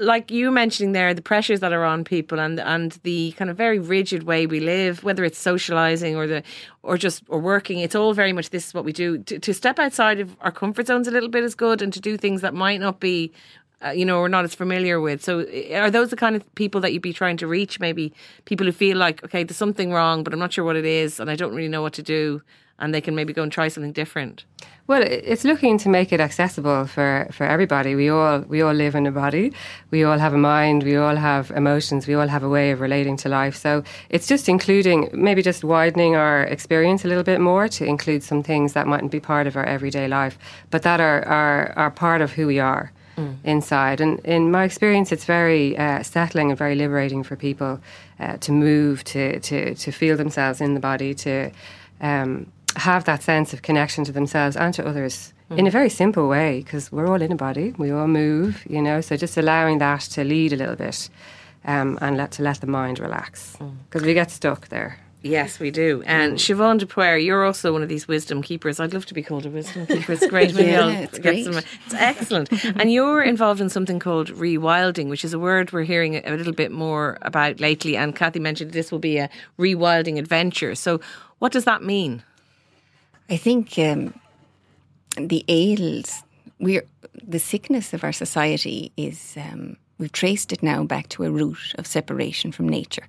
like 0.00 0.30
you 0.30 0.50
mentioning 0.50 0.92
there, 0.92 1.12
the 1.12 1.22
pressures 1.22 1.60
that 1.60 1.72
are 1.72 1.84
on 1.84 2.04
people 2.04 2.40
and 2.40 2.58
and 2.58 2.92
the 3.02 3.32
kind 3.32 3.50
of 3.50 3.56
very 3.56 3.78
rigid 3.78 4.22
way 4.22 4.46
we 4.46 4.58
live, 4.58 5.04
whether 5.04 5.24
it's 5.24 5.38
socializing 5.38 6.16
or 6.16 6.26
the 6.26 6.42
or 6.82 6.96
just 6.96 7.22
or 7.28 7.38
working, 7.38 7.78
it's 7.80 7.94
all 7.94 8.14
very 8.14 8.32
much 8.32 8.48
this 8.48 8.68
is 8.68 8.74
what 8.74 8.84
we 8.84 8.92
do. 8.92 9.18
To, 9.18 9.38
to 9.38 9.52
step 9.52 9.78
outside 9.78 10.18
of 10.18 10.34
our 10.40 10.50
comfort 10.50 10.86
zones 10.86 11.06
a 11.06 11.10
little 11.10 11.28
bit 11.28 11.44
is 11.44 11.54
good, 11.54 11.82
and 11.82 11.92
to 11.92 12.00
do 12.00 12.16
things 12.16 12.40
that 12.40 12.54
might 12.54 12.80
not 12.80 12.98
be 12.98 13.30
uh, 13.84 13.90
you 13.90 14.04
know, 14.04 14.20
we're 14.20 14.28
not 14.28 14.44
as 14.44 14.54
familiar 14.54 15.00
with. 15.00 15.22
So, 15.22 15.46
are 15.74 15.90
those 15.90 16.10
the 16.10 16.16
kind 16.16 16.36
of 16.36 16.54
people 16.54 16.80
that 16.82 16.92
you'd 16.92 17.02
be 17.02 17.12
trying 17.12 17.38
to 17.38 17.46
reach? 17.46 17.80
Maybe 17.80 18.12
people 18.44 18.66
who 18.66 18.72
feel 18.72 18.96
like, 18.96 19.24
okay, 19.24 19.42
there's 19.42 19.56
something 19.56 19.92
wrong, 19.92 20.22
but 20.22 20.32
I'm 20.32 20.38
not 20.38 20.52
sure 20.52 20.64
what 20.64 20.76
it 20.76 20.84
is, 20.84 21.18
and 21.20 21.30
I 21.30 21.36
don't 21.36 21.54
really 21.54 21.68
know 21.68 21.82
what 21.82 21.94
to 21.94 22.02
do. 22.02 22.42
and 22.80 22.94
they 22.94 23.00
can 23.00 23.14
maybe 23.14 23.32
go 23.32 23.42
and 23.42 23.52
try 23.52 23.68
something 23.68 23.92
different. 23.92 24.44
Well, 24.86 25.02
it's 25.04 25.44
looking 25.44 25.78
to 25.78 25.88
make 25.88 26.12
it 26.12 26.18
accessible 26.18 26.86
for, 26.86 27.28
for 27.30 27.44
everybody. 27.44 27.94
We 27.94 28.08
all 28.08 28.40
we 28.40 28.60
all 28.60 28.72
live 28.72 28.96
in 28.96 29.06
a 29.06 29.12
body. 29.12 29.52
We 29.90 30.02
all 30.02 30.18
have 30.18 30.34
a 30.34 30.38
mind. 30.38 30.82
We 30.82 30.96
all 30.96 31.14
have 31.14 31.52
emotions. 31.52 32.08
We 32.08 32.14
all 32.14 32.26
have 32.26 32.42
a 32.42 32.48
way 32.48 32.72
of 32.72 32.80
relating 32.80 33.16
to 33.18 33.28
life. 33.28 33.54
So 33.54 33.84
it's 34.08 34.26
just 34.26 34.48
including 34.48 35.10
maybe 35.12 35.42
just 35.42 35.62
widening 35.62 36.16
our 36.16 36.42
experience 36.42 37.04
a 37.04 37.08
little 37.08 37.22
bit 37.22 37.40
more 37.40 37.68
to 37.68 37.84
include 37.84 38.24
some 38.24 38.42
things 38.42 38.72
that 38.72 38.88
mightn't 38.88 39.12
be 39.12 39.20
part 39.20 39.46
of 39.46 39.56
our 39.56 39.64
everyday 39.64 40.08
life, 40.08 40.38
but 40.70 40.82
that 40.82 41.00
are 41.00 41.22
are, 41.24 41.72
are 41.76 41.90
part 41.90 42.20
of 42.20 42.32
who 42.32 42.46
we 42.48 42.58
are 42.58 42.90
mm. 43.16 43.36
inside. 43.44 44.00
And 44.00 44.20
in 44.20 44.50
my 44.50 44.64
experience, 44.64 45.12
it's 45.12 45.24
very 45.24 45.76
uh, 45.76 46.02
settling 46.02 46.50
and 46.50 46.58
very 46.58 46.74
liberating 46.74 47.22
for 47.22 47.36
people 47.36 47.80
uh, 48.18 48.36
to 48.38 48.52
move, 48.52 49.04
to, 49.04 49.40
to 49.40 49.74
to 49.74 49.92
feel 49.92 50.16
themselves 50.16 50.60
in 50.60 50.74
the 50.74 50.80
body, 50.80 51.14
to 51.14 51.50
um, 52.00 52.46
have 52.76 53.04
that 53.04 53.22
sense 53.22 53.52
of 53.52 53.62
connection 53.62 54.04
to 54.04 54.12
themselves 54.12 54.56
and 54.56 54.74
to 54.74 54.86
others 54.86 55.32
mm. 55.50 55.58
in 55.58 55.66
a 55.66 55.70
very 55.70 55.90
simple 55.90 56.28
way 56.28 56.60
because 56.60 56.92
we're 56.92 57.06
all 57.06 57.22
in 57.22 57.32
a 57.32 57.36
body, 57.36 57.74
we 57.78 57.90
all 57.90 58.08
move, 58.08 58.64
you 58.68 58.80
know. 58.80 59.00
So 59.00 59.16
just 59.16 59.36
allowing 59.36 59.78
that 59.78 60.00
to 60.12 60.24
lead 60.24 60.52
a 60.52 60.56
little 60.56 60.76
bit 60.76 61.08
um, 61.64 61.98
and 62.00 62.16
let 62.16 62.32
to 62.32 62.42
let 62.42 62.60
the 62.60 62.66
mind 62.66 62.98
relax 62.98 63.56
because 63.88 64.02
mm. 64.02 64.06
we 64.06 64.14
get 64.14 64.30
stuck 64.30 64.68
there. 64.68 64.98
Yes, 65.22 65.60
we 65.60 65.70
do. 65.70 66.02
And 66.06 66.38
Siobhan 66.38 66.78
de 66.78 66.86
Paor, 66.86 67.22
you're 67.22 67.44
also 67.44 67.72
one 67.74 67.82
of 67.82 67.90
these 67.90 68.08
wisdom 68.08 68.40
keepers. 68.40 68.80
I'd 68.80 68.94
love 68.94 69.04
to 69.06 69.14
be 69.14 69.22
called 69.22 69.44
a 69.44 69.50
wisdom 69.50 69.86
keeper. 69.86 70.12
It's 70.12 70.26
great. 70.26 70.50
yeah, 70.54 70.88
it's 70.90 71.18
great. 71.18 71.44
Some, 71.44 71.58
it's 71.58 71.94
excellent. 71.94 72.50
and 72.64 72.90
you're 72.90 73.22
involved 73.22 73.60
in 73.60 73.68
something 73.68 73.98
called 73.98 74.28
rewilding, 74.28 75.08
which 75.10 75.22
is 75.22 75.34
a 75.34 75.38
word 75.38 75.72
we're 75.72 75.82
hearing 75.82 76.16
a 76.16 76.36
little 76.36 76.54
bit 76.54 76.72
more 76.72 77.18
about 77.20 77.60
lately. 77.60 77.98
And 77.98 78.16
Kathy 78.16 78.40
mentioned 78.40 78.72
this 78.72 78.90
will 78.90 78.98
be 78.98 79.18
a 79.18 79.28
rewilding 79.58 80.18
adventure. 80.18 80.74
So, 80.74 81.00
what 81.38 81.52
does 81.52 81.64
that 81.64 81.82
mean? 81.82 82.22
I 83.28 83.36
think 83.36 83.78
um, 83.78 84.18
the 85.16 85.44
ails, 85.48 86.22
we're 86.58 86.84
the 87.22 87.38
sickness 87.38 87.92
of 87.92 88.04
our 88.04 88.12
society 88.12 88.92
is 88.96 89.36
um, 89.36 89.76
we've 89.98 90.12
traced 90.12 90.52
it 90.52 90.62
now 90.62 90.84
back 90.84 91.08
to 91.10 91.24
a 91.24 91.30
root 91.30 91.74
of 91.76 91.86
separation 91.86 92.52
from 92.52 92.68
nature. 92.68 93.06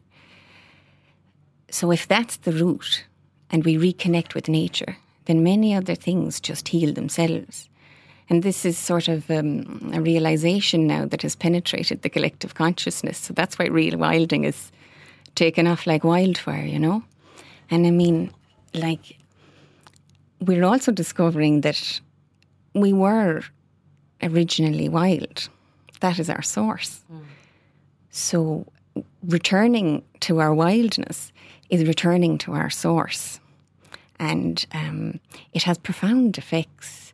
So 1.72 1.92
if 1.92 2.08
that's 2.08 2.38
the 2.38 2.52
root, 2.52 3.06
and 3.52 3.66
we 3.66 3.76
reconnect 3.76 4.34
with 4.34 4.48
nature, 4.48 4.98
then 5.26 5.44
many 5.44 5.76
other 5.76 5.96
things 5.96 6.40
just 6.40 6.70
heal 6.70 6.94
themselves. 6.94 7.70
And 8.30 8.44
this 8.44 8.66
is 8.66 8.78
sort 8.78 9.08
of 9.10 9.30
um, 9.30 9.92
a 9.94 10.02
realization 10.02 10.88
now 10.88 11.06
that 11.06 11.22
has 11.22 11.36
penetrated 11.36 12.02
the 12.02 12.10
collective 12.10 12.56
consciousness. 12.56 13.18
So 13.18 13.34
that's 13.34 13.60
why 13.60 13.68
rewilding 13.68 14.46
is 14.46 14.72
taken 15.36 15.68
off 15.68 15.86
like 15.86 16.04
wildfire, 16.04 16.64
you 16.64 16.80
know? 16.80 17.04
And 17.70 17.86
I 17.86 17.92
mean, 17.92 18.32
like, 18.74 19.18
we're 20.40 20.64
also 20.64 20.92
discovering 20.92 21.62
that 21.62 22.00
we 22.74 22.94
were 22.94 23.44
originally 24.24 24.88
wild. 24.88 25.50
That 26.00 26.20
is 26.20 26.30
our 26.30 26.42
source. 26.42 27.02
Mm. 27.12 27.22
So, 28.10 28.66
returning 29.24 30.04
to 30.22 30.40
our 30.40 30.54
wildness 30.54 31.32
is 31.72 31.88
returning 31.88 32.38
to 32.38 32.54
our 32.54 32.70
source. 32.70 33.40
And 34.20 34.64
um, 34.74 35.20
it 35.54 35.64
has 35.64 35.80
profound 35.80 36.38
effects 36.38 37.14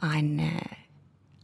on, 0.00 0.40
uh, 0.40 0.74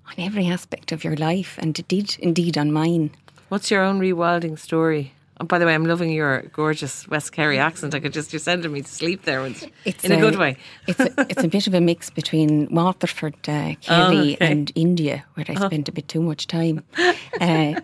on 0.06 0.14
every 0.18 0.46
aspect 0.46 0.92
of 0.92 1.02
your 1.02 1.16
life 1.16 1.56
and 1.58 1.78
indeed, 1.78 2.16
indeed 2.18 2.58
on 2.58 2.70
mine. 2.70 3.12
What's 3.48 3.70
your 3.70 3.82
own 3.82 4.00
rewilding 4.00 4.58
story? 4.58 5.14
Oh, 5.40 5.46
by 5.46 5.58
the 5.58 5.64
way, 5.64 5.74
I'm 5.74 5.86
loving 5.86 6.10
your 6.10 6.42
gorgeous 6.52 7.08
West 7.08 7.32
Kerry 7.32 7.58
accent. 7.58 7.94
I 7.94 8.00
could 8.00 8.12
just 8.12 8.30
you're 8.30 8.40
sending 8.40 8.72
me 8.72 8.82
to 8.82 8.88
sleep 8.88 9.22
there. 9.22 9.46
It's, 9.46 9.64
it's 9.86 10.04
in 10.04 10.12
a, 10.12 10.18
a, 10.18 10.20
good 10.20 10.36
way. 10.36 10.58
it's 10.86 11.00
a, 11.00 11.14
it's 11.30 11.42
a 11.42 11.48
bit 11.48 11.66
of 11.66 11.72
a 11.72 11.80
mix 11.80 12.10
between 12.10 12.68
Waterford, 12.70 13.36
uh, 13.48 13.74
Kerry, 13.80 13.80
oh, 13.88 14.18
okay. 14.18 14.36
and 14.40 14.70
India, 14.74 15.24
where 15.34 15.46
I 15.48 15.54
oh. 15.58 15.66
spent 15.66 15.88
a 15.88 15.92
bit 15.92 16.08
too 16.08 16.20
much 16.20 16.46
time. 16.46 16.84
Uh, 17.40 17.80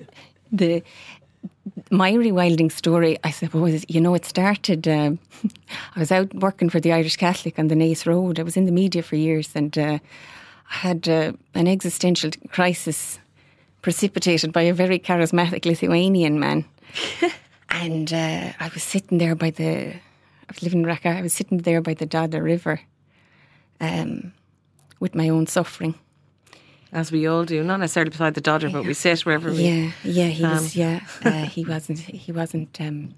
the 0.52 0.82
my 1.90 2.12
rewilding 2.12 2.70
story, 2.70 3.18
I 3.24 3.30
suppose, 3.30 3.84
you 3.88 4.00
know, 4.00 4.14
it 4.14 4.24
started. 4.24 4.86
Uh, 4.86 5.12
I 5.96 6.00
was 6.00 6.12
out 6.12 6.32
working 6.34 6.70
for 6.70 6.80
the 6.80 6.92
Irish 6.92 7.16
Catholic 7.16 7.58
on 7.58 7.68
the 7.68 7.74
Naas 7.74 8.06
Road. 8.06 8.38
I 8.38 8.42
was 8.42 8.56
in 8.56 8.64
the 8.64 8.72
media 8.72 9.02
for 9.02 9.16
years, 9.16 9.50
and 9.54 9.76
uh, 9.76 9.98
I 10.70 10.74
had 10.74 11.08
uh, 11.08 11.32
an 11.54 11.66
existential 11.66 12.30
crisis 12.50 13.18
precipitated 13.82 14.52
by 14.52 14.62
a 14.62 14.74
very 14.74 14.98
charismatic 14.98 15.64
Lithuanian 15.64 16.38
man. 16.40 16.64
And 17.68 18.12
uh, 18.12 18.52
I 18.58 18.70
was 18.72 18.82
sitting 18.82 19.18
there 19.18 19.34
by 19.34 19.50
the, 19.50 19.88
I 19.88 20.48
was 20.48 20.62
living 20.62 20.80
in 20.80 20.86
Rathgar, 20.86 21.16
I 21.16 21.22
was 21.22 21.32
sitting 21.32 21.58
there 21.58 21.80
by 21.80 21.94
the 21.94 22.06
Dodder 22.06 22.42
River 22.42 22.80
um, 23.80 24.32
with 25.00 25.14
my 25.14 25.28
own 25.28 25.46
suffering. 25.46 25.94
As 26.92 27.10
we 27.10 27.26
all 27.26 27.44
do, 27.44 27.62
not 27.62 27.80
necessarily 27.80 28.10
beside 28.10 28.34
the 28.34 28.40
Dodder, 28.40 28.70
but 28.70 28.84
we 28.84 28.94
sit 28.94 29.20
wherever 29.26 29.50
we. 29.50 29.64
Yeah, 29.64 29.90
yeah, 30.04 30.26
he 30.28 30.44
um. 30.44 30.52
was. 30.52 30.76
Yeah, 30.76 31.00
uh, 31.24 31.44
he 31.44 31.64
wasn't. 31.64 31.98
He 31.98 32.32
wasn't. 32.32 32.80
Um, 32.80 33.14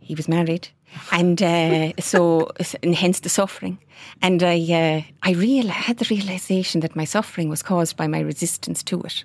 he 0.00 0.14
was 0.14 0.28
married, 0.28 0.68
and 1.12 1.42
uh, 1.42 1.92
so 2.00 2.50
and 2.82 2.94
hence 2.94 3.20
the 3.20 3.28
suffering. 3.28 3.78
And 4.22 4.42
I, 4.42 4.56
uh, 4.56 5.28
I 5.28 5.32
real 5.32 5.68
had 5.68 5.98
the 5.98 6.06
realization 6.08 6.80
that 6.80 6.96
my 6.96 7.04
suffering 7.04 7.48
was 7.48 7.62
caused 7.62 7.96
by 7.96 8.06
my 8.06 8.20
resistance 8.20 8.82
to 8.84 9.02
it, 9.02 9.24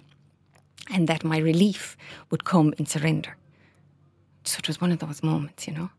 and 0.94 1.08
that 1.08 1.24
my 1.24 1.38
relief 1.38 1.96
would 2.30 2.44
come 2.44 2.74
in 2.78 2.86
surrender. 2.86 3.38
So 4.44 4.60
it 4.60 4.68
was 4.68 4.82
one 4.82 4.92
of 4.92 5.00
those 5.00 5.24
moments, 5.24 5.68
you 5.68 5.74
know. 5.74 5.90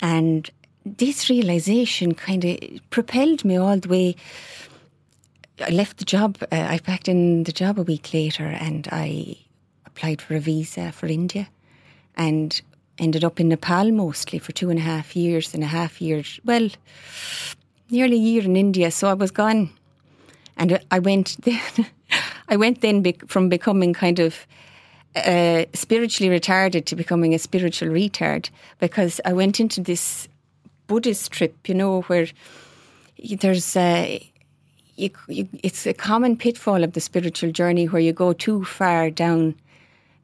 And 0.00 0.50
this 0.84 1.28
realization 1.28 2.14
kind 2.14 2.44
of 2.44 2.58
propelled 2.90 3.44
me 3.44 3.56
all 3.56 3.78
the 3.78 3.88
way. 3.88 4.16
I 5.60 5.70
left 5.70 5.98
the 5.98 6.04
job, 6.04 6.38
uh, 6.42 6.46
I 6.50 6.78
packed 6.78 7.08
in 7.08 7.44
the 7.44 7.52
job 7.52 7.78
a 7.78 7.82
week 7.82 8.12
later 8.12 8.44
and 8.44 8.88
I 8.92 9.36
applied 9.86 10.20
for 10.20 10.36
a 10.36 10.40
visa 10.40 10.92
for 10.92 11.06
India 11.06 11.48
and 12.16 12.60
ended 12.98 13.24
up 13.24 13.40
in 13.40 13.48
Nepal 13.48 13.90
mostly 13.90 14.38
for 14.38 14.52
two 14.52 14.70
and 14.70 14.78
a 14.78 14.82
half 14.82 15.16
years 15.16 15.54
and 15.54 15.62
a 15.62 15.66
half 15.66 16.00
years, 16.00 16.40
well, 16.44 16.68
nearly 17.90 18.16
a 18.16 18.20
year 18.20 18.42
in 18.42 18.56
India. 18.56 18.90
So 18.90 19.08
I 19.08 19.14
was 19.14 19.30
gone. 19.30 19.70
And 20.58 20.78
I 20.90 20.98
went 20.98 21.36
then, 21.42 21.86
I 22.48 22.56
went 22.56 22.80
then 22.80 23.04
from 23.26 23.48
becoming 23.48 23.92
kind 23.92 24.18
of 24.18 24.46
uh, 25.14 25.64
spiritually 25.72 26.38
retarded 26.38 26.84
to 26.86 26.96
becoming 26.96 27.34
a 27.34 27.38
spiritual 27.38 27.88
retard 27.88 28.50
because 28.78 29.20
I 29.24 29.32
went 29.32 29.60
into 29.60 29.80
this 29.80 30.28
Buddhist 30.86 31.32
trip, 31.32 31.68
you 31.68 31.74
know, 31.74 32.02
where 32.02 32.26
there's 33.18 33.76
a. 33.76 34.18
Uh, 34.18 34.32
you, 34.96 35.10
you, 35.28 35.48
it's 35.62 35.86
a 35.86 35.94
common 35.94 36.36
pitfall 36.36 36.82
of 36.82 36.92
the 36.92 37.00
spiritual 37.00 37.50
journey 37.50 37.86
where 37.86 38.00
you 38.00 38.12
go 38.12 38.32
too 38.32 38.64
far 38.64 39.10
down 39.10 39.54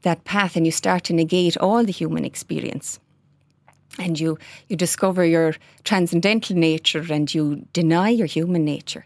that 0.03 0.25
path 0.25 0.57
and 0.57 0.67
you 0.67 0.73
start 0.73 1.05
to 1.05 1.13
negate 1.13 1.57
all 1.59 1.85
the 1.85 1.93
human 1.93 2.25
experience 2.25 2.99
and 3.99 4.19
you 4.19 4.39
you 4.69 4.77
discover 4.77 5.25
your 5.25 5.55
transcendental 5.85 6.57
nature 6.57 7.05
and 7.11 7.33
you 7.35 7.67
deny 7.73 8.09
your 8.09 8.27
human 8.27 8.65
nature 8.65 9.05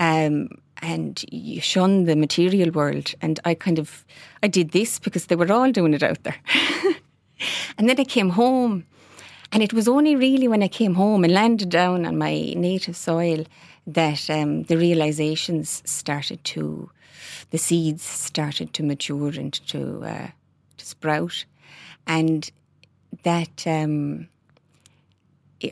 um, 0.00 0.48
and 0.82 1.24
you 1.30 1.60
shun 1.60 2.04
the 2.04 2.16
material 2.16 2.70
world. 2.72 3.14
And 3.22 3.38
I 3.44 3.54
kind 3.54 3.78
of, 3.78 4.04
I 4.42 4.48
did 4.48 4.72
this 4.72 4.98
because 4.98 5.26
they 5.26 5.36
were 5.36 5.50
all 5.50 5.70
doing 5.70 5.94
it 5.94 6.02
out 6.02 6.22
there. 6.24 6.36
and 7.78 7.88
then 7.88 7.98
I 7.98 8.04
came 8.04 8.30
home. 8.30 8.84
And 9.52 9.62
it 9.62 9.72
was 9.72 9.86
only 9.86 10.16
really 10.16 10.48
when 10.48 10.62
I 10.62 10.68
came 10.68 10.94
home 10.94 11.24
and 11.24 11.32
landed 11.32 11.68
down 11.68 12.06
on 12.06 12.16
my 12.16 12.54
native 12.56 12.96
soil 12.96 13.44
that 13.86 14.30
um, 14.30 14.64
the 14.64 14.76
realizations 14.76 15.82
started 15.84 16.42
to, 16.44 16.90
the 17.50 17.58
seeds 17.58 18.02
started 18.02 18.72
to 18.74 18.82
mature 18.82 19.28
and 19.28 19.52
to, 19.68 20.02
uh, 20.04 20.28
to 20.76 20.86
sprout. 20.86 21.44
And 22.06 22.50
that 23.24 23.66
um, 23.66 24.28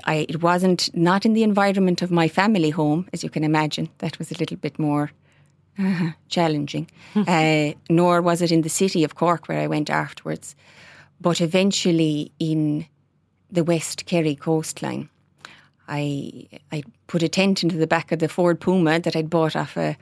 I, 0.05 0.27
it 0.29 0.43
wasn't 0.43 0.95
not 0.95 1.25
in 1.25 1.33
the 1.35 1.43
environment 1.43 2.03
of 2.03 2.11
my 2.11 2.29
family 2.29 2.71
home, 2.71 3.09
as 3.13 3.23
you 3.23 3.31
can 3.31 3.45
imagine. 3.45 3.89
That 3.99 4.19
was 4.19 4.31
a 4.31 4.39
little 4.39 4.57
bit 4.57 4.79
more 4.79 5.11
uh, 5.79 6.11
challenging. 6.29 6.91
uh, 7.15 7.73
nor 7.89 8.23
was 8.23 8.43
it 8.43 8.53
in 8.53 8.63
the 8.63 8.69
city 8.69 9.05
of 9.05 9.15
Cork 9.15 9.49
where 9.49 9.61
I 9.61 9.67
went 9.67 9.91
afterwards, 9.91 10.55
but 11.21 11.41
eventually 11.41 12.33
in 12.39 12.87
the 13.51 13.65
West 13.65 14.07
Kerry 14.07 14.35
coastline. 14.35 15.09
I 15.91 16.47
I 16.73 16.83
put 17.09 17.23
a 17.23 17.29
tent 17.29 17.63
into 17.63 17.77
the 17.77 17.87
back 17.87 18.13
of 18.13 18.21
the 18.21 18.29
Ford 18.29 18.61
Puma 18.61 19.01
that 19.01 19.17
I'd 19.17 19.29
bought 19.29 19.57
off 19.57 19.77
a 19.77 19.97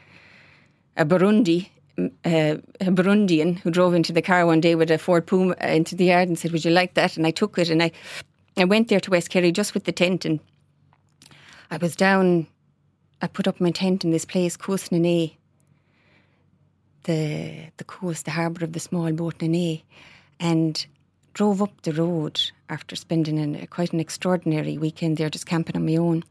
a 0.96 1.04
Burundi 1.04 1.70
uh, 1.98 2.56
a 2.80 2.92
Burundian 2.92 3.58
who 3.58 3.70
drove 3.70 3.94
into 3.94 4.12
the 4.12 4.22
car 4.22 4.46
one 4.46 4.60
day 4.60 4.74
with 4.74 4.90
a 4.90 4.98
Ford 4.98 5.26
Puma 5.26 5.56
into 5.60 5.96
the 5.96 6.04
yard 6.04 6.28
and 6.28 6.38
said, 6.38 6.52
"Would 6.52 6.64
you 6.64 6.70
like 6.70 6.94
that?" 6.94 7.16
And 7.16 7.26
I 7.26 7.32
took 7.32 7.58
it 7.58 7.70
and 7.70 7.82
I 7.82 7.90
I 8.56 8.64
went 8.64 8.88
there 8.88 9.00
to 9.00 9.10
West 9.10 9.30
Kerry 9.30 9.50
just 9.50 9.74
with 9.74 9.84
the 9.84 9.92
tent 9.92 10.24
and 10.24 10.38
I 11.70 11.78
was 11.78 11.96
down. 11.96 12.46
I 13.20 13.26
put 13.26 13.48
up 13.48 13.60
my 13.60 13.72
tent 13.72 14.04
in 14.04 14.12
this 14.12 14.24
place, 14.24 14.56
Coast-na-Nae, 14.56 15.36
the 17.04 17.70
the 17.78 17.84
coast, 17.84 18.26
the 18.26 18.30
harbour 18.30 18.64
of 18.64 18.74
the 18.74 18.80
small 18.80 19.10
boat 19.12 19.42
Nene, 19.42 19.82
and 20.38 20.86
drove 21.34 21.62
up 21.62 21.82
the 21.82 21.92
road 21.92 22.40
after 22.68 22.96
spending 22.96 23.38
an, 23.38 23.66
quite 23.68 23.92
an 23.92 24.00
extraordinary 24.00 24.78
weekend 24.78 25.16
there, 25.16 25.30
just 25.30 25.46
camping 25.46 25.76
on 25.76 25.86
my 25.86 25.96
own. 25.96 26.24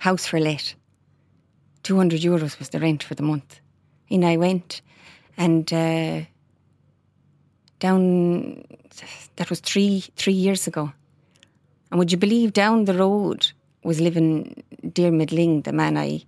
house 0.00 0.26
for 0.26 0.40
let. 0.40 0.74
200 1.82 2.20
euros 2.20 2.58
was 2.58 2.70
the 2.70 2.80
rent 2.80 3.02
for 3.02 3.14
the 3.14 3.22
month. 3.22 3.60
In 4.08 4.24
I 4.24 4.36
went, 4.36 4.82
and 5.36 5.70
uh, 5.72 6.22
down, 7.78 8.64
that 9.36 9.50
was 9.50 9.60
three, 9.60 10.04
three 10.16 10.32
years 10.32 10.66
ago. 10.66 10.92
And 11.90 11.98
would 11.98 12.12
you 12.12 12.18
believe 12.18 12.52
down 12.52 12.84
the 12.84 12.94
road 12.94 13.52
was 13.82 14.00
living 14.00 14.62
dear 14.92 15.10
Midling, 15.10 15.64
the 15.64 15.72
man 15.72 15.96
I, 15.96 16.24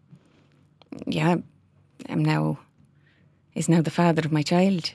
yeah, 1.06 1.36
am 2.08 2.24
now, 2.24 2.58
is 3.54 3.68
now 3.68 3.80
the 3.80 3.90
father 3.90 4.22
of 4.24 4.32
my 4.32 4.42
child. 4.42 4.92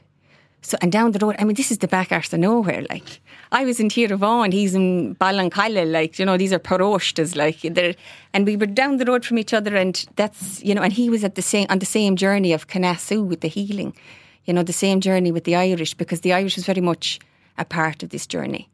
So, 0.64 0.78
and 0.82 0.91
down 0.91 1.12
the 1.12 1.20
road, 1.20 1.36
I 1.39 1.43
mean, 1.43 1.55
this 1.55 1.72
is 1.72 1.80
the 1.80 1.88
back 1.88 2.12
arse 2.12 2.32
of 2.34 2.39
nowhere. 2.39 2.86
Like, 2.89 3.20
I 3.51 3.66
was 3.66 3.80
in 3.80 3.89
Tiravaugh 3.89 4.53
he's 4.53 4.76
in 4.76 5.16
Ballincollig. 5.16 5.91
Like, 5.91 6.20
you 6.20 6.26
know, 6.26 6.38
these 6.38 6.53
are 6.53 6.59
paroshtas. 6.59 7.36
Like, 7.36 7.62
they're, 7.62 7.95
and 8.34 8.45
we 8.45 8.55
were 8.55 8.68
down 8.68 8.97
the 8.97 9.05
road 9.05 9.26
from 9.26 9.39
each 9.39 9.53
other. 9.53 9.76
And 9.76 10.05
that's, 10.18 10.64
you 10.64 10.76
know, 10.76 10.84
and 10.84 10.93
he 10.93 11.09
was 11.09 11.24
at 11.24 11.34
the 11.34 11.41
same, 11.41 11.66
on 11.70 11.80
the 11.80 11.86
same 11.86 12.16
journey 12.16 12.53
of 12.53 12.68
Canasu 12.68 13.26
with 13.26 13.41
the 13.41 13.47
healing, 13.47 13.95
you 14.45 14.53
know, 14.53 14.62
the 14.62 14.74
same 14.74 15.01
journey 15.01 15.32
with 15.32 15.45
the 15.45 15.55
Irish, 15.55 15.95
because 15.95 16.22
the 16.22 16.34
Irish 16.34 16.55
was 16.55 16.66
very 16.66 16.82
much 16.82 17.20
a 17.57 17.66
part 17.66 18.03
of 18.03 18.09
this 18.09 18.28
journey. 18.28 18.70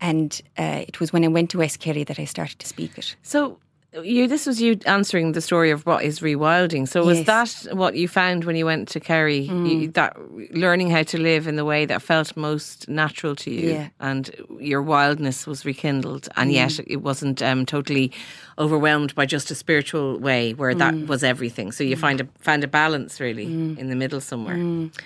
And 0.00 0.40
uh, 0.56 0.84
it 0.86 1.00
was 1.00 1.12
when 1.12 1.24
I 1.24 1.28
went 1.28 1.50
to 1.50 1.58
West 1.58 1.80
Kerry 1.80 2.04
that 2.04 2.20
I 2.20 2.24
started 2.24 2.58
to 2.60 2.66
speak 2.66 2.98
it. 2.98 3.16
So 3.22 3.58
you 4.02 4.28
this 4.28 4.46
was 4.46 4.60
you 4.60 4.78
answering 4.84 5.32
the 5.32 5.40
story 5.40 5.70
of 5.70 5.86
what 5.86 6.02
is 6.04 6.20
rewilding. 6.20 6.86
So 6.86 7.04
was 7.04 7.18
Yes. 7.26 7.62
that 7.64 7.76
what 7.76 7.94
you 7.96 8.08
found 8.08 8.44
when 8.44 8.54
you 8.56 8.66
went 8.66 8.88
to 8.88 9.00
Kerry? 9.00 9.38
You, 9.40 9.88
that 9.92 10.16
learning 10.54 10.90
how 10.90 11.02
to 11.04 11.18
live 11.18 11.46
in 11.46 11.56
the 11.56 11.64
way 11.64 11.86
that 11.86 12.02
felt 12.02 12.36
most 12.36 12.88
natural 12.88 13.34
to 13.36 13.50
you, 13.50 13.70
Yeah. 13.70 13.88
and 14.00 14.30
your 14.60 14.82
wildness 14.82 15.46
was 15.46 15.64
rekindled, 15.64 16.28
and 16.36 16.52
yet 16.52 16.78
it 16.86 16.96
wasn't 17.02 17.40
um, 17.42 17.64
totally 17.64 18.12
overwhelmed 18.58 19.14
by 19.14 19.24
just 19.26 19.50
a 19.50 19.54
spiritual 19.54 20.18
way 20.18 20.52
where 20.54 20.74
that 20.74 20.94
was 21.06 21.22
everything. 21.24 21.72
So 21.72 21.82
you 21.84 21.96
find 21.96 22.20
a 22.20 22.26
found 22.38 22.64
a 22.64 22.68
balance 22.68 23.18
really 23.20 23.44
in 23.80 23.88
the 23.88 23.96
middle 23.96 24.20
somewhere, 24.20 24.58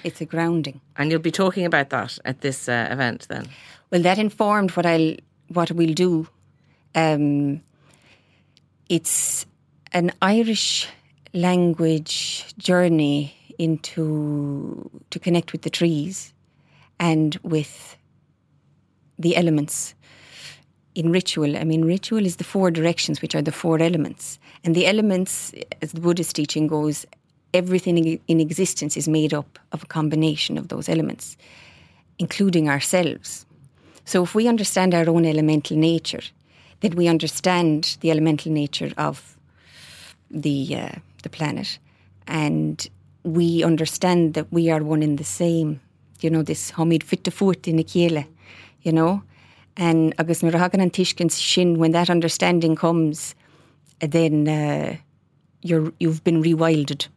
It's 0.04 0.20
a 0.20 0.26
grounding. 0.26 0.80
and 0.96 1.10
you'll 1.10 1.20
be 1.22 1.30
talking 1.30 1.64
about 1.66 1.90
that 1.90 2.18
at 2.24 2.40
this 2.40 2.68
uh, 2.68 2.88
event 2.90 3.26
then. 3.28 3.46
Well, 3.90 4.02
that 4.02 4.18
informed 4.18 4.70
what 4.76 4.86
I'll 4.86 5.14
what 5.48 5.70
we'll 5.72 5.94
do. 5.94 6.26
Um, 6.94 7.60
it's 8.90 9.46
an 9.92 10.12
Irish 10.20 10.88
language 11.32 12.44
journey 12.58 13.34
into 13.56 14.90
to 15.10 15.18
connect 15.18 15.52
with 15.52 15.62
the 15.62 15.70
trees 15.70 16.34
and 16.98 17.38
with 17.42 17.96
the 19.18 19.36
elements 19.36 19.94
in 20.96 21.12
ritual. 21.12 21.56
I 21.56 21.62
mean, 21.62 21.84
ritual 21.84 22.26
is 22.26 22.36
the 22.36 22.44
four 22.44 22.72
directions, 22.72 23.22
which 23.22 23.34
are 23.36 23.42
the 23.42 23.52
four 23.52 23.80
elements, 23.80 24.40
and 24.64 24.74
the 24.74 24.86
elements, 24.86 25.52
as 25.80 25.92
the 25.92 26.00
Buddhist 26.00 26.34
teaching 26.34 26.66
goes, 26.66 27.06
everything 27.54 28.20
in- 28.26 28.40
existence 28.40 28.96
is 28.96 29.08
made 29.08 29.32
up 29.32 29.58
of 29.70 29.84
a 29.84 29.86
combination 29.86 30.58
of 30.58 30.66
those 30.66 30.88
elements, 30.88 31.36
including 32.18 32.68
ourselves. 32.68 33.46
So 34.04 34.24
if 34.24 34.34
we 34.34 34.48
understand 34.48 34.94
our 34.94 35.08
own 35.08 35.24
elemental 35.24 35.76
nature, 35.76 36.22
then 36.80 36.92
we 36.92 37.08
understand 37.08 37.96
the 38.00 38.10
elemental 38.10 38.52
nature 38.52 38.92
of 38.96 39.36
the 40.30 40.76
uh, 40.76 40.92
the 41.22 41.28
planet, 41.28 41.78
and 42.26 42.88
we 43.22 43.62
understand 43.62 44.34
that 44.34 44.52
we 44.52 44.70
are 44.70 44.82
one 44.82 45.02
in 45.02 45.16
the 45.16 45.24
same. 45.24 45.80
You 46.20 46.30
know, 46.30 46.42
this 46.42 46.70
homid 46.72 47.02
fit 47.02 47.24
to 47.24 47.30
foot 47.30 47.66
in 47.66 47.76
the 47.76 47.84
you 48.82 48.92
know, 48.92 49.22
and 49.76 50.14
agus 50.18 50.42
mar 50.42 50.52
hagan 50.52 50.80
an 50.80 50.90
tiishkin 50.90 51.30
shin 51.30 51.78
when 51.78 51.92
that 51.92 52.10
understanding 52.10 52.76
comes, 52.76 53.34
then 54.00 54.48
uh, 54.48 54.96
you're 55.62 55.92
you've 56.00 56.24
been 56.24 56.42
rewilded. 56.42 57.08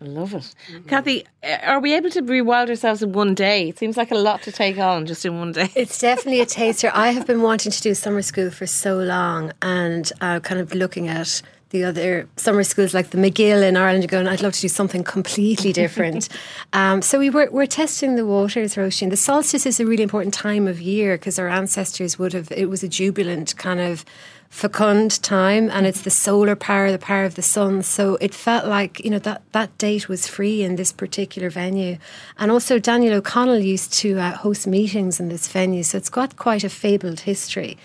I 0.00 0.04
love 0.04 0.32
it. 0.32 0.54
Kathy, 0.86 1.26
uh, 1.42 1.58
are 1.64 1.80
we 1.80 1.94
able 1.94 2.10
to 2.10 2.22
rewild 2.22 2.68
ourselves 2.68 3.02
in 3.02 3.12
one 3.12 3.34
day? 3.34 3.68
It 3.68 3.78
seems 3.78 3.96
like 3.96 4.12
a 4.12 4.16
lot 4.16 4.42
to 4.42 4.52
take 4.52 4.78
on 4.78 5.06
just 5.06 5.24
in 5.24 5.38
one 5.38 5.52
day. 5.52 5.70
It's 5.74 5.98
definitely 5.98 6.40
a 6.40 6.46
taster. 6.46 6.90
I 6.94 7.10
have 7.10 7.26
been 7.26 7.42
wanting 7.42 7.72
to 7.72 7.82
do 7.82 7.94
summer 7.94 8.22
school 8.22 8.50
for 8.50 8.66
so 8.66 8.98
long 8.98 9.52
and 9.60 10.10
uh, 10.20 10.38
kind 10.40 10.60
of 10.60 10.72
looking 10.72 11.08
at 11.08 11.42
the 11.70 11.84
other 11.84 12.28
summer 12.36 12.64
schools 12.64 12.94
like 12.94 13.10
the 13.10 13.18
MacGill 13.18 13.62
in 13.66 13.76
Ireland 13.76 14.04
and 14.04 14.10
going, 14.10 14.26
I'd 14.26 14.40
love 14.40 14.54
to 14.54 14.60
do 14.60 14.68
something 14.68 15.04
completely 15.04 15.72
different. 15.72 16.28
um, 16.72 17.02
so 17.02 17.18
we 17.18 17.28
were, 17.28 17.48
we're 17.50 17.66
testing 17.66 18.16
the 18.16 18.24
waters, 18.24 18.76
Roisin. 18.76 19.10
The 19.10 19.16
solstice 19.16 19.66
is 19.66 19.78
a 19.78 19.84
really 19.84 20.02
important 20.02 20.32
time 20.32 20.66
of 20.66 20.80
year 20.80 21.18
because 21.18 21.38
our 21.38 21.48
ancestors 21.48 22.18
would 22.18 22.32
have, 22.32 22.50
it 22.52 22.70
was 22.70 22.82
a 22.82 22.88
jubilant 22.88 23.56
kind 23.56 23.80
of 23.80 24.04
fecund 24.50 25.22
time 25.22 25.70
and 25.70 25.86
it's 25.86 26.02
the 26.02 26.10
solar 26.10 26.56
power, 26.56 26.90
the 26.90 26.98
power 26.98 27.24
of 27.24 27.34
the 27.34 27.42
sun. 27.42 27.82
So 27.82 28.16
it 28.20 28.34
felt 28.34 28.66
like, 28.66 29.04
you 29.04 29.10
know, 29.10 29.18
that, 29.20 29.42
that 29.52 29.76
date 29.78 30.08
was 30.08 30.26
free 30.26 30.62
in 30.62 30.76
this 30.76 30.92
particular 30.92 31.50
venue. 31.50 31.98
And 32.38 32.50
also 32.50 32.78
Daniel 32.78 33.14
O'Connell 33.14 33.58
used 33.58 33.92
to 33.94 34.18
uh, 34.18 34.32
host 34.32 34.66
meetings 34.66 35.20
in 35.20 35.28
this 35.28 35.48
venue. 35.48 35.82
So 35.82 35.98
it's 35.98 36.08
got 36.08 36.36
quite 36.36 36.64
a 36.64 36.68
fabled 36.68 37.20
history. 37.20 37.76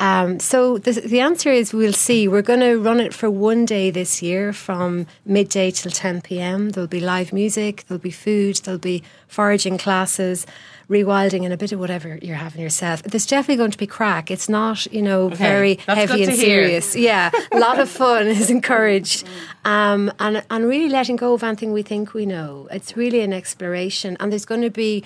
Um, 0.00 0.40
so 0.40 0.78
the, 0.78 0.92
the 0.92 1.20
answer 1.20 1.50
is 1.50 1.72
we'll 1.72 1.92
see. 1.92 2.26
We're 2.26 2.42
going 2.42 2.60
to 2.60 2.76
run 2.76 3.00
it 3.00 3.14
for 3.14 3.30
one 3.30 3.64
day 3.64 3.90
this 3.90 4.22
year 4.22 4.52
from 4.52 5.06
midday 5.24 5.70
till 5.70 5.92
10 5.92 6.22
p.m. 6.22 6.70
There'll 6.70 6.88
be 6.88 7.00
live 7.00 7.32
music, 7.32 7.84
there'll 7.86 8.00
be 8.00 8.10
food, 8.10 8.56
there'll 8.56 8.78
be 8.78 9.02
foraging 9.28 9.78
classes, 9.78 10.46
rewilding, 10.88 11.44
and 11.44 11.52
a 11.52 11.56
bit 11.56 11.72
of 11.72 11.78
whatever 11.78 12.18
you're 12.22 12.36
having 12.36 12.60
yourself. 12.60 13.02
There's 13.02 13.26
definitely 13.26 13.56
going 13.56 13.70
to 13.70 13.78
be 13.78 13.86
crack. 13.86 14.30
It's 14.30 14.48
not, 14.48 14.86
you 14.92 15.02
know, 15.02 15.28
very 15.28 15.76
that's 15.86 16.10
heavy 16.10 16.24
and 16.24 16.34
serious. 16.34 16.96
Yeah, 16.96 17.30
a 17.52 17.58
lot 17.58 17.78
of 17.78 17.88
fun 17.88 18.26
is 18.26 18.50
encouraged, 18.50 19.24
um, 19.64 20.12
and 20.18 20.42
and 20.50 20.66
really 20.66 20.88
letting 20.88 21.16
go 21.16 21.34
of 21.34 21.42
anything 21.42 21.72
we 21.72 21.82
think 21.82 22.14
we 22.14 22.26
know. 22.26 22.68
It's 22.70 22.96
really 22.96 23.20
an 23.20 23.32
exploration, 23.32 24.16
and 24.20 24.32
there's 24.32 24.44
going 24.44 24.62
to 24.62 24.70
be 24.70 25.04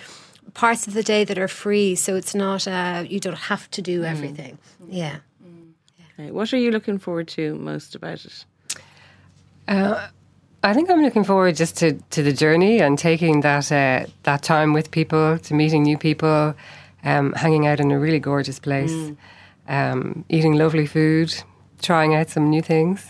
parts 0.58 0.88
of 0.88 0.94
the 0.94 1.04
day 1.04 1.22
that 1.24 1.38
are 1.38 1.48
free, 1.48 1.94
so 1.94 2.16
it's 2.16 2.34
not 2.34 2.66
uh, 2.66 3.04
you 3.08 3.20
don't 3.20 3.38
have 3.52 3.70
to 3.70 3.80
do 3.80 4.02
everything. 4.02 4.58
Yeah. 4.88 5.18
Okay, 6.18 6.32
What 6.32 6.52
are 6.52 6.58
you 6.58 6.72
looking 6.72 6.98
forward 6.98 7.28
to 7.28 7.54
most 7.54 7.94
about 7.94 8.24
it? 8.24 8.44
I 10.64 10.74
think 10.74 10.90
I'm 10.90 11.02
looking 11.02 11.22
forward 11.22 11.54
just 11.54 11.76
to, 11.76 11.92
to 12.10 12.22
the 12.24 12.32
journey 12.32 12.80
and 12.80 12.98
taking 12.98 13.42
that 13.42 13.70
uh, 13.70 14.06
that 14.24 14.42
time 14.42 14.72
with 14.72 14.90
people, 14.90 15.38
to 15.38 15.54
meeting 15.54 15.84
new 15.84 15.96
people, 15.96 16.54
um, 17.04 17.32
hanging 17.34 17.66
out 17.68 17.78
in 17.78 17.92
a 17.92 17.98
really 17.98 18.18
gorgeous 18.18 18.58
place, 18.58 19.12
um, 19.68 20.24
eating 20.28 20.54
lovely 20.54 20.86
food, 20.86 21.32
trying 21.80 22.16
out 22.16 22.30
some 22.30 22.50
new 22.50 22.62
things. 22.62 23.06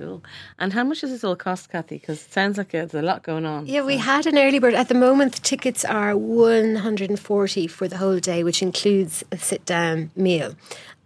Cool. 0.00 0.22
And 0.58 0.72
how 0.72 0.84
much 0.84 1.00
does 1.00 1.10
this 1.10 1.24
all 1.24 1.36
cost, 1.36 1.70
Kathy? 1.70 1.98
Because 1.98 2.24
it 2.24 2.32
sounds 2.32 2.58
like 2.58 2.70
there's 2.70 2.94
a 2.94 3.02
lot 3.02 3.22
going 3.22 3.46
on. 3.46 3.66
Yeah, 3.66 3.82
we 3.82 3.96
had 3.96 4.26
an 4.26 4.38
early 4.38 4.58
bird. 4.58 4.74
At 4.74 4.88
the 4.88 4.94
moment, 4.94 5.34
the 5.34 5.40
tickets 5.40 5.84
are 5.84 6.16
140 6.16 7.66
for 7.66 7.88
the 7.88 7.96
whole 7.96 8.18
day, 8.18 8.44
which 8.44 8.62
includes 8.62 9.24
a 9.32 9.38
sit 9.38 9.64
down 9.64 10.10
meal. 10.14 10.54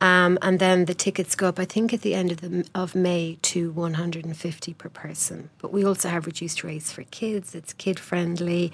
Um, 0.01 0.37
and 0.43 0.59
then 0.59 0.87
the 0.87 0.95
tickets 0.95 1.37
go 1.37 1.49
up, 1.49 1.61
I 1.61 1.65
think, 1.65 1.95
at 1.95 2.03
the 2.03 2.15
end 2.15 2.33
of, 2.33 2.41
the, 2.41 2.67
of 2.75 2.97
May 2.97 3.39
to 3.43 3.71
150 3.71 4.75
per 4.75 4.89
person. 4.89 5.51
But 5.59 5.73
we 5.73 5.85
also 5.85 6.09
have 6.09 6.27
reduced 6.27 6.65
rates 6.65 6.91
for 6.91 7.05
kids, 7.05 7.55
it's 7.55 7.73
kid 7.73 8.01
friendly. 8.01 8.73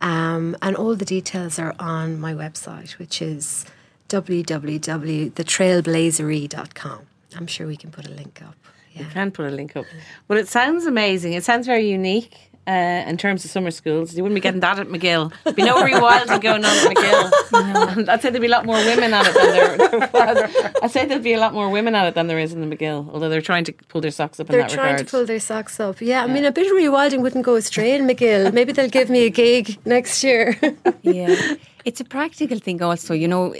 Um, 0.00 0.56
and 0.62 0.76
all 0.76 0.94
the 0.94 1.04
details 1.04 1.58
are 1.58 1.74
on 1.80 2.20
my 2.20 2.32
website, 2.32 2.92
which 2.98 3.20
is 3.20 3.64
www.thetrailblazery.com. 4.08 7.06
I'm 7.36 7.46
sure 7.46 7.66
we 7.66 7.76
can 7.76 7.90
put 7.90 8.06
a 8.06 8.10
link 8.10 8.40
up. 8.42 8.54
Yeah. 8.98 9.10
can 9.12 9.30
put 9.30 9.46
a 9.46 9.50
link 9.50 9.76
up. 9.76 9.86
Well, 10.28 10.38
it 10.38 10.48
sounds 10.48 10.86
amazing. 10.86 11.32
It 11.34 11.44
sounds 11.44 11.66
very 11.66 11.88
unique 11.88 12.34
uh, 12.66 13.04
in 13.06 13.16
terms 13.16 13.44
of 13.44 13.50
summer 13.50 13.70
schools. 13.70 14.14
You 14.16 14.22
wouldn't 14.22 14.34
be 14.36 14.40
getting 14.42 14.60
that 14.60 14.78
at 14.78 14.88
MacGill. 14.88 15.32
There'd 15.44 15.56
be 15.56 15.62
no 15.62 15.76
rewilding 15.82 16.40
going 16.42 16.64
on 16.64 16.70
at 16.76 16.94
MacGill. 16.96 17.94
And 17.98 18.10
I'd 18.10 18.20
say 18.20 18.28
there'd 18.30 18.42
be 18.42 18.46
a 18.48 18.50
lot 18.50 18.66
more 18.66 18.76
women 18.76 19.14
at 19.14 19.26
it 19.26 19.34
than 19.34 19.50
there. 19.52 19.76
there 20.12 20.72
I'd 20.82 20.90
say 20.90 21.06
there'd 21.06 21.22
be 21.22 21.32
a 21.32 21.40
lot 21.40 21.54
more 21.54 21.70
women 21.70 21.94
at 21.94 22.08
it 22.08 22.14
than 22.14 22.26
there 22.26 22.38
is 22.38 22.52
in 22.52 22.60
the 22.68 22.76
MacGill. 22.76 23.08
Although 23.12 23.30
they're 23.30 23.40
trying 23.40 23.64
to 23.64 23.72
pull 23.88 24.00
their 24.02 24.10
socks 24.10 24.38
up 24.38 24.48
in 24.50 24.52
They're 24.52 24.62
that 24.62 24.70
trying 24.70 24.92
regard. 24.92 25.06
to 25.06 25.10
pull 25.10 25.24
their 25.24 25.40
socks 25.40 25.80
up. 25.80 26.00
Yeah, 26.02 26.22
I 26.24 26.26
mean, 26.26 26.44
a 26.44 26.52
bit 26.52 26.66
of 26.66 26.76
rewilding 26.76 27.22
wouldn't 27.22 27.44
go 27.44 27.54
astray 27.54 27.94
in 27.94 28.06
MacGill. 28.06 28.52
Maybe 28.52 28.72
they'll 28.72 28.90
give 28.90 29.08
me 29.08 29.24
a 29.24 29.30
gig 29.30 29.78
next 29.86 30.22
year. 30.22 30.58
Yeah. 31.02 31.54
It's 31.88 32.02
a 32.02 32.04
practical 32.04 32.58
thing 32.58 32.82
also, 32.82 33.14
you 33.14 33.26
know, 33.26 33.54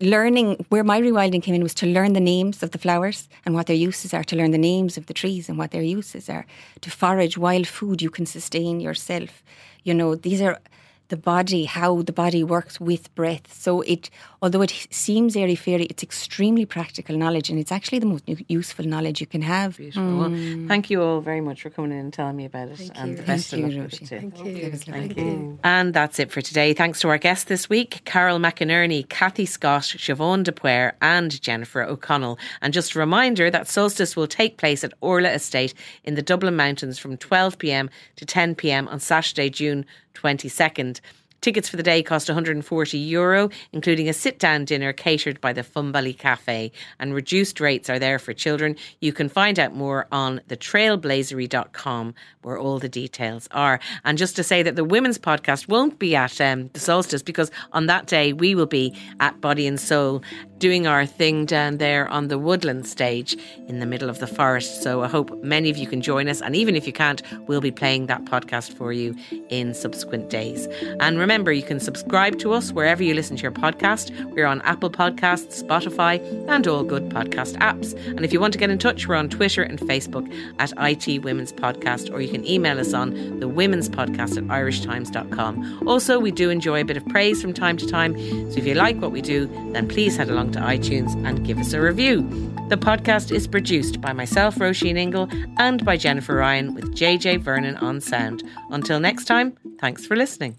learning 0.00 0.66
where 0.68 0.82
my 0.82 1.00
rewilding 1.00 1.40
came 1.40 1.54
in 1.54 1.62
was 1.62 1.74
to 1.74 1.86
learn 1.86 2.12
the 2.12 2.18
names 2.34 2.60
of 2.64 2.72
the 2.72 2.78
flowers 2.78 3.28
and 3.46 3.54
what 3.54 3.68
their 3.68 3.76
uses 3.76 4.12
are, 4.12 4.24
to 4.24 4.34
learn 4.34 4.50
the 4.50 4.58
names 4.58 4.98
of 4.98 5.06
the 5.06 5.14
trees 5.14 5.48
and 5.48 5.56
what 5.58 5.70
their 5.70 5.82
uses 5.82 6.28
are, 6.28 6.44
to 6.80 6.90
forage 6.90 7.38
wild 7.38 7.68
food 7.68 8.02
you 8.02 8.10
can 8.10 8.26
sustain 8.26 8.80
yourself. 8.80 9.44
You 9.84 9.94
know, 9.94 10.16
these 10.16 10.42
are 10.42 10.58
the 11.06 11.16
body, 11.16 11.66
how 11.66 12.02
the 12.02 12.12
body 12.12 12.42
works 12.42 12.80
with 12.80 13.14
breath. 13.14 13.52
So 13.52 13.82
it, 13.82 14.10
although 14.42 14.62
it 14.62 14.86
seems 14.90 15.36
airy 15.36 15.54
fairy, 15.54 15.84
it's 15.84 16.02
extremely 16.02 16.64
practical 16.64 17.16
knowledge, 17.16 17.50
and 17.50 17.58
it's 17.58 17.72
actually 17.72 17.98
the 17.98 18.06
most 18.06 18.24
useful 18.48 18.84
knowledge 18.86 19.20
you 19.20 19.26
can 19.26 19.42
have. 19.42 19.76
Beautiful. 19.76 20.18
Well, 20.18 20.30
mm. 20.30 20.68
thank 20.68 20.90
you 20.90 21.02
all 21.02 21.20
very 21.20 21.40
much 21.40 21.62
for 21.62 21.70
coming 21.70 21.92
in 21.92 21.98
and 21.98 22.12
telling 22.12 22.36
me 22.36 22.44
about 22.44 22.68
it. 22.68 22.90
and 22.94 23.16
the 23.16 23.22
best 23.22 23.50
Thank 23.50 23.64
of 23.64 23.72
you, 23.72 23.82
luck 23.82 23.90
with 23.90 24.02
it 24.02 24.08
too. 24.08 24.18
Thank 24.20 24.44
you. 24.44 24.56
It 24.56 24.72
was 24.72 24.88
lovely. 24.88 25.08
Thank 25.08 25.18
you. 25.18 25.58
And 25.64 25.94
that's 25.94 26.18
it 26.18 26.30
for 26.30 26.40
today. 26.40 26.74
Thanks 26.74 27.00
to 27.00 27.08
our 27.08 27.18
guests 27.18 27.44
this 27.44 27.68
week 27.68 28.02
Carol 28.04 28.38
McInerney, 28.38 29.08
Kathy 29.08 29.46
Scott, 29.46 29.82
Siobhan 29.82 30.44
de 30.44 30.52
Paor, 30.52 30.92
and 31.02 31.40
Jennifer 31.40 31.82
O'Connell. 31.82 32.38
And 32.62 32.72
just 32.72 32.94
a 32.94 32.98
reminder 32.98 33.50
that 33.50 33.68
Solstice 33.68 34.16
will 34.16 34.26
take 34.26 34.56
place 34.56 34.84
at 34.84 34.98
Orlagh 35.00 35.34
Estate 35.34 35.74
in 36.04 36.14
the 36.14 36.22
Dublin 36.22 36.56
Mountains 36.56 36.98
from 36.98 37.16
12 37.16 37.58
pm 37.58 37.90
to 38.16 38.24
10 38.24 38.54
pm 38.54 38.88
on 38.88 39.00
Saturday, 39.00 39.50
June 39.50 39.84
22nd. 40.14 41.00
Tickets 41.40 41.68
for 41.68 41.76
the 41.76 41.84
day 41.84 42.02
cost 42.02 42.28
140 42.28 42.98
euro, 42.98 43.48
including 43.72 44.08
a 44.08 44.12
sit-down 44.12 44.64
dinner 44.64 44.92
catered 44.92 45.40
by 45.40 45.52
the 45.52 45.62
Fumbally 45.62 46.12
Cafe, 46.12 46.72
and 46.98 47.14
reduced 47.14 47.60
rates 47.60 47.88
are 47.88 48.00
there 48.00 48.18
for 48.18 48.32
children. 48.32 48.74
You 49.00 49.12
can 49.12 49.28
find 49.28 49.56
out 49.56 49.72
more 49.72 50.08
on 50.10 50.40
thetrailblazery.com, 50.48 52.14
where 52.42 52.58
all 52.58 52.80
the 52.80 52.88
details 52.88 53.48
are. 53.52 53.78
And 54.04 54.18
just 54.18 54.34
to 54.34 54.42
say 54.42 54.64
that 54.64 54.74
the 54.74 54.82
women's 54.82 55.18
podcast 55.18 55.68
won't 55.68 56.00
be 56.00 56.16
at 56.16 56.40
um, 56.40 56.70
the 56.72 56.80
solstice 56.80 57.22
because 57.22 57.52
on 57.70 57.86
that 57.86 58.08
day 58.08 58.32
we 58.32 58.56
will 58.56 58.66
be 58.66 58.92
at 59.20 59.40
Body 59.40 59.68
and 59.68 59.78
Soul 59.78 60.22
doing 60.58 60.88
our 60.88 61.06
thing 61.06 61.46
down 61.46 61.78
there 61.78 62.08
on 62.08 62.26
the 62.26 62.38
woodland 62.38 62.84
stage 62.84 63.36
in 63.68 63.78
the 63.78 63.86
middle 63.86 64.10
of 64.10 64.18
the 64.18 64.26
forest. 64.26 64.82
So 64.82 65.04
I 65.04 65.08
hope 65.08 65.40
many 65.44 65.70
of 65.70 65.76
you 65.76 65.86
can 65.86 66.00
join 66.00 66.26
us, 66.28 66.42
and 66.42 66.56
even 66.56 66.74
if 66.74 66.84
you 66.84 66.92
can't, 66.92 67.22
we'll 67.46 67.60
be 67.60 67.70
playing 67.70 68.06
that 68.06 68.24
podcast 68.24 68.72
for 68.72 68.92
you 68.92 69.14
in 69.50 69.72
subsequent 69.72 70.30
days. 70.30 70.66
And 70.98 71.16
remember, 71.16 71.27
you 71.28 71.62
can 71.62 71.78
subscribe 71.78 72.38
to 72.38 72.54
us 72.54 72.72
wherever 72.72 73.02
you 73.02 73.12
listen 73.12 73.36
to 73.36 73.42
your 73.42 73.52
podcast. 73.52 74.10
We're 74.32 74.46
on 74.46 74.62
Apple 74.62 74.88
Podcasts, 74.88 75.62
Spotify, 75.62 76.18
and 76.48 76.66
all 76.66 76.82
good 76.82 77.10
podcast 77.10 77.54
apps. 77.58 77.92
And 78.06 78.24
if 78.24 78.32
you 78.32 78.40
want 78.40 78.54
to 78.54 78.58
get 78.58 78.70
in 78.70 78.78
touch, 78.78 79.06
we're 79.06 79.14
on 79.14 79.28
Twitter 79.28 79.62
and 79.62 79.78
Facebook 79.78 80.26
at 80.58 80.72
IT 80.78 81.22
Women's 81.22 81.52
Podcast, 81.52 82.10
or 82.10 82.22
you 82.22 82.30
can 82.30 82.46
email 82.46 82.80
us 82.80 82.94
on 82.94 83.40
the 83.40 83.46
Women's 83.46 83.90
Podcast 83.90 84.38
at 84.38 84.44
irishtimes.com. 84.44 85.86
Also, 85.86 86.18
we 86.18 86.30
do 86.30 86.48
enjoy 86.48 86.80
a 86.80 86.84
bit 86.84 86.96
of 86.96 87.06
praise 87.08 87.42
from 87.42 87.52
time 87.52 87.76
to 87.76 87.86
time. 87.86 88.16
So 88.50 88.56
if 88.56 88.66
you 88.66 88.72
like 88.72 88.96
what 88.96 89.12
we 89.12 89.20
do, 89.20 89.48
then 89.72 89.86
please 89.86 90.16
head 90.16 90.30
along 90.30 90.52
to 90.52 90.60
iTunes 90.60 91.14
and 91.26 91.44
give 91.46 91.58
us 91.58 91.74
a 91.74 91.80
review. 91.82 92.22
The 92.70 92.78
podcast 92.78 93.32
is 93.32 93.46
produced 93.46 94.00
by 94.00 94.14
myself, 94.14 94.56
Roisin 94.56 94.96
Ingle, 94.96 95.28
and 95.58 95.84
by 95.84 95.98
Jennifer 95.98 96.36
Ryan 96.36 96.74
with 96.74 96.96
JJ 96.96 97.42
Vernon 97.42 97.76
on 97.76 98.00
sound. 98.00 98.42
Until 98.70 98.98
next 98.98 99.26
time, 99.26 99.58
thanks 99.78 100.06
for 100.06 100.16
listening. 100.16 100.58